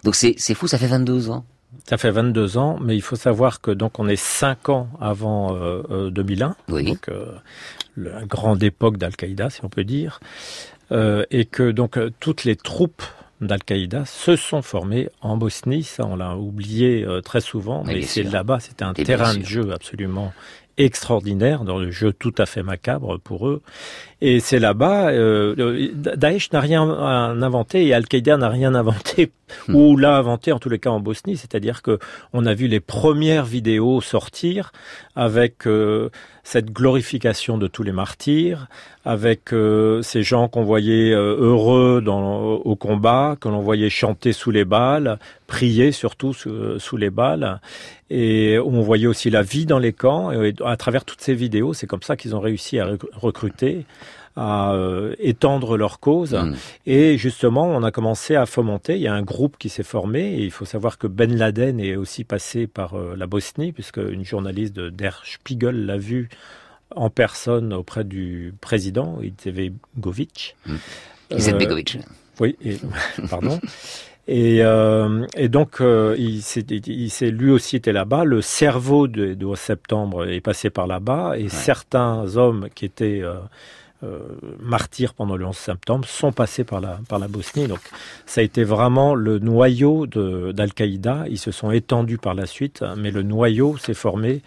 Donc 0.06 0.16
c'est 0.16 0.54
fou, 0.54 0.70
ça 0.70 0.78
fait 0.78 0.88
22 0.88 1.30
ans. 1.30 1.44
Ça 1.88 1.98
fait 1.98 2.12
22 2.12 2.58
ans, 2.58 2.78
mais 2.82 2.96
il 2.96 3.02
faut 3.02 3.16
savoir 3.16 3.60
que 3.62 3.72
donc 3.72 4.00
on 4.00 4.08
est 4.08 4.16
5 4.16 4.70
ans 4.70 4.88
avant 5.02 5.56
euh, 5.56 5.82
euh, 5.92 6.10
2001, 6.10 6.56
donc 6.70 7.10
euh, 7.10 7.26
la 7.98 8.24
grande 8.24 8.64
époque 8.64 8.98
d'Al-Qaïda, 8.98 9.50
si 9.50 9.64
on 9.66 9.70
peut 9.70 9.84
dire, 9.84 10.20
euh, 10.92 11.26
et 11.32 11.46
que 11.46 11.72
donc 11.72 11.98
toutes 12.20 12.44
les 12.46 12.56
troupes 12.56 13.04
d'Al-Qaïda 13.42 14.06
se 14.06 14.36
sont 14.36 14.62
formées 14.62 15.10
en 15.22 15.36
Bosnie. 15.36 15.84
Ça, 15.84 16.06
on 16.06 16.16
l'a 16.16 16.38
oublié 16.38 17.04
euh, 17.04 17.22
très 17.22 17.42
souvent, 17.42 17.84
Oui, 17.86 17.96
mais 17.96 18.02
c'est 18.04 18.24
là-bas, 18.24 18.60
c'était 18.60 18.84
un 18.84 18.94
Et 18.94 19.04
terrain 19.04 19.36
de 19.36 19.44
jeu 19.44 19.72
absolument 19.74 20.32
extraordinaire, 20.78 21.64
dans 21.64 21.78
le 21.78 21.92
jeu 21.92 22.14
tout 22.14 22.34
à 22.38 22.46
fait 22.46 22.64
macabre 22.64 23.20
pour 23.20 23.48
eux. 23.48 23.62
Et 24.22 24.40
c'est 24.40 24.60
là-bas, 24.60 25.10
euh, 25.10 25.92
Daesh 25.96 26.52
n'a 26.52 26.60
rien 26.60 26.84
inventé 26.84 27.88
et 27.88 27.94
Al-Qaïda 27.94 28.38
n'a 28.38 28.50
rien 28.50 28.76
inventé 28.76 29.32
ou 29.70 29.98
l'a 29.98 30.18
inventé 30.18 30.52
en 30.52 30.60
tous 30.60 30.70
les 30.70 30.80
cas 30.80 30.90
en 30.90 31.00
Bosnie, 31.00 31.38
c'est-à-dire 31.38 31.82
que 31.82 32.00
on 32.34 32.46
a 32.46 32.54
vu 32.54 32.68
les 32.68 32.80
premières 32.80 33.46
vidéos 33.46 34.02
sortir 34.02 34.72
avec 35.16 35.68
euh, 35.68 36.10
cette 36.44 36.72
glorification 36.72 37.58
de 37.58 37.68
tous 37.68 37.84
les 37.84 37.92
martyrs, 37.92 38.68
avec 39.06 39.54
euh, 39.54 40.02
ces 40.02 40.24
gens 40.24 40.48
qu'on 40.48 40.64
voyait 40.64 41.12
euh, 41.12 41.38
heureux 41.40 42.02
dans, 42.04 42.42
au 42.42 42.76
combat, 42.76 43.36
que 43.40 43.50
l'on 43.50 43.62
voyait 43.62 43.90
chanter 43.90 44.34
sous 44.34 44.52
les 44.52 44.66
balles, 44.66 45.20
prier 45.58 45.92
surtout 45.92 46.34
sous, 46.34 46.80
sous 46.80 46.98
les 46.98 47.10
balles, 47.10 47.60
et 48.10 48.58
on 48.60 48.82
voyait 48.82 49.08
aussi 49.08 49.30
la 49.30 49.42
vie 49.42 49.66
dans 49.66 49.80
les 49.80 49.94
camps. 49.94 50.32
Et 50.32 50.54
à 50.66 50.78
travers 50.78 51.04
toutes 51.06 51.22
ces 51.22 51.34
vidéos, 51.36 51.74
c'est 51.74 51.88
comme 51.88 52.02
ça 52.04 52.16
qu'ils 52.16 52.36
ont 52.36 52.40
réussi 52.40 52.80
à 52.80 52.86
rec- 52.86 53.12
recruter 53.14 53.86
à 54.38 54.72
euh, 54.72 55.14
étendre 55.20 55.76
leur 55.76 56.00
cause. 56.00 56.36
Et 56.86 57.18
justement, 57.18 57.66
on 57.68 57.84
a 57.84 57.92
commencé 57.92 58.36
à 58.38 58.46
fomenter. 58.46 58.96
Il 58.96 59.02
y 59.02 59.08
a 59.08 59.14
un 59.14 59.24
groupe 59.34 59.58
qui 59.60 59.68
s'est 59.68 59.84
formé. 59.84 60.22
Et 60.38 60.44
il 60.46 60.52
faut 60.52 60.64
savoir 60.66 60.98
que 60.98 61.06
Ben 61.08 61.36
Laden 61.36 61.82
est 61.82 61.98
aussi 61.98 62.24
passé 62.24 62.66
par 62.66 62.94
euh, 62.94 63.16
la 63.18 63.28
Bosnie, 63.28 63.74
puisque 63.74 63.98
une 63.98 64.24
journaliste 64.24 64.74
de 64.74 64.90
Der 64.90 65.22
Spiegel 65.26 65.86
l'a 65.86 65.98
vu 65.98 66.30
en 66.96 67.10
personne 67.10 67.74
auprès 67.74 68.06
du 68.06 68.54
président, 68.62 69.20
Izetbegovic. 69.22 70.56
Izetbegovic. 71.30 71.98
Euh, 71.98 72.02
oui, 72.40 72.56
et, 72.64 72.78
pardon. 73.30 73.60
Et, 74.28 74.60
euh, 74.62 75.26
et 75.36 75.50
donc, 75.50 75.82
euh, 75.82 76.16
il 76.18 76.42
s'est, 76.42 76.64
lui 77.32 77.52
aussi 77.52 77.76
était 77.76 77.92
là-bas. 77.92 78.24
Le 78.24 78.42
cerveau 78.42 79.08
de, 79.08 79.34
de 79.34 79.46
11 79.46 79.60
septembre 79.60 80.30
est 80.30 80.42
passé 80.42 80.70
par 80.70 80.88
là-bas. 80.88 81.38
Et 81.38 81.50
certains 81.50 82.38
hommes 82.38 82.68
qui 82.74 82.86
étaient 82.86 83.22
euh, 84.04 84.20
martyrs 84.60 85.14
pendant 85.14 85.36
le 85.36 85.46
11 85.46 85.56
septembre 85.56 86.08
sont 86.08 86.32
passés 86.32 86.64
par 86.64 86.82
la, 86.82 87.00
par 87.10 87.20
la 87.20 87.28
Bosnie. 87.28 87.68
Donc, 87.68 87.82
ça 88.26 88.42
a 88.42 88.44
été 88.44 88.64
vraiment 88.64 89.16
le 89.16 89.40
noyau 89.40 90.06
d'Al-Qaïda. 90.06 91.26
Ils 91.30 91.40
se 91.40 91.52
sont 91.52 91.72
étendus 91.72 92.20
par 92.20 92.36
la 92.36 92.46
suite, 92.46 92.84
mais 92.98 93.12
le 93.12 93.24
noyau 93.24 93.78
s'est 93.78 93.94
formé 93.96 94.42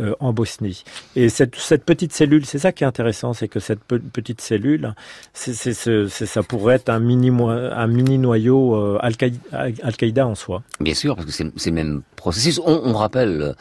euh, 0.00 0.14
en 0.20 0.32
Bosnie. 0.32 0.84
Et 1.14 1.28
cette, 1.28 1.56
cette 1.56 1.84
petite 1.84 2.12
cellule, 2.12 2.44
c'est 2.46 2.58
ça 2.58 2.72
qui 2.72 2.84
est 2.84 2.86
intéressant, 2.86 3.32
c'est 3.32 3.48
que 3.48 3.60
cette 3.60 3.80
pe- 3.80 3.98
petite 3.98 4.40
cellule, 4.40 4.94
c'est, 5.32 5.54
ça 5.74 6.42
pourrait 6.42 6.76
être 6.76 6.88
un 6.88 6.98
mini, 7.00 7.30
un 7.30 7.86
mini 7.86 8.18
noyau 8.18 8.74
euh, 8.74 8.98
Al-Qaïda, 9.00 9.38
Al-Qaïda 9.82 10.26
en 10.26 10.34
soi. 10.34 10.62
Bien 10.80 10.94
sûr, 10.94 11.16
parce 11.16 11.26
que 11.26 11.32
c'est 11.32 11.70
le 11.70 11.74
même 11.74 12.02
processus. 12.16 12.60
On, 12.64 12.80
on 12.84 12.92
rappelle 12.94 13.54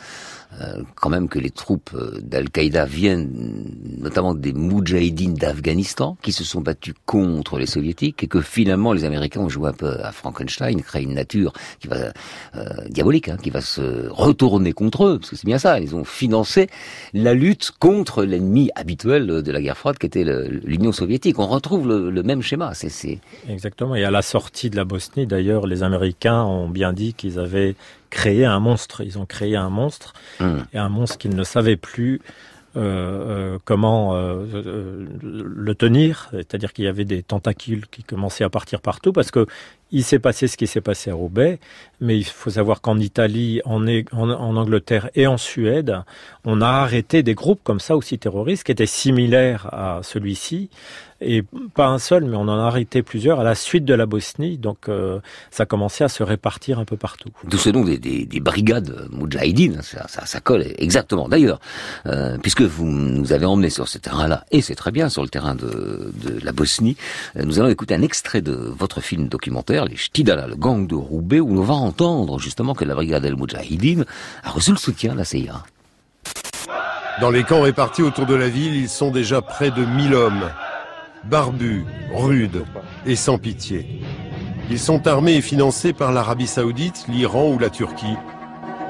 quand 0.95 1.09
même 1.09 1.27
que 1.27 1.39
les 1.39 1.49
troupes 1.49 1.91
euh, 1.93 2.19
d'Al-Qaïda 2.21 2.85
viennent 2.85 3.65
notamment 3.99 4.33
des 4.33 4.53
Moudjahidines 4.53 5.33
d'Afghanistan 5.33 6.17
qui 6.21 6.31
se 6.31 6.43
sont 6.43 6.61
battus 6.61 6.93
contre 7.05 7.57
les 7.57 7.65
soviétiques 7.65 8.23
et 8.23 8.27
que 8.27 8.41
finalement 8.41 8.93
les 8.93 9.03
Américains 9.03 9.41
ont 9.41 9.49
joué 9.49 9.69
un 9.69 9.73
peu 9.73 9.97
à 10.03 10.11
Frankenstein, 10.11 10.81
créé 10.81 11.03
une 11.03 11.15
nature 11.15 11.53
qui 11.79 11.87
va 11.87 12.13
euh, 12.55 12.65
diabolique, 12.89 13.29
hein, 13.29 13.37
qui 13.41 13.49
va 13.49 13.61
se 13.61 14.07
retourner 14.09 14.73
contre 14.73 15.05
eux, 15.05 15.19
parce 15.19 15.31
que 15.31 15.35
c'est 15.35 15.45
bien 15.45 15.59
ça. 15.59 15.79
Ils 15.79 15.95
ont 15.95 16.03
financé 16.03 16.69
la 17.13 17.33
lutte 17.33 17.71
contre 17.79 18.23
l'ennemi 18.23 18.69
habituel 18.75 19.27
de 19.27 19.51
la 19.51 19.61
guerre 19.61 19.77
froide, 19.77 19.97
qui 19.97 20.05
était 20.05 20.23
l'Union 20.23 20.91
soviétique. 20.91 21.39
On 21.39 21.47
retrouve 21.47 21.87
le, 21.87 22.09
le 22.09 22.23
même 22.23 22.41
schéma. 22.41 22.71
C'est 22.73 23.19
Exactement. 23.49 23.95
Et 23.95 24.03
à 24.03 24.11
la 24.11 24.21
sortie 24.21 24.69
de 24.69 24.75
la 24.75 24.85
Bosnie, 24.85 25.27
d'ailleurs, 25.27 25.67
les 25.67 25.83
Américains 25.83 26.43
ont 26.43 26.69
bien 26.69 26.93
dit 26.93 27.13
qu'ils 27.13 27.39
avaient 27.39 27.75
créé 28.15 28.45
un 28.45 28.59
monstre. 28.59 29.01
Ils 29.01 29.19
ont 29.19 29.25
créé 29.25 29.55
un 29.57 29.69
monstre 29.69 30.13
et 30.39 30.77
un 30.77 30.89
monstre 30.89 31.17
qu'ils 31.17 31.35
ne 31.35 31.43
savaient 31.43 31.75
plus 31.75 32.21
euh, 32.77 32.81
euh, 33.55 33.59
comment 33.63 34.15
euh, 34.15 35.05
le 35.21 35.75
tenir. 35.75 36.29
C'est-à-dire 36.33 36.73
qu'il 36.73 36.83
y 36.83 36.89
avait 36.89 37.05
des 37.05 37.23
tentacules 37.23 37.87
qui 37.87 38.03
commençaient 38.03 38.43
à 38.43 38.49
partir 38.49 38.81
partout 38.81 39.13
parce 39.13 39.31
que 39.31 39.47
il 39.91 40.03
s'est 40.03 40.19
passé 40.19 40.47
ce 40.47 40.57
qui 40.57 40.67
s'est 40.67 40.81
passé 40.81 41.09
à 41.09 41.13
Roubaix, 41.13 41.59
mais 42.01 42.17
il 42.17 42.25
faut 42.25 42.49
savoir 42.49 42.81
qu'en 42.81 42.99
Italie, 42.99 43.61
en, 43.63 43.87
en 43.87 44.55
Angleterre 44.57 45.09
et 45.15 45.25
en 45.25 45.37
Suède, 45.37 45.99
on 46.43 46.59
a 46.59 46.67
arrêté 46.67 47.23
des 47.23 47.33
groupes 47.33 47.61
comme 47.63 47.79
ça 47.79 47.95
aussi 47.95 48.19
terroristes 48.19 48.65
qui 48.65 48.73
étaient 48.73 48.87
similaires 48.87 49.69
à 49.71 50.01
celui-ci, 50.03 50.69
et 51.21 51.43
pas 51.73 51.87
un 51.87 51.99
seul, 51.99 52.25
mais 52.25 52.35
on 52.35 52.41
en 52.41 52.59
a 52.59 52.63
arrêté 52.63 53.01
plusieurs 53.01 53.39
à 53.39 53.43
la 53.43 53.55
suite 53.55 53.85
de 53.85 53.93
la 53.93 54.05
Bosnie, 54.05 54.57
donc 54.57 54.89
euh, 54.89 55.19
ça 55.49 55.65
commençait 55.65 56.03
à 56.03 56.09
se 56.09 56.23
répartir 56.23 56.79
un 56.79 56.85
peu 56.85 56.97
partout. 56.97 57.29
D'où 57.45 57.57
ce 57.57 57.69
nom 57.69 57.83
des, 57.83 57.97
des, 57.97 58.25
des 58.25 58.39
brigades 58.39 59.07
moudjahidines, 59.11 59.81
ça, 59.81 60.07
ça, 60.07 60.25
ça 60.25 60.39
colle 60.41 60.65
exactement. 60.77 61.29
D'ailleurs, 61.29 61.59
euh, 62.05 62.37
puisque 62.41 62.61
vous 62.61 62.85
nous 62.85 63.31
avez 63.31 63.45
emmené 63.45 63.69
sur 63.69 63.87
ce 63.87 63.97
terrain-là, 63.97 64.45
et 64.51 64.61
c'est 64.61 64.75
très 64.75 64.91
bien, 64.91 65.09
sur 65.09 65.23
le 65.23 65.29
terrain 65.29 65.55
de, 65.55 66.11
de 66.23 66.39
la 66.43 66.51
Bosnie, 66.51 66.97
euh, 67.37 67.43
nous 67.43 67.59
allons 67.59 67.69
écouter 67.69 67.95
un 67.95 68.01
extrait 68.01 68.41
de 68.41 68.53
votre 68.53 69.01
film 69.01 69.27
documentaire, 69.27 69.85
Les 69.85 69.95
Ch'tidala, 69.95 70.47
le 70.47 70.55
gang 70.55 70.85
de 70.85 70.95
Roubaix, 70.95 71.39
où 71.39 71.57
on 71.57 71.63
va 71.63 71.75
entendre 71.75 72.39
justement 72.39 72.73
que 72.73 72.83
la 72.83 72.93
brigade 72.95 73.23
El 73.25 73.35
Moudjahidine 73.35 74.05
a 74.43 74.51
reçu 74.51 74.71
le 74.71 74.77
soutien 74.77 75.13
de 75.13 75.19
la 75.19 75.25
CIA. 75.25 75.63
Dans 77.21 77.29
les 77.29 77.43
camps 77.45 77.61
répartis 77.61 78.01
autour 78.01 78.25
de 78.25 78.35
la 78.35 78.49
ville, 78.49 78.75
ils 78.75 78.89
sont 78.89 79.09
déjà 79.09 79.41
près 79.41 79.71
de 79.71 79.85
1000 79.85 80.13
hommes, 80.13 80.51
barbus, 81.29 81.85
rudes 82.13 82.65
et 83.05 83.15
sans 83.15 83.37
pitié. 83.37 84.01
Ils 84.69 84.79
sont 84.79 85.07
armés 85.07 85.35
et 85.35 85.41
financés 85.41 85.93
par 85.93 86.11
l'Arabie 86.11 86.47
saoudite, 86.47 87.05
l'Iran 87.07 87.49
ou 87.49 87.59
la 87.59 87.69
Turquie. 87.69 88.17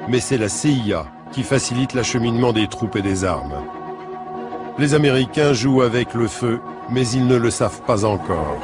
Mais 0.08 0.20
c'est 0.20 0.38
la 0.38 0.50
CIA 0.50 1.06
qui 1.32 1.44
facilite 1.44 1.94
l'acheminement 1.94 2.54
des 2.54 2.68
troupes 2.68 2.96
et 2.96 3.02
des 3.02 3.26
armes. 3.26 3.56
Les 4.78 4.94
Américains 4.94 5.54
jouent 5.54 5.82
avec 5.82 6.14
le 6.14 6.28
feu, 6.28 6.60
mais 6.90 7.08
ils 7.08 7.28
ne 7.28 7.36
le 7.36 7.50
savent 7.50 7.82
pas 7.82 8.06
encore. 8.06 8.60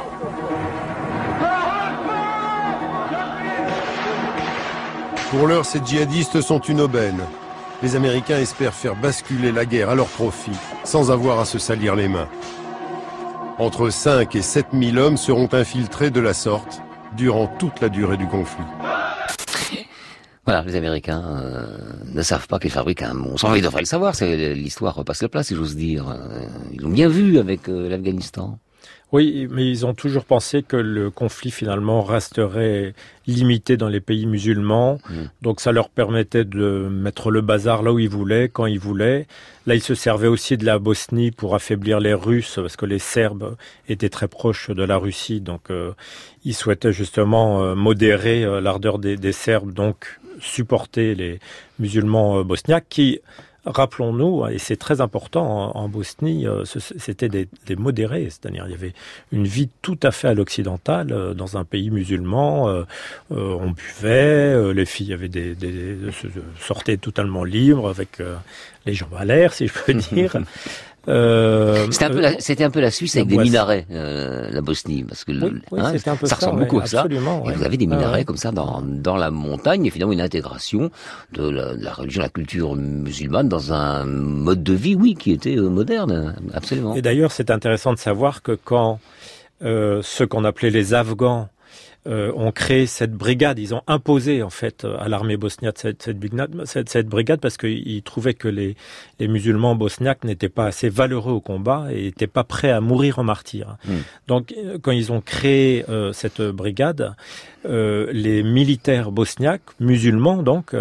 Pour 5.30 5.46
l'heure, 5.46 5.64
ces 5.64 5.80
djihadistes 5.84 6.42
sont 6.42 6.60
une 6.60 6.82
aubaine. 6.82 7.20
Les 7.82 7.96
Américains 7.96 8.38
espèrent 8.38 8.74
faire 8.74 8.94
basculer 8.94 9.50
la 9.50 9.64
guerre 9.64 9.90
à 9.90 9.94
leur 9.94 10.06
profit, 10.06 10.52
sans 10.84 11.10
avoir 11.10 11.40
à 11.40 11.46
se 11.46 11.58
salir 11.58 11.96
les 11.96 12.08
mains. 12.08 12.28
Entre 13.58 13.90
5 13.90 14.34
et 14.34 14.42
7 14.42 14.66
000 14.72 14.96
hommes 14.96 15.16
seront 15.16 15.48
infiltrés 15.52 16.10
de 16.10 16.20
la 16.20 16.34
sorte 16.34 16.80
durant 17.16 17.46
toute 17.58 17.80
la 17.80 17.88
durée 17.88 18.16
du 18.16 18.26
conflit. 18.26 18.64
Voilà, 20.44 20.62
les 20.62 20.74
Américains 20.74 21.22
euh, 21.40 21.78
ne 22.12 22.20
savent 22.20 22.48
pas 22.48 22.58
qu'ils 22.58 22.72
fabriquent 22.72 23.02
un 23.02 23.14
monstre. 23.14 23.44
Enfin, 23.44 23.56
ils 23.56 23.62
devraient 23.62 23.82
le 23.82 23.86
savoir, 23.86 24.12
l'histoire 24.20 24.96
repasse 24.96 25.22
le 25.22 25.28
plat, 25.28 25.44
si 25.44 25.54
j'ose 25.54 25.76
dire. 25.76 26.08
Euh, 26.08 26.40
Ils 26.72 26.80
l'ont 26.80 26.90
bien 26.90 27.08
vu 27.08 27.38
avec 27.38 27.68
euh, 27.68 27.88
l'Afghanistan. 27.88 28.58
Oui, 29.12 29.46
mais 29.50 29.68
ils 29.68 29.84
ont 29.84 29.92
toujours 29.92 30.24
pensé 30.24 30.62
que 30.62 30.76
le 30.76 31.10
conflit 31.10 31.50
finalement 31.50 32.00
resterait 32.00 32.94
limité 33.26 33.76
dans 33.76 33.88
les 33.88 34.00
pays 34.00 34.24
musulmans. 34.24 34.98
Donc 35.42 35.60
ça 35.60 35.70
leur 35.70 35.90
permettait 35.90 36.46
de 36.46 36.88
mettre 36.90 37.30
le 37.30 37.42
bazar 37.42 37.82
là 37.82 37.92
où 37.92 37.98
ils 37.98 38.08
voulaient, 38.08 38.48
quand 38.48 38.64
ils 38.64 38.80
voulaient. 38.80 39.26
Là, 39.66 39.74
ils 39.74 39.82
se 39.82 39.94
servaient 39.94 40.28
aussi 40.28 40.56
de 40.56 40.64
la 40.64 40.78
Bosnie 40.78 41.30
pour 41.30 41.54
affaiblir 41.54 42.00
les 42.00 42.14
Russes, 42.14 42.54
parce 42.56 42.76
que 42.76 42.86
les 42.86 42.98
Serbes 42.98 43.56
étaient 43.86 44.08
très 44.08 44.28
proches 44.28 44.70
de 44.70 44.82
la 44.82 44.96
Russie. 44.96 45.42
Donc 45.42 45.70
euh, 45.70 45.92
ils 46.46 46.54
souhaitaient 46.54 46.94
justement 46.94 47.62
euh, 47.62 47.74
modérer 47.74 48.44
euh, 48.44 48.62
l'ardeur 48.62 48.98
des, 48.98 49.18
des 49.18 49.32
Serbes, 49.32 49.74
donc 49.74 50.18
supporter 50.40 51.14
les 51.14 51.38
musulmans 51.78 52.42
bosniaques 52.42 52.86
qui 52.88 53.20
Rappelons-nous, 53.64 54.48
et 54.48 54.58
c'est 54.58 54.76
très 54.76 55.00
important, 55.00 55.76
en, 55.76 55.88
Bosnie, 55.88 56.48
euh, 56.48 56.64
c'était 56.64 57.28
des, 57.28 57.48
des 57.66 57.76
modérés, 57.76 58.24
c'est-à-dire 58.24 58.64
il 58.66 58.72
y 58.72 58.74
avait 58.74 58.92
une 59.30 59.46
vie 59.46 59.68
tout 59.82 59.98
à 60.02 60.10
fait 60.10 60.26
à 60.26 60.34
l'occidental, 60.34 61.12
euh, 61.12 61.32
dans 61.32 61.56
un 61.56 61.64
pays 61.64 61.90
musulman, 61.90 62.68
euh, 62.68 62.84
on 63.30 63.70
buvait, 63.70 64.74
les 64.74 64.84
filles 64.84 65.12
avaient 65.12 65.28
des, 65.28 65.54
des, 65.54 65.96
sortaient 66.58 66.96
totalement 66.96 67.44
libres, 67.44 67.88
avec 67.88 68.18
les 68.84 68.94
jambes 68.94 69.14
à 69.16 69.24
l'air, 69.24 69.54
si 69.54 69.68
je 69.68 69.72
peux 69.72 69.94
dire. 70.12 70.36
Euh, 71.08 71.86
C'était 71.90 72.04
un, 72.04 72.10
peu 72.10 72.24
euh, 72.24 72.66
un 72.66 72.70
peu 72.70 72.80
la 72.80 72.90
Suisse 72.92 73.16
avec 73.16 73.28
des 73.28 73.36
minarets, 73.36 73.86
euh, 73.90 74.48
la 74.50 74.60
Bosnie, 74.60 75.02
parce 75.02 75.24
que 75.24 75.32
le- 75.32 75.42
Oui, 75.46 75.52
oui, 75.72 75.80
hein, 75.82 75.92
c'était 75.96 76.10
un 76.10 76.16
peu 76.16 76.26
ça 76.26 76.36
ressemble 76.36 76.60
ouais, 76.60 76.66
beaucoup 76.66 76.80
à 76.80 76.86
ça. 76.86 77.04
Et 77.10 77.18
vous 77.52 77.64
avez 77.64 77.76
des 77.76 77.88
Ah, 77.90 77.94
minarets 77.96 78.18
ouais. 78.20 78.24
comme 78.24 78.36
ça 78.36 78.52
dans, 78.52 78.80
dans 78.82 79.16
la 79.16 79.30
montagne, 79.32 79.84
et 79.86 79.90
finalement 79.90 80.12
une 80.12 80.20
intégration 80.20 80.90
de 81.32 81.48
la, 81.48 81.74
de 81.74 81.82
la 81.84 81.92
religion, 81.92 82.22
la 82.22 82.28
culture 82.28 82.76
musulmane 82.76 83.48
dans 83.48 83.72
un 83.72 84.04
mode 84.04 84.62
de 84.62 84.74
vie, 84.74 84.94
oui, 84.94 85.14
qui 85.18 85.32
était 85.32 85.56
euh, 85.56 85.68
moderne, 85.68 86.36
absolument. 86.54 86.94
Et 86.94 87.02
d'ailleurs, 87.02 87.32
c'est 87.32 87.50
intéressant 87.50 87.92
de 87.92 87.98
savoir 87.98 88.42
que 88.42 88.52
quand 88.52 89.00
euh, 89.64 90.00
ceux 90.02 90.26
qu'on 90.26 90.44
appelait 90.44 90.70
les 90.70 90.94
Afghans 90.94 91.48
euh, 92.06 92.32
ont 92.34 92.52
créé 92.52 92.86
cette 92.86 93.12
brigade, 93.12 93.58
ils 93.58 93.74
ont 93.74 93.82
imposé 93.86 94.42
en 94.42 94.50
fait 94.50 94.84
à 94.84 95.08
l'armée 95.08 95.36
bosniaque 95.36 95.78
cette, 95.78 96.02
cette, 96.02 96.18
brigade, 96.18 96.64
cette, 96.64 96.88
cette 96.88 97.08
brigade 97.08 97.40
parce 97.40 97.56
qu'ils 97.56 98.02
trouvaient 98.02 98.34
que 98.34 98.48
les, 98.48 98.76
les 99.20 99.28
musulmans 99.28 99.76
bosniaques 99.76 100.24
n'étaient 100.24 100.48
pas 100.48 100.66
assez 100.66 100.88
valeureux 100.88 101.32
au 101.32 101.40
combat 101.40 101.86
et 101.92 102.04
n'étaient 102.04 102.26
pas 102.26 102.44
prêts 102.44 102.70
à 102.70 102.80
mourir 102.80 103.18
en 103.18 103.24
martyrs. 103.24 103.76
Hmm. 103.84 103.98
Donc, 104.26 104.52
euh, 104.52 104.78
quand 104.82 104.92
ils 104.92 105.12
ont 105.12 105.20
créé 105.20 105.84
euh, 105.88 106.12
cette 106.12 106.42
brigade, 106.42 107.14
euh, 107.66 108.10
les 108.12 108.42
militaires 108.42 109.12
bosniaques, 109.12 109.62
musulmans 109.80 110.42
donc, 110.42 110.74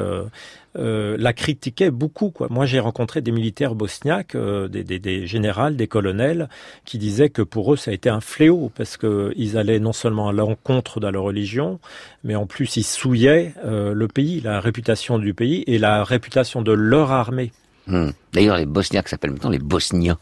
euh, 0.77 1.17
la 1.19 1.33
critiquaient 1.33 1.91
beaucoup. 1.91 2.29
Quoi. 2.29 2.47
Moi, 2.49 2.65
j'ai 2.65 2.79
rencontré 2.79 3.21
des 3.21 3.31
militaires 3.31 3.75
bosniaques, 3.75 4.35
euh, 4.35 4.67
des, 4.67 4.83
des, 4.83 4.99
des 4.99 5.27
générales, 5.27 5.75
des 5.75 5.87
colonels, 5.87 6.47
qui 6.85 6.97
disaient 6.97 7.29
que 7.29 7.41
pour 7.41 7.73
eux, 7.73 7.77
ça 7.77 7.91
a 7.91 7.93
été 7.93 8.09
un 8.09 8.21
fléau 8.21 8.71
parce 8.75 8.95
que 8.95 9.33
ils 9.35 9.57
allaient 9.57 9.79
non 9.79 9.93
seulement 9.93 10.29
à 10.29 10.33
l'encontre 10.33 10.99
de 10.99 11.07
leur 11.07 11.23
religion, 11.23 11.79
mais 12.23 12.35
en 12.35 12.45
plus 12.45 12.77
ils 12.77 12.83
souillaient 12.83 13.53
euh, 13.65 13.93
le 13.93 14.07
pays, 14.07 14.39
la 14.39 14.59
réputation 14.59 15.19
du 15.19 15.33
pays 15.33 15.63
et 15.67 15.77
la 15.77 16.03
réputation 16.03 16.61
de 16.61 16.71
leur 16.71 17.11
armée. 17.11 17.51
Hmm. 17.87 18.11
D'ailleurs, 18.33 18.57
les 18.57 18.65
Bosniaques 18.65 19.09
s'appellent 19.09 19.31
maintenant 19.31 19.49
les 19.49 19.59
Bosniens. 19.59 20.17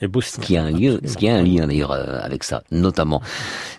Ce 0.00 0.40
qui 0.40 0.56
a 0.56 0.62
un 0.62 0.70
lien, 0.70 0.98
ce 1.04 1.16
qui 1.16 1.28
a 1.28 1.34
un 1.34 1.42
lien 1.42 1.66
d'ailleurs 1.66 1.92
euh, 1.92 2.20
avec 2.22 2.44
ça, 2.44 2.62
notamment. 2.70 3.20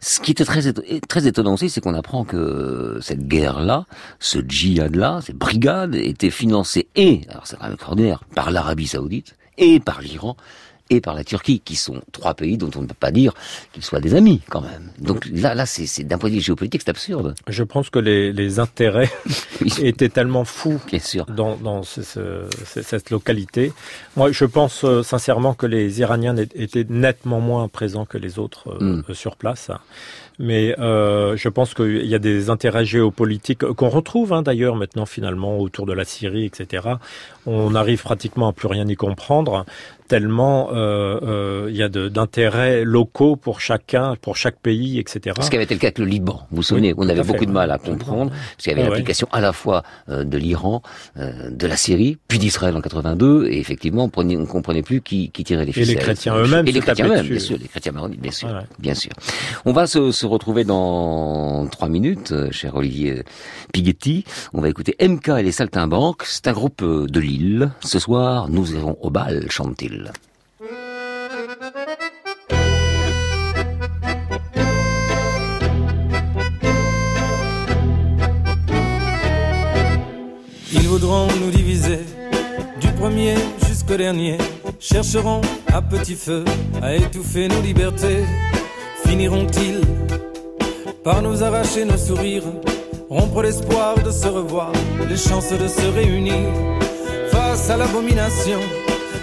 Ce 0.01 0.19
qui 0.19 0.31
était 0.31 0.45
très 0.45 0.61
très 1.07 1.27
étonnant 1.27 1.53
aussi, 1.53 1.69
c'est 1.69 1.81
qu'on 1.81 1.93
apprend 1.93 2.25
que 2.25 2.99
cette 3.01 3.27
guerre-là, 3.27 3.85
ce 4.19 4.39
djihad-là, 4.39 5.21
ces 5.25 5.33
brigades 5.33 5.95
étaient 5.95 6.29
financées 6.29 6.87
et, 6.95 7.21
alors 7.29 7.47
c'est 7.47 7.57
quand 7.57 7.65
même 7.65 7.73
extraordinaire, 7.73 8.23
par 8.35 8.51
l'Arabie 8.51 8.87
Saoudite 8.87 9.35
et 9.57 9.79
par 9.79 10.01
l'Iran 10.01 10.35
et 10.89 11.01
par 11.01 11.13
la 11.13 11.23
Turquie, 11.23 11.59
qui 11.59 11.75
sont 11.75 12.01
trois 12.11 12.33
pays 12.33 12.57
dont 12.57 12.71
on 12.75 12.81
ne 12.81 12.87
peut 12.87 12.93
pas 12.99 13.11
dire 13.11 13.33
qu'ils 13.73 13.83
soient 13.83 13.99
des 13.99 14.15
amis 14.15 14.41
quand 14.49 14.61
même. 14.61 14.91
Donc 14.99 15.27
là, 15.31 15.53
là, 15.55 15.65
c'est 15.65 15.85
c'est- 15.85 16.03
d'un 16.03 16.17
point 16.17 16.29
de 16.29 16.35
vue 16.35 16.41
géopolitique, 16.41 16.81
c'est 16.83 16.89
absurde. 16.89 17.35
Je 17.47 17.63
pense 17.63 17.89
que 17.89 17.99
les, 17.99 18.33
les 18.33 18.59
intérêts 18.59 19.09
étaient 19.81 20.09
tellement 20.09 20.45
fous 20.45 20.79
Bien 20.87 20.99
sûr. 20.99 21.25
dans, 21.25 21.55
dans 21.57 21.83
ce- 21.83 22.01
ce- 22.01 22.45
ce- 22.65 22.81
cette 22.81 23.09
localité. 23.11 23.71
Moi, 24.15 24.31
je 24.31 24.45
pense 24.45 24.83
euh, 24.83 25.03
sincèrement 25.03 25.53
que 25.53 25.65
les 25.65 25.99
Iraniens 25.99 26.35
étaient 26.55 26.85
nettement 26.89 27.39
moins 27.39 27.67
présents 27.67 28.05
que 28.05 28.17
les 28.17 28.39
autres 28.39 28.69
euh, 28.69 28.77
Mm. 28.79 29.03
euh, 29.09 29.13
sur 29.13 29.35
place. 29.35 29.69
Mais 30.41 30.73
euh, 30.79 31.35
je 31.35 31.49
pense 31.49 31.73
qu'il 31.73 32.05
y 32.05 32.15
a 32.15 32.19
des 32.19 32.49
intérêts 32.49 32.85
géopolitiques 32.85 33.65
qu'on 33.73 33.89
retrouve 33.89 34.31
hein, 34.31 34.41
d'ailleurs 34.41 34.75
maintenant 34.77 35.05
finalement 35.05 35.57
autour 35.59 35.85
de 35.85 35.91
la 35.91 36.05
Syrie, 36.05 36.45
etc. 36.45 36.87
On 37.45 37.75
arrive 37.75 38.01
pratiquement 38.01 38.47
à 38.47 38.53
plus 38.53 38.67
rien 38.69 38.87
y 38.87 38.95
comprendre 38.95 39.65
tellement 40.09 40.69
euh, 40.73 41.19
euh, 41.23 41.67
il 41.69 41.77
y 41.77 41.83
a 41.83 41.87
d'intérêts 41.87 42.83
locaux 42.83 43.35
pour 43.35 43.61
chacun, 43.61 44.15
pour 44.21 44.35
chaque 44.35 44.59
pays, 44.59 44.99
etc. 44.99 45.35
Ce 45.39 45.49
qui 45.49 45.55
avait 45.55 45.63
été 45.65 45.75
le 45.75 45.79
cas 45.79 45.87
avec 45.87 45.99
le 45.99 46.05
Liban. 46.05 46.41
Vous 46.49 46.57
vous 46.57 46.63
souvenez, 46.63 46.93
Oui, 46.93 47.05
on 47.05 47.07
avait 47.09 47.21
fait, 47.23 47.27
beaucoup 47.31 47.45
de 47.45 47.51
mal 47.51 47.71
à 47.71 47.77
comprendre, 47.77 48.31
parce 48.31 48.55
qu'il 48.57 48.71
y 48.71 48.73
avait 48.73 48.81
Ah 48.81 48.85
ouais. 48.85 48.89
l'implication 48.89 49.27
à 49.31 49.39
la 49.39 49.53
fois 49.53 49.83
euh, 50.09 50.23
de 50.25 50.37
l'Iran, 50.37 50.81
euh, 51.17 51.51
de 51.51 51.67
la 51.67 51.77
Syrie, 51.77 52.17
puis 52.27 52.39
d'Israël 52.39 52.75
en 52.75 52.81
82, 52.81 53.47
et 53.47 53.59
effectivement, 53.59 54.09
on 54.13 54.29
on 54.29 54.45
comprenait 54.45 54.81
plus 54.81 55.01
qui, 55.01 55.29
qui 55.29 55.43
tirait 55.43 55.63
les 55.65 55.71
Et 55.71 55.79
les 55.81 55.85
ficelles. 55.85 55.99
chrétiens 55.99 56.35
eux-mêmes 56.35 56.67
Et 56.67 56.71
les 56.71 56.79
chrétiens 56.81 57.07
eux-mêmes, 57.07 57.27
bien 57.27 57.39
sûr, 57.39 57.57
les 57.61 57.67
chrétiens 57.67 57.91
maronites, 57.91 58.19
bien 58.19 58.31
sûr, 58.31 58.49
bien 58.79 58.95
sûr. 58.95 59.11
On 59.65 59.71
va 59.71 59.85
se, 59.87 60.11
se 60.11 60.25
retrouver 60.25 60.63
dans 60.63 61.67
trois 61.67 61.87
minutes, 61.87 62.33
cher 62.51 62.75
Olivier 62.75 63.23
Pighetti. 63.73 64.25
On 64.53 64.61
va 64.61 64.69
écouter 64.69 64.95
MK 64.99 65.29
et 65.39 65.43
les 65.43 65.51
Saltimbanques. 65.51 66.23
C'est 66.25 66.47
un 66.47 66.53
groupe 66.53 66.83
de 66.83 67.19
Lille. 67.19 67.71
Ce 67.81 67.99
soir, 67.99 68.49
nous 68.49 68.73
irons 68.73 68.97
au 69.01 69.09
bal, 69.11 69.45
chante-t-il. 69.49 69.98
Ils 80.71 80.87
voudront 80.87 81.27
nous 81.41 81.51
diviser 81.51 81.99
du 82.79 82.87
premier 82.93 83.35
jusqu'au 83.67 83.97
dernier. 83.97 84.37
Chercheront 84.79 85.41
à 85.67 85.81
petit 85.81 86.15
feu 86.15 86.45
à 86.81 86.95
étouffer 86.95 87.47
nos 87.47 87.61
libertés. 87.61 88.23
Finiront-ils 89.05 89.81
par 91.03 91.21
nous 91.21 91.43
arracher 91.43 91.85
nos 91.85 91.97
sourires, 91.97 92.43
rompre 93.09 93.41
l'espoir 93.41 93.95
de 94.03 94.11
se 94.11 94.27
revoir, 94.27 94.71
les 95.09 95.17
chances 95.17 95.51
de 95.51 95.67
se 95.67 95.87
réunir 95.87 96.47
face 97.31 97.69
à 97.69 97.77
l'abomination 97.77 98.59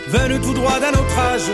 venue 0.09 0.41
tout 0.41 0.55
droit 0.55 0.79
d'un 0.81 0.91
autre 0.91 1.19
âge, 1.19 1.51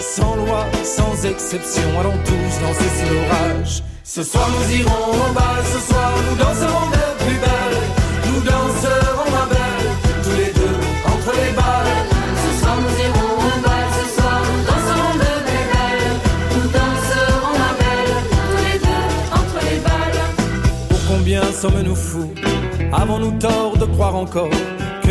sans 0.00 0.36
loi, 0.36 0.66
sans 0.82 1.24
exception. 1.24 1.88
Allons 2.00 2.18
tous 2.24 2.60
danser 2.60 2.90
sous 2.98 3.14
l'orage. 3.14 3.82
Ce 4.02 4.22
soir 4.22 4.48
nous 4.50 4.76
irons 4.76 5.10
au 5.12 5.32
bal, 5.32 5.62
ce 5.64 5.80
soir 5.92 6.12
nous 6.30 6.36
danserons 6.36 6.86
de 6.90 7.24
plus 7.24 7.38
belle. 7.38 7.78
Nous 8.26 8.40
danserons 8.40 9.30
ma 9.30 9.46
belle, 9.52 9.88
tous 10.22 10.36
les 10.36 10.52
deux 10.52 10.76
entre 11.06 11.32
les 11.42 11.52
balles. 11.52 11.94
Ce 12.44 12.60
soir 12.60 12.76
nous 12.84 12.96
irons 13.06 13.32
au 13.38 13.60
bal, 13.64 13.86
ce 13.98 14.20
soir 14.20 14.40
nous 14.52 14.62
danserons 14.70 15.14
de 15.24 15.32
plus 15.48 15.66
belle. 15.72 16.06
Nous 16.54 16.68
danserons 16.78 17.54
ma 17.62 17.72
belle, 17.80 18.14
tous 18.50 18.60
les 18.66 18.78
deux 18.86 19.06
entre 19.38 19.58
les 19.64 19.78
balles. 19.80 20.20
Pour 20.90 21.02
combien 21.08 21.42
sommes-nous 21.52 21.96
fous? 21.96 22.32
Avons-nous 22.92 23.32
tort 23.38 23.76
de 23.76 23.86
croire 23.86 24.14
encore? 24.14 24.50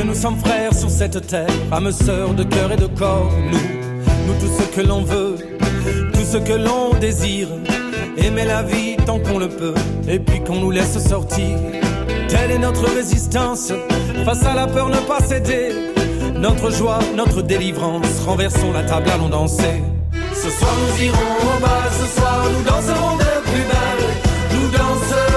Nous 0.06 0.16
sommes 0.16 0.38
frères 0.38 0.74
sur 0.74 0.90
cette 0.90 1.28
terre, 1.28 1.48
âmes 1.72 1.92
sœurs 1.92 2.34
de 2.34 2.44
cœur 2.44 2.72
et 2.72 2.76
de 2.76 2.88
corps 2.88 3.32
Nous, 3.52 4.28
nous 4.28 4.40
tout 4.40 4.52
ce 4.60 4.76
que 4.76 4.86
l'on 4.86 5.04
veut, 5.04 5.36
tout 6.14 6.26
ce 6.26 6.38
que 6.38 6.54
l'on 6.54 6.94
désire, 7.00 7.48
aimer 8.18 8.46
la 8.46 8.64
vie 8.64 8.98
tant 9.06 9.20
qu'on 9.20 9.40
le 9.40 9.50
peut, 9.50 9.74
et 10.08 10.20
puis 10.20 10.42
qu'on 10.44 10.60
nous 10.60 10.72
laisse 10.72 10.98
sortir. 11.08 11.58
Telle 12.28 12.52
est 12.52 12.60
notre 12.60 12.86
résistance, 12.94 13.72
face 14.26 14.46
à 14.46 14.54
la 14.54 14.68
peur 14.68 14.90
ne 14.90 14.98
pas 14.98 15.20
céder. 15.20 15.70
Notre 16.36 16.72
joie, 16.72 17.00
notre 17.16 17.42
délivrance, 17.42 18.20
renversons 18.26 18.74
la 18.74 18.84
table, 18.84 19.10
allons 19.10 19.30
danser. 19.30 19.82
Ce 20.34 20.50
soir 20.50 20.72
nous 20.82 21.04
irons 21.06 21.16
au 21.16 21.62
bal, 21.62 21.90
ce 21.92 22.20
soir 22.20 22.46
nous 22.52 22.64
danserons 22.64 23.18
de 23.18 23.50
plus 23.50 23.64
belle. 23.64 24.10
Nous 24.52 24.70
danserons 24.70 25.33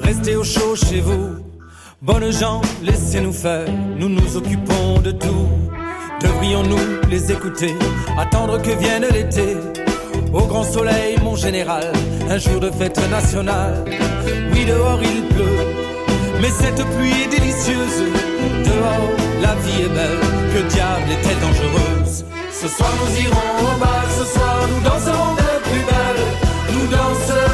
Restez 0.00 0.36
au 0.36 0.44
chaud 0.44 0.76
chez 0.76 1.00
vous. 1.00 1.38
Bonnes 2.00 2.30
gens, 2.30 2.60
laissez-nous 2.82 3.32
faire. 3.32 3.66
Nous 3.98 4.08
nous 4.08 4.36
occupons 4.36 5.00
de 5.02 5.10
tout. 5.10 5.48
Devrions-nous 6.20 7.08
les 7.10 7.32
écouter, 7.32 7.74
attendre 8.16 8.62
que 8.62 8.70
vienne 8.70 9.06
l'été? 9.12 9.56
Au 10.32 10.46
grand 10.46 10.62
soleil, 10.62 11.16
mon 11.22 11.34
général, 11.34 11.92
un 12.30 12.38
jour 12.38 12.60
de 12.60 12.70
fête 12.70 13.00
nationale. 13.10 13.84
Oui, 14.52 14.64
dehors 14.64 15.00
il 15.02 15.26
pleut, 15.34 15.66
mais 16.40 16.50
cette 16.50 16.84
pluie 16.94 17.22
est 17.24 17.40
délicieuse. 17.40 18.04
Dehors, 18.64 19.10
la 19.42 19.54
vie 19.56 19.82
est 19.82 19.94
belle, 19.94 20.20
que 20.54 20.60
diable 20.70 21.10
est-elle 21.10 21.40
dangereuse? 21.40 22.24
Ce 22.52 22.68
soir 22.68 22.92
nous 23.00 23.20
irons 23.24 23.50
au 23.66 23.80
bal, 23.80 24.06
ce 24.16 24.24
soir 24.24 24.68
nous 24.70 24.82
danserons 24.88 25.34
de 25.34 25.50
plus 25.68 25.84
belle. 25.90 26.24
Nous 26.72 26.86
danserons 26.86 27.47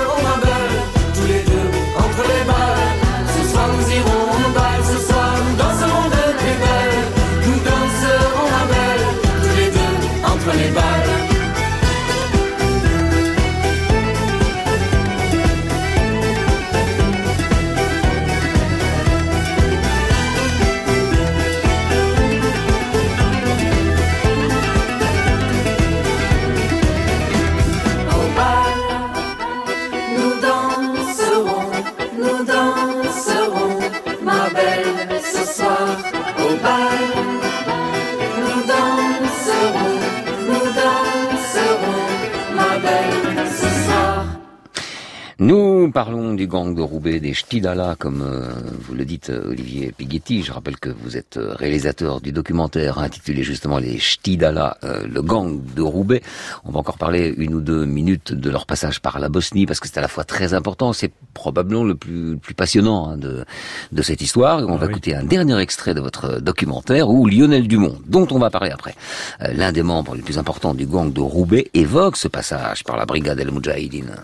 parlons 45.94 46.34
du 46.34 46.48
gang 46.48 46.74
de 46.74 46.82
Roubaix, 46.82 47.20
des 47.20 47.34
Stidala, 47.34 47.94
comme 47.96 48.20
euh, 48.20 48.50
vous 48.80 48.94
le 48.94 49.04
dites, 49.04 49.30
euh, 49.30 49.50
Olivier 49.50 49.92
Pighetti. 49.96 50.42
Je 50.42 50.50
rappelle 50.50 50.76
que 50.76 50.90
vous 50.90 51.16
êtes 51.16 51.36
euh, 51.36 51.54
réalisateur 51.54 52.20
du 52.20 52.32
documentaire 52.32 52.98
intitulé 52.98 53.44
justement 53.44 53.78
Les 53.78 54.00
Stidala, 54.00 54.76
euh, 54.82 55.06
le 55.06 55.22
gang 55.22 55.60
de 55.76 55.82
Roubaix. 55.82 56.20
On 56.64 56.72
va 56.72 56.80
encore 56.80 56.98
parler 56.98 57.32
une 57.38 57.54
ou 57.54 57.60
deux 57.60 57.86
minutes 57.86 58.32
de 58.32 58.50
leur 58.50 58.66
passage 58.66 59.00
par 59.00 59.20
la 59.20 59.28
Bosnie, 59.28 59.66
parce 59.66 59.78
que 59.78 59.86
c'est 59.86 59.98
à 59.98 60.02
la 60.02 60.08
fois 60.08 60.24
très 60.24 60.52
important, 60.52 60.92
c'est 60.92 61.12
probablement 61.32 61.84
le 61.84 61.94
plus, 61.94 62.32
le 62.32 62.36
plus 62.38 62.54
passionnant 62.54 63.10
hein, 63.10 63.16
de, 63.16 63.44
de 63.92 64.02
cette 64.02 64.20
histoire. 64.20 64.68
On 64.68 64.76
va 64.76 64.86
écouter 64.86 65.14
un 65.14 65.22
dernier 65.22 65.60
extrait 65.60 65.94
de 65.94 66.00
votre 66.00 66.40
documentaire 66.40 67.08
où 67.08 67.28
Lionel 67.28 67.68
Dumont, 67.68 68.00
dont 68.08 68.26
on 68.32 68.40
va 68.40 68.50
parler 68.50 68.72
après, 68.72 68.96
euh, 69.42 69.52
l'un 69.52 69.70
des 69.70 69.84
membres 69.84 70.16
les 70.16 70.22
plus 70.22 70.38
importants 70.38 70.74
du 70.74 70.86
gang 70.86 71.12
de 71.12 71.20
Roubaix, 71.20 71.70
évoque 71.72 72.16
ce 72.16 72.26
passage 72.26 72.82
par 72.82 72.96
la 72.96 73.06
brigade 73.06 73.38
El 73.38 73.52
Moudjahidine. 73.52 74.16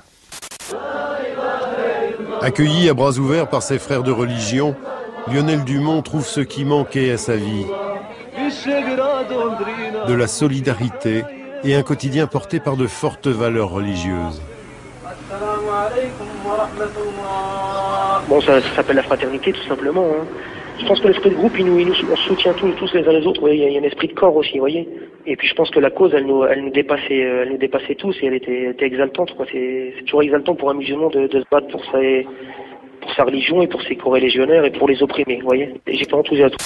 Accueilli 2.43 2.88
à 2.88 2.95
bras 2.95 3.18
ouverts 3.18 3.49
par 3.49 3.62
ses 3.62 3.78
frères 3.78 4.03
de 4.03 4.11
religion, 4.11 4.74
Lionel 5.28 5.64
Dumont 5.64 6.03
trouve 6.03 6.26
ce 6.26 6.41
qui 6.41 6.64
manquait 6.64 7.11
à 7.11 7.18
sa 7.18 7.36
vie, 7.36 7.66
de 10.09 10.14
la 10.14 10.26
solidarité 10.26 11.24
et 11.64 11.74
un 11.74 11.82
quotidien 11.82 12.26
porté 12.26 12.59
par 12.59 12.76
de 12.76 12.86
fortes 12.86 13.28
valeurs 13.28 13.70
religieuses. 13.70 14.41
Bon, 18.28 18.40
ça, 18.40 18.60
s'appelle 18.74 18.96
la 18.96 19.02
fraternité, 19.02 19.52
tout 19.52 19.62
simplement. 19.68 20.04
hein. 20.04 20.26
Je 20.80 20.86
pense 20.86 21.00
que 21.00 21.08
l'esprit 21.08 21.30
de 21.30 21.34
groupe, 21.34 21.52
il 21.58 21.66
nous, 21.66 21.78
il 21.78 21.86
nous 21.88 21.94
on 22.10 22.16
soutient 22.16 22.54
tous, 22.54 22.70
tous 22.72 22.92
les 22.94 23.06
uns 23.06 23.12
les 23.12 23.26
autres. 23.26 23.46
Il 23.52 23.58
y, 23.58 23.76
a- 23.76 23.80
un 23.80 23.84
esprit 23.84 24.08
de 24.08 24.14
corps 24.14 24.34
aussi, 24.34 24.52
vous 24.54 24.60
voyez. 24.60 24.88
Et 25.26 25.36
puis 25.36 25.46
je 25.46 25.54
pense 25.54 25.70
que 25.70 25.78
la 25.78 25.90
cause, 25.90 26.12
elle 26.14 26.24
nous, 26.26 26.44
elle 26.44 26.64
nous 26.64 26.70
dépassait, 26.70 27.22
euh, 27.22 27.42
elle 27.42 27.50
nous 27.52 27.58
dépassait 27.58 27.94
tous 27.96 28.16
et 28.22 28.26
elle 28.26 28.34
était, 28.34 28.74
exaltante. 28.80 29.34
C'est, 29.52 29.94
toujours 30.06 30.22
exaltant 30.22 30.54
pour 30.54 30.70
un 30.70 30.74
musulman 30.74 31.08
de, 31.10 31.28
se 31.28 31.44
battre 31.50 31.68
pour 31.68 31.84
sa, 31.84 33.24
religion 33.24 33.60
et 33.60 33.66
pour 33.66 33.82
ses 33.82 33.96
corélégionnaires 33.96 34.64
et 34.64 34.70
pour 34.70 34.88
les 34.88 35.02
opprimés, 35.02 35.36
vous 35.36 35.46
voyez. 35.46 35.74
Et 35.86 35.96
j'étais 35.96 36.14
enthousiaste. 36.14 36.56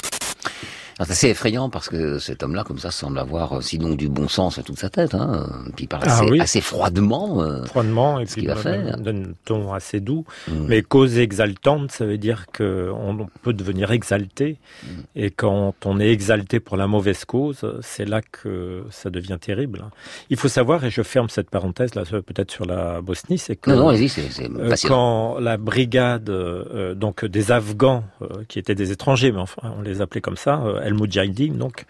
Alors, 0.99 1.07
C'est 1.07 1.13
assez 1.13 1.29
effrayant 1.31 1.71
parce 1.71 1.89
que 1.89 2.19
cet 2.19 2.43
homme-là, 2.43 2.63
comme 2.65 2.79
ça, 2.79 2.91
semble 2.93 3.19
avoir 3.19 3.55
euh, 3.55 3.61
sinon 3.61 3.95
du 3.95 4.09
bon 4.09 4.29
sens 4.29 4.59
à 4.59 4.63
toute 4.63 4.79
sa 4.79 4.89
tête. 4.91 5.15
Hein. 5.15 5.47
Puis 5.75 5.85
il 5.85 5.89
parle 5.89 6.05
Ah 6.07 6.15
assez, 6.21 6.31
oui. 6.31 6.41
assez 6.41 6.61
froidement. 6.61 7.43
euh, 7.43 7.65
Froidement, 7.65 8.21
et 8.21 8.27
ce 8.27 8.33
puis 8.35 8.43
qu'il 8.43 8.51
va 8.55 8.97
d'un- 8.97 9.33
ton 9.45 9.73
assez 9.73 9.99
doux. 10.01 10.25
Mm. 10.49 10.53
Mais 10.69 10.83
cause 10.83 11.19
exaltante, 11.19 11.91
ça 11.91 12.07
veut 12.07 12.19
dire 12.19 12.47
qu'on 12.57 13.27
peut 13.43 13.53
devenir 13.53 13.91
exalté. 13.91 14.59
Mm. 14.85 14.89
Et 15.17 15.31
quand 15.31 15.75
on 15.85 15.99
est 15.99 16.11
exalté 16.11 16.61
pour 16.61 16.77
la 16.77 16.87
mauvaise 16.87 17.25
cause, 17.25 17.65
c'est 17.83 18.05
là 18.05 18.21
que 18.23 18.85
ça 18.91 19.11
devient 19.11 19.39
terrible. 19.41 19.85
Il 20.31 20.37
faut 20.37 20.49
savoir, 20.49 20.85
et 20.85 20.91
je 20.91 21.03
ferme 21.03 21.29
cette 21.29 21.51
parenthèse 21.51 21.95
là, 21.97 22.03
peut-être 22.05 22.53
sur 22.53 22.67
la 22.67 23.01
Bosnie, 23.01 23.39
c'est 23.39 23.57
que 23.57 23.71
Non, 23.71 23.91
non, 23.93 23.97
c'est- 23.97 24.09
c'est 24.31 24.49
euh, 24.51 24.69
passionnant. 24.69 24.95
quand 25.35 25.41
la 25.41 25.57
brigade, 25.57 26.31
euh, 26.31 26.95
donc 26.95 27.25
des 27.25 27.51
Afghans 27.51 28.05
euh, 28.23 28.27
qui 28.49 28.61
étaient 28.61 28.75
des 28.77 28.93
étrangers, 28.93 29.33
mais 29.33 29.41
enfin 29.41 29.75
on 29.77 29.83
les 29.83 30.01
appelait 30.01 30.21
comme 30.21 30.37
ça, 30.37 30.63
euh, 30.65 30.81
El 30.85 30.95
Moudjahidine, 30.95 31.57
donc 31.59 31.87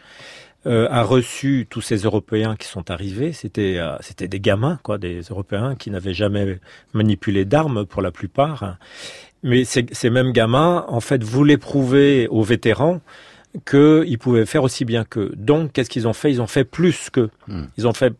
euh, 0.66 0.88
a 0.90 1.02
reçu 1.02 1.66
tous 1.68 1.82
ces 1.82 1.96
Européens 1.98 2.56
qui 2.56 2.66
sont 2.66 2.90
arrivés. 2.90 3.34
C'était 3.34 3.76
euh, 3.78 3.96
c'était 4.00 4.28
des 4.28 4.40
gamins, 4.40 4.78
quoi, 4.82 4.96
des 4.96 5.20
Européens 5.20 5.74
qui 5.74 5.90
n'avaient 5.90 6.14
jamais 6.14 6.58
manipulé 6.94 7.44
d'armes 7.44 7.84
pour 7.84 8.00
la 8.00 8.10
plupart. 8.10 8.78
Mais 9.42 9.64
ces, 9.64 9.84
ces 9.92 10.08
mêmes 10.08 10.32
gamins, 10.32 10.86
en 10.88 11.00
fait, 11.00 11.22
voulaient 11.22 11.58
prouver 11.58 12.28
aux 12.28 12.42
vétérans 12.42 13.02
qu'ils 13.66 14.18
pouvaient 14.18 14.46
faire 14.46 14.62
aussi 14.64 14.86
bien 14.86 15.04
qu'eux. 15.04 15.32
Donc, 15.36 15.72
qu'est-ce 15.72 15.90
qu'ils 15.90 16.08
ont 16.08 16.14
fait? 16.14 16.30
Ils 16.30 16.40
ont 16.40 16.46
fait 16.46 16.64
plus 16.64 17.10
qu'eux. 17.10 17.30
Ils 17.76 17.86
ont 17.86 17.92
fait 17.92 18.14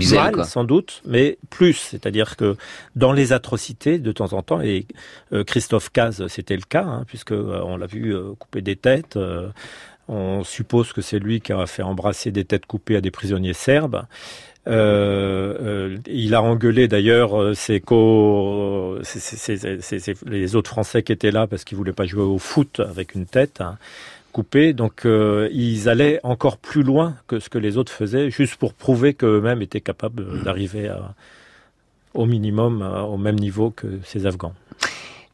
zèle, 0.00 0.18
mal, 0.18 0.32
quoi. 0.32 0.44
sans 0.44 0.64
doute, 0.64 1.02
mais 1.04 1.36
plus. 1.50 1.74
C'est-à-dire 1.74 2.36
que 2.36 2.56
dans 2.96 3.12
les 3.12 3.32
atrocités, 3.34 3.98
de 3.98 4.10
temps 4.10 4.32
en 4.32 4.42
temps, 4.42 4.62
et 4.62 4.86
euh, 5.32 5.44
Christophe 5.44 5.90
Caz, 5.92 6.26
c'était 6.28 6.56
le 6.56 6.62
cas, 6.62 6.84
hein, 6.84 7.04
puisque 7.06 7.32
on 7.32 7.76
l'a 7.76 7.86
vu 7.86 8.16
couper 8.38 8.62
des 8.62 8.76
têtes. 8.76 9.16
euh, 9.16 9.48
on 10.10 10.42
suppose 10.44 10.92
que 10.92 11.00
c'est 11.02 11.20
lui 11.20 11.40
qui 11.40 11.52
a 11.52 11.66
fait 11.66 11.82
embrasser 11.82 12.32
des 12.32 12.44
têtes 12.44 12.66
coupées 12.66 12.96
à 12.96 13.00
des 13.00 13.12
prisonniers 13.12 13.52
serbes. 13.54 14.02
Euh, 14.68 15.56
euh, 15.62 15.98
il 16.06 16.34
a 16.34 16.42
engueulé 16.42 16.86
d'ailleurs 16.86 17.40
euh, 17.40 17.54
ses 17.54 17.80
co, 17.80 18.98
ses- 19.02 19.20
ses- 19.20 19.56
ses- 19.56 19.80
ses- 19.80 19.98
ses- 20.00 20.14
les 20.26 20.54
autres 20.56 20.70
Français 20.70 21.02
qui 21.02 21.12
étaient 21.12 21.30
là 21.30 21.46
parce 21.46 21.64
qu'ils 21.64 21.78
voulaient 21.78 21.94
pas 21.94 22.04
jouer 22.06 22.22
au 22.24 22.38
foot 22.38 22.80
avec 22.80 23.14
une 23.14 23.24
tête 23.24 23.60
hein, 23.62 23.78
coupée. 24.32 24.74
Donc 24.74 25.06
euh, 25.06 25.48
ils 25.52 25.88
allaient 25.88 26.20
encore 26.24 26.58
plus 26.58 26.82
loin 26.82 27.14
que 27.26 27.38
ce 27.40 27.48
que 27.48 27.58
les 27.58 27.78
autres 27.78 27.92
faisaient, 27.92 28.30
juste 28.30 28.56
pour 28.56 28.74
prouver 28.74 29.14
qu'eux-mêmes 29.14 29.62
étaient 29.62 29.80
capables 29.80 30.24
euh, 30.28 30.42
d'arriver 30.44 30.92
au 32.12 32.26
minimum 32.26 32.82
au 32.82 33.16
même 33.16 33.36
niveau 33.36 33.70
que 33.70 33.86
ces 34.04 34.26
Afghans. 34.26 34.54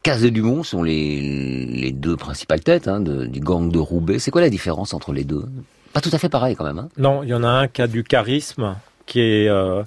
Caz 0.07 0.24
et 0.24 0.30
Dumont 0.30 0.62
sont 0.62 0.82
les, 0.84 1.20
les 1.20 1.90
deux 1.92 2.16
principales 2.16 2.61
têtes 2.61 2.86
hein, 2.88 3.00
de- 3.00 3.26
du 3.26 3.40
gang 3.40 3.70
de 3.72 3.78
Roubaix. 3.78 4.18
C'est 4.20 4.30
quoi 4.30 4.40
la 4.40 4.50
différence 4.50 4.94
entre 4.94 5.12
les 5.12 5.24
deux? 5.24 5.44
Pas 5.92 6.00
tout 6.00 6.11
à 6.12 6.18
fait 6.18 6.28
pareil 6.28 6.54
quand 6.54 6.64
même. 6.64 6.78
Hein 6.78 6.88
Non, 6.96 7.22
il 7.24 7.28
y 7.30 7.34
en 7.34 7.42
a 7.42 7.48
un 7.48 7.68
qui 7.68 7.82
a 7.82 7.88
du 7.88 8.04
charisme, 8.04 8.76
qui 9.07 9.20
est 9.20 9.48
euh, 9.48 9.82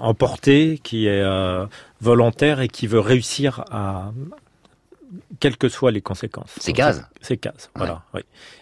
emporté, 0.00 0.80
qui 0.82 1.06
est 1.06 1.20
euh, 1.22 1.66
volontaire 2.00 2.60
et 2.60 2.68
qui 2.68 2.86
veut 2.86 3.00
réussir 3.00 3.64
à 3.70 4.12
quelles 5.38 5.56
que 5.56 5.68
soient 5.68 5.90
les 5.90 6.00
conséquences. 6.00 6.52
C'est 6.58 6.72
Caz. 6.72 7.04
C'est 7.20 7.36
Caz, 7.36 7.70
voilà. 7.74 8.02
Oui. 8.14 8.20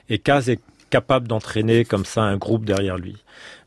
Et 0.09 0.19
Caz 0.19 0.49
est 0.51 0.61
capable 0.91 1.29
d'entraîner 1.29 1.85
comme 1.85 2.05
ça 2.05 2.23
un 2.23 2.37
groupe 2.37 2.65
derrière 2.65 2.97
lui. 2.97 3.17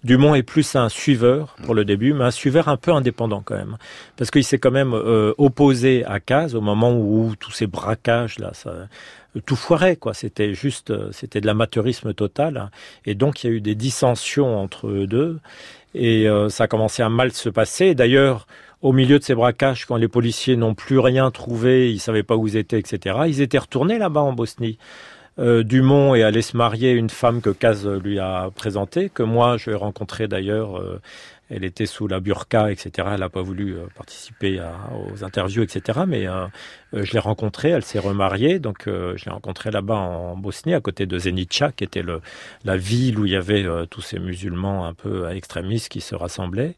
Dumont 0.04 0.34
est 0.34 0.44
plus 0.44 0.76
un 0.76 0.90
suiveur 0.90 1.56
pour 1.64 1.76
le 1.76 1.86
début, 1.86 2.14
mais 2.14 2.24
un 2.24 2.32
suiveur 2.32 2.68
un 2.68 2.78
peu 2.78 2.92
indépendant 2.92 3.42
quand 3.46 3.56
même, 3.56 3.78
parce 4.18 4.32
qu'il 4.32 4.44
s'est 4.44 4.58
quand 4.58 4.72
même 4.72 4.94
euh, 4.94 5.34
opposé 5.38 6.04
à 6.06 6.20
Caz 6.20 6.56
au 6.56 6.62
moment 6.62 6.94
où 6.94 7.34
tous 7.40 7.52
ces 7.52 7.68
braquages 7.68 8.40
là, 8.40 8.52
tout 9.46 9.56
foirait 9.56 9.96
quoi. 9.96 10.14
C'était 10.14 10.54
juste, 10.54 10.90
euh, 10.90 11.10
c'était 11.12 11.40
de 11.40 11.46
l'amateurisme 11.46 12.14
total, 12.14 12.72
et 13.06 13.14
donc 13.14 13.44
il 13.44 13.48
y 13.48 13.54
a 13.54 13.56
eu 13.56 13.62
des 13.62 13.76
dissensions 13.76 14.60
entre 14.60 14.88
eux 14.88 15.06
deux, 15.06 15.40
et 15.94 16.28
euh, 16.28 16.50
ça 16.50 16.64
a 16.64 16.68
commencé 16.68 17.04
à 17.04 17.10
mal 17.10 17.32
se 17.32 17.50
passer. 17.50 17.94
D'ailleurs, 17.94 18.48
au 18.82 18.94
milieu 18.94 19.20
de 19.20 19.24
ces 19.24 19.36
braquages, 19.36 19.86
quand 19.86 19.98
les 19.98 20.08
policiers 20.08 20.56
n'ont 20.56 20.74
plus 20.74 20.98
rien 20.98 21.30
trouvé, 21.30 21.92
ils 21.92 22.00
savaient 22.00 22.24
pas 22.24 22.36
où 22.36 22.48
ils 22.48 22.58
étaient, 22.58 22.80
etc. 22.80 23.20
Ils 23.28 23.42
étaient 23.42 23.60
retournés 23.60 24.00
là-bas 24.00 24.22
en 24.22 24.34
Bosnie. 24.34 24.80
Euh, 25.40 25.64
Dumont 25.64 26.14
est 26.14 26.24
allé 26.24 26.42
se 26.42 26.58
marier 26.58 26.92
une 26.92 27.10
femme 27.10 27.42
que 27.42 27.50
Caz 27.50 27.88
lui 27.88 28.20
a 28.20 28.50
présentée, 28.54 29.10
que 29.10 29.24
moi 29.24 29.58
j'ai 29.58 29.74
rencontrée 29.74 30.28
d'ailleurs. 30.28 30.78
euh, 30.80 31.00
elle 31.54 31.66
était 31.66 31.86
sous 31.86 32.08
la 32.08 32.22
burqa, 32.22 32.72
etc. 32.72 33.10
Elle 33.14 33.20
n'a 33.20 33.28
pas 33.28 33.42
voulu 33.42 33.74
euh, 33.76 33.86
participer 33.96 34.60
à- 34.60 34.74
aux 35.12 35.26
interviews, 35.26 35.64
etc. 35.64 36.00
Mais 36.08 36.26
euh, 36.26 36.46
euh, 36.94 37.04
je 37.04 37.12
l'ai 37.12 37.20
rencontrée, 37.20 37.70
elle 37.72 37.84
s'est 37.84 38.00
remariée, 38.00 38.58
donc 38.60 38.88
euh, 38.88 39.16
je 39.18 39.26
l'ai 39.26 39.32
rencontrée 39.32 39.70
là-bas 39.70 39.96
en 39.98 40.38
Bosnie, 40.38 40.74
à 40.74 40.80
côté 40.80 41.06
de 41.06 41.18
Zenica, 41.20 41.74
qui 41.74 41.84
était 41.84 42.04
le, 42.04 42.22
la 42.64 42.78
ville 42.78 43.20
où 43.20 43.26
il 43.26 43.34
y 43.34 43.36
avait 43.36 43.66
euh, 43.66 43.86
tous 43.86 44.00
ces 44.02 44.18
musulmans 44.18 44.86
un 44.86 44.94
peu 44.94 45.30
extrémistes 45.30 45.90
qui 45.90 46.00
se 46.00 46.16
rassemblaient. 46.16 46.76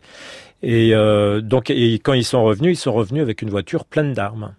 Et 0.64 0.94
donc, 1.44 1.70
et 1.70 1.96
quand 2.00 2.14
ils 2.14 2.24
sont 2.24 2.44
revenus, 2.44 2.80
ils 2.80 2.82
sont 2.82 2.94
revenus 2.94 3.22
avec 3.22 3.42
une 3.42 3.50
voiture 3.50 3.84
pleine 3.86 4.14
d'armes. 4.14 4.56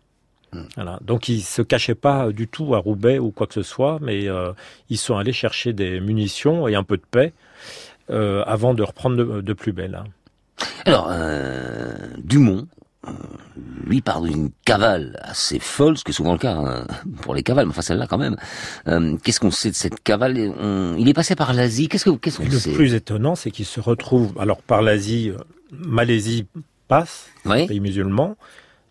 Voilà. 0.77 0.99
Donc 1.03 1.29
ils 1.29 1.43
se 1.43 1.63
cachaient 1.63 1.95
pas 1.95 2.31
du 2.33 2.49
tout 2.49 2.75
à 2.75 2.79
Roubaix 2.79 3.19
ou 3.19 3.31
quoi 3.31 3.47
que 3.47 3.55
ce 3.55 3.63
soit, 3.63 3.99
mais 4.01 4.29
euh, 4.29 4.53
ils 4.91 4.99
sont 4.99 5.17
allés 5.17 5.33
chercher 5.33 5.73
des 5.73 6.01
munitions 6.01 6.69
et 6.69 6.75
un 6.75 6.83
peu 6.83 6.97
de 6.97 7.03
paix 7.11 7.33
euh, 8.11 8.43
avant 8.47 8.75
de 8.75 8.83
reprendre 8.83 9.17
de, 9.17 9.41
de 9.41 9.53
plus 9.53 9.73
belle. 9.73 9.95
hein. 9.95 10.05
Alors, 10.87 11.09
euh, 11.11 11.95
Dumont, 12.19 12.67
lui 13.87 14.01
parle 14.01 14.29
d'une 14.29 14.51
cavale 14.65 15.19
assez 15.23 15.59
folle, 15.59 15.99
ce 15.99 16.05
qui 16.05 16.11
est 16.11 16.15
souvent 16.15 16.33
le 16.33 16.39
cas 16.39 16.55
hein, 16.55 16.87
pour 17.23 17.35
les 17.35 17.43
cavales, 17.43 17.67
mais 17.67 17.71
enfin 17.71 17.83
celle-là 17.83 18.07
quand 18.07 18.17
même. 18.19 18.37
Euh, 18.89 19.17
Qu'est-ce 19.23 19.41
qu'on 19.41 19.51
sait 19.51 19.71
de 19.71 19.75
cette 19.75 20.03
cavale? 20.03 20.37
On- 20.59 20.97
Il 20.99 21.09
est 21.09 21.13
passé 21.15 21.35
par 21.35 21.53
l'Asie. 21.53 21.89
Qu'est-ce 21.89 22.05
que 22.07 22.11
qu'est-ce 22.11 22.39
qu'on 22.39 22.45
le 22.45 22.51
sait? 22.59 22.73
plus 22.73 22.95
étonnant, 22.95 23.35
c'est 23.35 23.51
qu'ils 23.51 23.67
se 23.67 23.81
retrouvent 23.81 24.33
alors 24.39 24.63
par 24.63 24.81
l'Asie, 24.81 25.33
Malaisie 25.73 26.47
passe, 26.89 27.29
pays 27.67 27.81
musulman. 27.81 28.37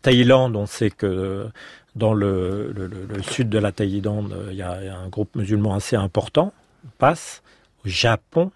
Thaïlande, 0.03 0.55
on 0.55 0.67
sait 0.67 0.91
que 0.91 1.47
dans 1.95 2.13
le, 2.13 2.71
le- 2.75 2.87
le- 2.87 3.07
le 3.15 3.23
sud 3.23 3.49
de 3.49 3.57
la 3.57 3.71
Thaïlande, 3.71 4.35
il 4.51 4.57
y 4.57 4.61
a 4.61 4.73
un 4.95 5.07
groupe 5.07 5.35
musulman 5.35 5.73
assez 5.73 5.95
important, 5.95 6.53
passe. 6.99 7.41
Au 7.85 7.89
Japon, 7.89 8.51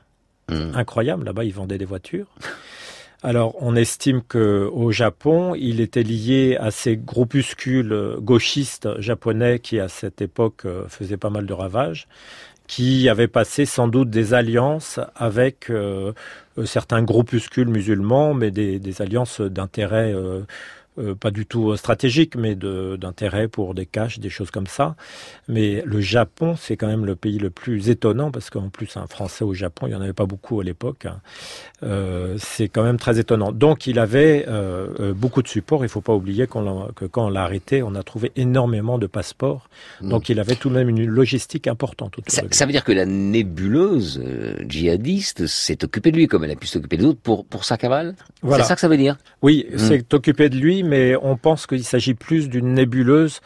incroyable, 0.49 1.25
là-bas 1.25 1.43
ils 1.43 1.53
vendaient 1.53 1.77
des 1.77 1.85
voitures. 1.85 2.27
Alors, 3.23 3.55
on 3.61 3.75
estime 3.75 4.21
que 4.21 4.69
au 4.71 4.91
Japon, 4.91 5.55
il 5.55 5.81
était 5.81 6.03
lié 6.03 6.55
à 6.59 6.69
ces 6.71 6.95
groupuscules 6.95 8.15
gauchistes 8.19 8.87
japonais 9.01 9.59
qui, 9.59 9.79
à 9.79 9.89
cette 9.89 10.21
époque, 10.21 10.65
euh, 10.65 10.87
faisaient 10.87 11.17
pas 11.17 11.31
mal 11.31 11.45
de 11.47 11.53
ravages, 11.53 12.07
qui 12.67 13.09
avaient 13.09 13.27
passé 13.27 13.65
sans 13.65 13.87
doute 13.87 14.09
des 14.11 14.33
alliances 14.35 14.99
avec 15.15 15.69
euh, 15.71 16.13
euh, 16.57 16.65
certains 16.65 17.01
groupuscules 17.01 17.67
musulmans, 17.69 18.33
mais 18.35 18.51
des, 18.51 18.77
des 18.79 19.01
alliances 19.01 19.41
d'intérêt 19.41 20.13
euh, 20.13 20.41
euh, 20.99 21.15
pas 21.15 21.31
du 21.31 21.45
tout 21.45 21.71
euh, 21.71 21.77
stratégiques, 21.77 22.35
mais 22.35 22.55
de- 22.55 22.97
d'intérêt 22.99 23.47
pour 23.47 23.73
des 23.73 23.85
caches, 23.85 24.19
des 24.19 24.29
choses 24.29 24.51
comme 24.51 24.67
ça. 24.67 24.95
Mais 25.47 25.83
le 25.85 26.01
Japon, 26.01 26.55
c'est 26.59 26.77
quand 26.77 26.87
même 26.87 27.05
le 27.05 27.15
pays 27.15 27.37
le 27.39 27.49
plus 27.49 27.89
étonnant, 27.89 28.31
parce 28.31 28.49
qu'en 28.49 28.69
plus, 28.69 28.97
un 28.97 29.07
Français 29.07 29.43
au 29.43 29.53
Japon, 29.53 29.87
il 29.87 29.89
n'y 29.89 29.95
en 29.95 30.01
avait 30.01 30.13
pas 30.13 30.25
beaucoup 30.25 30.59
à 30.59 30.63
l'époque. 30.63 31.05
hein. 31.05 31.19
Euh, 31.83 32.35
c'est 32.39 32.67
quand 32.69 32.83
même 32.83 32.97
très 32.97 33.19
étonnant. 33.19 33.51
Donc, 33.51 33.85
il 33.87 33.99
avait 33.99 34.45
euh, 34.47 35.13
beaucoup 35.13 35.41
de 35.43 35.47
support. 35.47 35.81
Il 35.81 35.83
ne 35.83 35.89
faut 35.89 36.01
pas 36.01 36.13
oublier 36.15 36.47
que 36.47 37.05
quand 37.05 37.25
on 37.27 37.29
l'a 37.29 37.43
arrêté, 37.43 37.83
on 37.83 37.93
a 37.95 38.03
trouvé 38.03 38.31
énormément 38.35 38.97
de 38.97 39.05
passeports. 39.07 39.69
Mm. 40.01 40.09
Donc, 40.09 40.29
il 40.29 40.39
avait 40.39 40.55
tout 40.55 40.69
de 40.69 40.73
même 40.73 40.89
une 40.89 41.05
logistique 41.05 41.67
importante 41.67 42.17
autour 42.17 42.33
ça, 42.33 42.41
de 42.41 42.47
lui. 42.47 42.55
ça 42.55 42.65
veut 42.65 42.71
dire 42.71 42.83
que 42.83 42.91
la 42.91 43.05
nébuleuse 43.05 44.21
djihadiste 44.67 45.47
s'est 45.47 45.83
occupée 45.83 46.11
de 46.11 46.17
lui 46.17 46.27
comme 46.27 46.43
elle 46.43 46.51
a 46.51 46.55
pu 46.55 46.67
s'occuper 46.67 46.97
des 46.97 47.05
autres 47.05 47.19
pour, 47.21 47.45
pour 47.45 47.63
sa 47.65 47.77
cavale? 47.77 48.15
Voilà. 48.41 48.63
C'est 48.63 48.69
ça 48.69 48.75
que 48.75 48.81
ça 48.81 48.87
veut 48.87 48.97
dire? 48.97 49.17
Oui, 49.41 49.65
Mm. 49.71 49.77
c'est 49.77 50.13
occupé 50.13 50.49
de 50.49 50.55
lui, 50.55 50.83
mais 50.87 51.15
on 51.21 51.37
pense 51.37 51.67
qu'il 51.67 51.83
s'agit 51.83 52.13
plus 52.13 52.49
d'une 52.49 52.73
nébuleuse. 52.73 53.41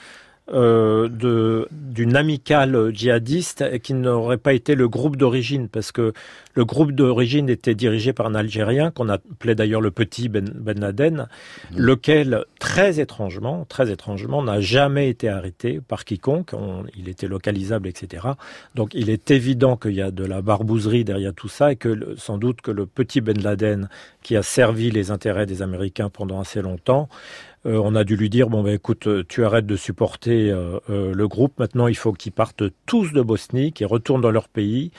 Euh, 0.54 1.08
de 1.10 1.68
d'une 1.72 2.16
amicale 2.16 2.92
djihadiste 2.94 3.64
et 3.72 3.80
qui 3.80 3.94
n'aurait 3.94 4.38
pas 4.38 4.54
été 4.54 4.76
le 4.76 4.88
groupe 4.88 5.16
d'origine 5.18 5.68
parce 5.70 5.92
que 5.92 6.14
le 6.56 6.66
groupe 6.66 6.92
d'origine 6.92 7.50
était 7.50 7.76
dirigé 7.76 8.12
par 8.14 8.26
un 8.26 8.36
Algérien 8.36 8.92
qu'on 8.92 9.08
appelait 9.10 9.56
d'ailleurs 9.56 9.82
le 9.82 9.92
petit 9.92 10.28
Ben, 10.30 10.50
ben 10.54 10.80
Laden, 10.80 11.28
lequel 11.76 12.44
très 12.60 13.00
étrangement, 13.00 13.66
très 13.70 13.92
étrangement, 13.92 14.44
n'a 14.44 14.60
jamais 14.62 15.10
été 15.10 15.30
arrêté 15.30 15.80
par 15.86 16.04
quiconque. 16.06 16.52
On- 16.54 16.84
il 16.98 17.08
était 17.10 17.28
localisable, 17.28 17.88
etc. 17.88 18.28
Donc 18.76 18.92
il 18.94 19.10
est 19.10 19.32
évident 19.32 19.78
qu'il 19.78 19.94
y 19.94 20.02
a 20.02 20.12
de 20.12 20.26
la 20.26 20.42
barbouzerie 20.42 21.04
derrière 21.06 21.34
tout 21.34 21.48
ça 21.50 21.72
et 21.72 21.76
que 21.78 22.16
sans 22.18 22.38
doute 22.38 22.62
que 22.62 22.72
le 22.72 22.86
petit 22.86 23.22
Ben 23.22 23.42
Laden 23.42 23.88
qui 24.22 24.36
a 24.36 24.44
servi 24.44 24.92
les 24.92 25.12
intérêts 25.12 25.46
des 25.46 25.62
Américains 25.62 26.10
pendant 26.10 26.40
assez 26.40 26.62
longtemps, 26.62 27.10
euh, 27.66 27.80
on 27.84 27.96
a 27.96 28.04
dû 28.04 28.16
lui 28.16 28.30
dire 28.30 28.50
bon 28.50 28.64
ben 28.64 28.74
écoute, 28.74 29.08
euh, 29.08 29.24
tu 29.28 29.46
arrêtes 29.46 29.66
de 29.66 29.76
supporter 29.76 30.50
euh, 30.50 30.80
euh, 30.90 31.14
le 31.14 31.28
groupe. 31.28 31.60
Maintenant, 31.60 31.88
il 31.88 31.96
faut 31.96 32.14
qu'ils 32.14 32.32
partent 32.32 32.64
tous 32.86 33.14
de 33.14 33.22
Bosnie, 33.22 33.72
qu'ils 33.72 33.88
retournent 33.88 34.22
dans 34.22 34.32
leur 34.32 34.48
pays 34.50 34.92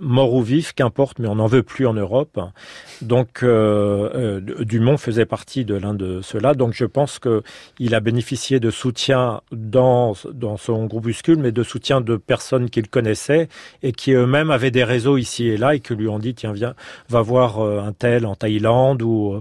mort 0.00 0.34
ou 0.34 0.42
vif, 0.42 0.72
qu'importe, 0.72 1.18
mais 1.18 1.28
on 1.28 1.36
n'en 1.36 1.46
veut 1.46 1.62
plus 1.62 1.86
en 1.86 1.94
Europe. 1.94 2.40
Donc 3.02 3.42
euh, 3.42 4.40
Dumont 4.60 4.96
faisait 4.96 5.26
partie 5.26 5.64
de 5.64 5.74
l'un 5.74 5.94
de 5.94 6.20
ceux-là. 6.22 6.54
Donc 6.54 6.72
je 6.74 6.84
pense 6.84 7.18
que 7.18 7.42
il 7.78 7.94
a 7.94 8.00
bénéficié 8.00 8.60
de 8.60 8.70
soutien 8.70 9.40
dans 9.52 10.14
dans 10.32 10.56
son 10.56 10.86
groupuscule, 10.86 11.38
mais 11.38 11.52
de 11.52 11.62
soutien 11.62 12.00
de 12.00 12.16
personnes 12.16 12.68
qu'il 12.68 12.88
connaissait 12.88 13.48
et 13.82 13.92
qui 13.92 14.12
eux-mêmes 14.12 14.50
avaient 14.50 14.70
des 14.70 14.84
réseaux 14.84 15.16
ici 15.16 15.48
et 15.48 15.56
là 15.56 15.74
et 15.74 15.80
qui 15.80 15.94
lui 15.94 16.08
ont 16.08 16.18
dit 16.18 16.34
tiens 16.34 16.52
viens 16.52 16.74
va 17.08 17.22
voir 17.22 17.60
un 17.60 17.92
tel 17.92 18.26
en 18.26 18.34
Thaïlande 18.34 19.02
ou 19.02 19.40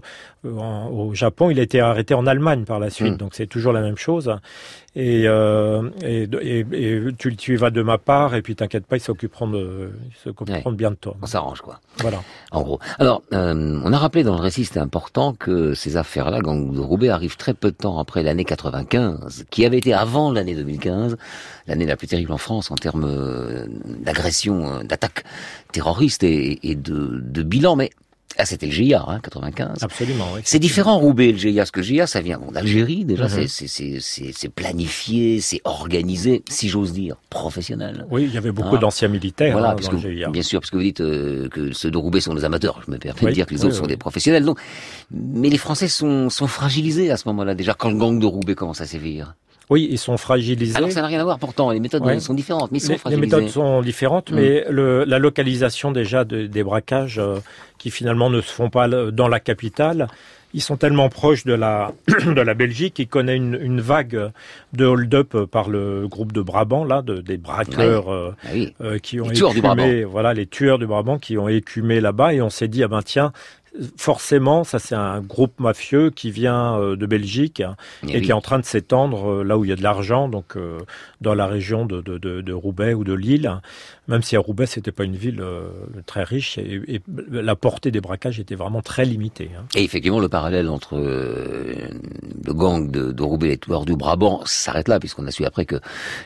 en- 0.57 0.87
au 0.89 1.13
Japon. 1.13 1.49
Il 1.49 1.59
a 1.59 1.63
été 1.63 1.79
arrêté 1.79 2.13
en 2.13 2.25
Allemagne 2.27 2.63
par 2.65 2.79
la 2.79 2.89
suite, 2.89 3.13
Mm. 3.13 3.17
donc 3.17 3.35
c'est 3.35 3.47
toujours 3.47 3.73
la 3.73 3.81
même 3.81 3.97
chose. 3.97 4.33
Et, 4.97 5.23
euh, 5.27 5.89
et, 6.03 6.23
et- 6.41 6.65
et 6.71 7.01
tu, 7.17 7.35
tu 7.35 7.53
y 7.53 7.55
vas 7.57 7.69
de 7.69 7.81
ma 7.81 7.97
part, 7.97 8.33
et 8.33 8.41
puis 8.41 8.55
t'inquiète 8.55 8.85
pas, 8.85 8.95
ils 8.95 9.01
s'occuperont 9.01 9.47
de, 9.49 9.91
ils 10.09 10.15
s'occuperont 10.23 10.71
bien 10.71 10.91
de 10.91 10.95
toi. 10.95 11.17
On 11.21 11.25
s'arrange, 11.25 11.59
quoi. 11.59 11.81
Voilà. 11.97 12.21
En 12.51 12.61
gros. 12.61 12.79
Alors, 12.97 13.21
euh, 13.33 13.81
on 13.83 13.91
a 13.91 13.97
rappelé 13.97 14.23
dans 14.23 14.35
le 14.35 14.41
récit, 14.41 14.63
c'était 14.63 14.79
important, 14.79 15.33
que 15.33 15.73
ces 15.73 15.97
affaires-là, 15.97 16.39
gang 16.39 16.73
de 16.73 16.79
Roubaix, 16.79 17.09
arrivent 17.09 17.35
très 17.35 17.53
peu 17.53 17.71
de 17.71 17.75
temps 17.75 17.99
après 17.99 18.23
l'année 18.23 18.45
95, 18.45 19.45
qui 19.49 19.65
avait 19.65 19.79
été 19.79 19.93
avant 19.93 20.31
l'année 20.31 20.55
2015, 20.55 21.17
l'année 21.67 21.85
la 21.85 21.97
plus 21.97 22.07
terrible 22.07 22.31
en 22.31 22.37
France 22.37 22.71
en 22.71 22.75
termes 22.75 23.03
euh, 23.05 23.65
d'agression, 23.99 24.65
euh, 24.79 24.83
d'attaque 24.83 25.25
terroriste 25.73 26.23
et, 26.23 26.69
et 26.69 26.75
de, 26.75 27.19
de 27.21 27.43
bilan. 27.43 27.75
Mais 27.75 27.89
ah, 28.37 28.45
c'était 28.45 28.65
le 28.65 28.71
GIA, 28.71 29.03
hein, 29.07 29.19
95. 29.21 29.77
Absolument, 29.83 30.25
oui. 30.35 30.41
C'est 30.43 30.59
différent 30.59 30.97
Roubaix, 30.97 31.31
le 31.31 31.37
GIA, 31.37 31.61
parce 31.61 31.71
que 31.71 31.79
le 31.79 31.85
GIA, 31.85 32.07
ça 32.07 32.21
vient 32.21 32.37
bon, 32.37 32.51
d'Algérie, 32.51 33.05
déjà, 33.05 33.23
Mhm. 33.23 33.29
c'est- 33.29 33.47
c'est- 33.47 33.67
c'est 33.67 33.99
c'est- 33.99 34.31
c'est 34.35 34.49
planifié, 34.49 35.39
c'est 35.41 35.61
organisé, 35.63 36.43
si 36.49 36.69
j'ose 36.69 36.93
dire, 36.93 37.15
professionnel. 37.29 38.05
Oui, 38.11 38.23
il 38.25 38.33
y 38.33 38.37
avait 38.37 38.51
beaucoup 38.51 38.75
Ah. 38.75 38.79
d'anciens 38.79 39.07
militaires 39.07 39.53
Voilà, 39.53 39.71
hein, 39.71 39.75
puisque, 39.75 39.93
dans 39.95 40.01
le 40.01 40.11
GIA. 40.13 40.29
bien 40.29 40.41
sûr, 40.41 40.59
parce 40.61 40.69
que 40.71 40.77
vous 40.77 40.83
dites 40.83 41.01
euh, 41.01 41.47
que 41.49 41.71
ceux 41.73 41.91
de 41.91 41.97
Roubaix 41.97 42.19
sont 42.21 42.33
des 42.33 42.43
amateurs. 42.45 42.81
Je 42.85 42.91
me 42.91 42.97
permets 42.97 43.21
de 43.21 43.31
dire 43.31 43.45
que 43.45 43.53
les 43.53 43.59
oui, 43.61 43.65
autres 43.67 43.75
sont 43.75 43.87
des 43.87 43.97
professionnels. 43.97 44.43
Donc, 44.45 44.59
mais 45.11 45.49
les 45.49 45.57
Français 45.57 45.87
sont, 45.87 46.29
sont 46.29 46.47
fragilisés 46.47 47.11
à 47.11 47.17
ce 47.17 47.27
moment-là. 47.29 47.55
Déjà, 47.55 47.73
quand 47.73 47.89
le 47.89 47.97
gang 47.97 48.19
de 48.19 48.25
Roubaix 48.25 48.55
commence 48.55 48.81
à 48.81 48.85
sévir. 48.85 49.35
Oui, 49.69 49.87
ils 49.89 49.97
sont 49.97 50.17
fragilisés. 50.17 50.75
Alors, 50.77 50.91
ça 50.91 51.01
n'a 51.01 51.07
rien 51.07 51.19
à 51.19 51.23
voir 51.23 51.39
pourtant. 51.39 51.71
Les 51.71 51.79
méthodes 51.79 52.03
Ouais. 52.05 52.19
sont 52.19 52.33
différentes, 52.33 52.71
mais 52.71 52.77
ils 52.77 52.81
sont 52.81 52.89
les, 52.89 52.93
les 52.95 52.99
fragilisés. 52.99 53.25
méthodes 53.25 53.49
sont 53.49 53.81
différentes, 53.81 54.31
Mm. 54.31 54.35
mais 54.35 54.65
le, 54.69 55.03
la 55.05 55.17
localisation 55.19 55.91
déjà 55.91 56.23
de- 56.23 56.45
des 56.47 56.63
braquages 56.63 57.17
euh, 57.19 57.39
qui 57.77 57.89
finalement 57.91 58.29
ne 58.29 58.41
se 58.41 58.51
font 58.51 58.69
pas 58.69 58.87
dans 58.87 59.27
la 59.27 59.39
capitale, 59.39 60.07
ils 60.53 60.61
sont 60.61 60.77
tellement 60.77 61.09
proches 61.09 61.43
de 61.45 61.53
la, 61.53 61.91
de 62.07 62.39
la 62.41 62.53
Belgique 62.53 62.93
qu'ils 62.93 63.07
connaissent 63.07 63.37
une, 63.37 63.57
une 63.61 63.81
vague 63.81 64.31
de 64.73 64.85
hold-up 64.85 65.35
par 65.51 65.69
le 65.69 66.07
groupe 66.07 66.31
de 66.31 66.41
Brabant, 66.41 66.85
là, 66.85 67.01
de, 67.01 67.17
des 67.17 67.37
braqueurs 67.37 68.07
Ouais. 68.07 68.13
euh, 68.13 68.31
Ah 68.43 68.47
oui. 68.53 68.73
euh, 68.81 68.97
qui 68.99 69.19
ont 69.19 69.27
Les 69.29 69.39
écumé, 69.43 70.03
voilà, 70.05 70.33
les 70.33 70.45
tueurs 70.45 70.79
du 70.79 70.85
Brabant 70.87 71.17
qui 71.17 71.37
ont 71.37 71.49
écumé 71.49 71.99
là-bas 71.99 72.33
et 72.33 72.41
on 72.41 72.49
s'est 72.49 72.67
dit, 72.69 72.83
ah 72.83 72.87
ben 72.87 73.01
tiens, 73.03 73.33
forcément, 73.97 74.63
ça 74.63 74.79
c'est 74.79 74.95
un 74.95 75.21
groupe 75.21 75.59
mafieux 75.59 76.09
qui 76.09 76.31
vient 76.31 76.79
euh, 76.79 76.95
de 76.95 77.05
Belgique 77.05 77.61
hein, 77.61 77.75
Eh 78.03 78.11
et 78.11 78.15
oui. 78.17 78.21
qui 78.21 78.29
est 78.29 78.33
en 78.33 78.41
train 78.41 78.59
de 78.59 78.65
s'étendre 78.65 79.31
euh, 79.41 79.43
là 79.43 79.57
où 79.57 79.65
il 79.65 79.69
y 79.69 79.73
a 79.73 79.75
de 79.75 79.83
l'argent, 79.83 80.29
donc 80.29 80.55
euh, 80.55 80.79
dans 81.21 81.33
la 81.33 81.47
région 81.47 81.85
de, 81.85 82.01
de, 82.01 82.17
de, 82.17 82.41
de 82.41 82.53
Roubaix 82.53 82.93
ou 82.93 83.03
de 83.03 83.13
Lille. 83.13 83.51
Même 84.07 84.21
si 84.21 84.35
à 84.35 84.39
Roubaix 84.39 84.67
c'était 84.67 84.91
pas 84.91 85.03
une 85.03 85.15
ville 85.15 85.41
euh, 85.41 85.67
très 86.05 86.23
riche 86.23 86.57
et, 86.59 86.79
et 86.87 87.01
la 87.31 87.55
portée 87.55 87.89
des 87.89 88.01
braquages 88.01 88.39
était 88.39 88.53
vraiment 88.55 88.81
très 88.83 89.03
limitée. 89.03 89.49
hein. 89.57 89.63
Et 89.75 89.83
effectivement, 89.83 90.19
le 90.19 90.29
parallèle 90.29 90.69
entre 90.69 90.95
euh, 90.95 91.73
le 92.45 92.53
gang 92.53 92.91
de, 92.91 93.11
de 93.11 93.23
Roubaix 93.23 93.47
et 93.47 93.51
les 93.51 93.57
tueurs 93.57 93.85
du 93.85 93.95
Brabant 93.95 94.41
s'arrête 94.45 94.87
là, 94.87 94.99
puisqu'on 94.99 95.25
a 95.25 95.31
su 95.31 95.43
après 95.45 95.65
que 95.65 95.77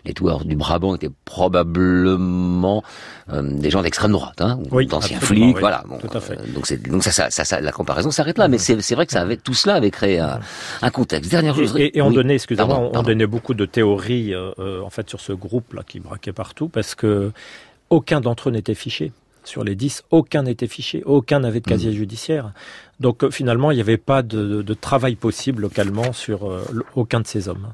les 0.05 0.13
tueurs 0.13 0.43
du 0.43 0.55
Brabant 0.57 0.95
étaient 0.95 1.09
probablement 1.23 2.83
euh, 3.31 3.41
des 3.43 3.69
gens 3.69 3.81
d'extrême 3.81 4.11
droite, 4.11 4.41
hein, 4.41 4.59
ou 4.71 4.75
Oui, 4.77 4.85
d'anciens 4.87 5.19
flics, 5.19 5.55
oui. 5.55 5.59
voilà. 5.61 5.83
Bon, 5.87 5.97
Tout 5.99 6.17
à 6.17 6.19
fait. 6.19 6.37
euh, 6.37 6.45
donc, 6.53 6.71
donc 6.89 7.03
ça, 7.03 7.11
ça, 7.11 7.29
ça, 7.29 7.45
ça- 7.45 7.61
la 7.61 7.71
comparaison 7.71 8.11
s'arrête 8.11 8.37
là, 8.37 8.47
mais 8.47 8.57
c'est, 8.57 8.75
vrai 8.95 9.05
que 9.05 9.11
ça 9.13 9.21
avait, 9.21 9.37
tout 9.37 9.53
cela 9.53 9.75
avait 9.75 9.91
créé 9.91 10.19
un, 10.19 10.39
un 10.81 10.89
contexte. 10.89 11.31
Dernière 11.31 11.55
chose. 11.55 11.75
Et, 11.77 12.01
on 12.01 12.09
Oui. 12.09 12.15
donnait, 12.15 12.35
excusez-moi, 12.35 12.77
on- 12.77 12.97
on 12.97 13.03
donnait 13.03 13.27
beaucoup 13.27 13.53
de 13.53 13.65
théories 13.65 14.33
euh, 14.33 14.51
euh, 14.59 14.81
en 14.81 14.89
fait 14.89 15.09
sur 15.09 15.21
ce 15.21 15.33
groupe 15.33 15.73
là 15.73 15.83
qui 15.87 15.99
braquait 15.99 16.33
partout 16.33 16.69
parce 16.69 16.95
que 16.95 17.31
aucun 17.89 18.21
d'entre 18.21 18.49
eux 18.49 18.51
n'était 18.51 18.75
fiché. 18.75 19.11
Sur 19.45 19.63
les 19.63 19.73
10, 19.75 20.03
aucun 20.11 20.43
n'était 20.43 20.67
fiché, 20.67 21.01
aucun 21.05 21.39
n'avait 21.39 21.61
de 21.61 21.65
Mm. 21.67 21.71
casier 21.71 21.93
judiciaire. 21.93 22.51
Donc 22.99 23.23
euh, 23.23 23.31
finalement, 23.31 23.71
il 23.71 23.75
n'y 23.75 23.81
avait 23.81 23.97
pas 23.97 24.21
de, 24.21 24.45
de- 24.45 24.61
de 24.61 24.73
travail 24.73 25.15
possible 25.15 25.61
localement 25.63 26.13
sur 26.13 26.49
euh, 26.51 26.61
aucun 26.95 27.21
de 27.21 27.27
ces 27.27 27.47
hommes. 27.47 27.73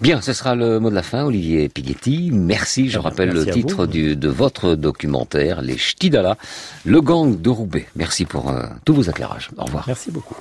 Bien, 0.00 0.20
ce 0.20 0.32
sera 0.32 0.56
le 0.56 0.80
mot 0.80 0.90
de 0.90 0.96
la 0.96 1.04
fin, 1.04 1.24
Olivier 1.24 1.68
Piguetti. 1.68 2.30
Merci, 2.32 2.88
je 2.88 2.98
bien, 2.98 3.08
rappelle 3.08 3.32
merci 3.32 3.46
le 3.46 3.52
titre 3.52 3.86
du, 3.86 4.16
de 4.16 4.28
votre 4.28 4.74
documentaire, 4.74 5.62
Les 5.62 5.78
Ch'tidala, 5.78 6.36
le 6.84 7.00
gang 7.00 7.40
de 7.40 7.48
Roubaix. 7.48 7.86
Merci 7.94 8.24
pour 8.24 8.50
euh, 8.50 8.64
tous 8.84 8.94
vos 8.94 9.02
éclairages. 9.02 9.50
Au 9.56 9.64
revoir. 9.64 9.84
Merci 9.86 10.10
beaucoup. 10.10 10.34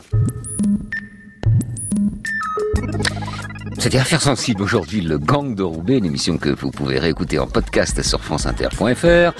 C'était 3.81 3.97
Affaires 3.97 4.21
sensibles 4.21 4.61
aujourd'hui, 4.61 5.01
le 5.01 5.17
gang 5.17 5.55
de 5.55 5.63
Roubaix, 5.63 5.97
une 5.97 6.05
émission 6.05 6.37
que 6.37 6.49
vous 6.49 6.69
pouvez 6.69 6.99
réécouter 6.99 7.39
en 7.39 7.47
podcast 7.47 8.03
sur 8.03 8.23
franceinter.fr. 8.23 9.05
Euh, 9.05 9.31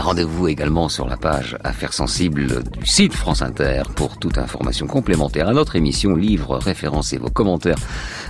Rendez-vous 0.00 0.48
également 0.48 0.88
sur 0.88 1.06
la 1.06 1.18
page 1.18 1.58
Affaires 1.62 1.92
sensibles 1.92 2.62
du 2.80 2.86
site 2.86 3.12
France 3.12 3.42
Inter 3.42 3.82
pour 3.94 4.18
toute 4.18 4.38
information 4.38 4.86
complémentaire 4.86 5.46
à 5.48 5.52
notre 5.52 5.76
émission, 5.76 6.16
livres, 6.16 6.56
références 6.56 7.12
et 7.12 7.18
vos 7.18 7.28
commentaires 7.28 7.76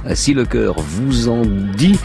euh, 0.06 0.16
si 0.16 0.34
le 0.34 0.46
cœur 0.46 0.80
vous 0.80 1.28
en 1.28 1.42
dit. 1.42 1.96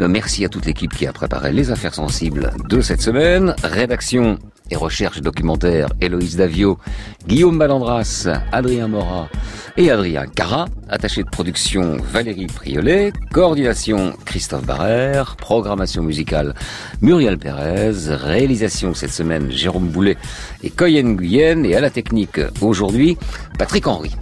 Euh, 0.00 0.08
Merci 0.08 0.46
à 0.46 0.48
toute 0.48 0.64
l'équipe 0.64 0.94
qui 0.94 1.06
a 1.06 1.12
préparé 1.12 1.52
les 1.52 1.70
affaires 1.70 1.94
sensibles 1.94 2.50
de 2.66 2.80
cette 2.80 3.02
semaine. 3.02 3.54
Rédaction 3.62 4.38
et 4.70 4.76
recherche 4.76 5.20
documentaire 5.20 5.88
Héloïse 6.00 6.36
Davio, 6.36 6.78
Guillaume 7.26 7.58
Balandras, 7.58 8.28
Adrien 8.52 8.88
Morat 8.88 9.28
et 9.76 9.90
Adrien 9.90 10.26
Cara, 10.26 10.66
attaché 10.88 11.22
de 11.22 11.28
production 11.28 11.98
Valérie 12.12 12.46
Priolet, 12.46 13.12
coordination 13.32 14.14
Christophe 14.24 14.64
Barrère, 14.64 15.36
programmation 15.36 16.02
musicale 16.02 16.54
Muriel 17.02 17.38
Pérez, 17.38 17.92
réalisation 18.08 18.94
cette 18.94 19.12
semaine 19.12 19.50
Jérôme 19.50 19.88
Boulet 19.88 20.16
et 20.62 20.70
Coyen 20.70 21.14
Guyenne 21.14 21.64
et 21.64 21.74
à 21.76 21.80
la 21.80 21.90
technique 21.90 22.40
aujourd'hui 22.60 23.16
Patrick 23.58 23.86
Henry. 23.86 24.12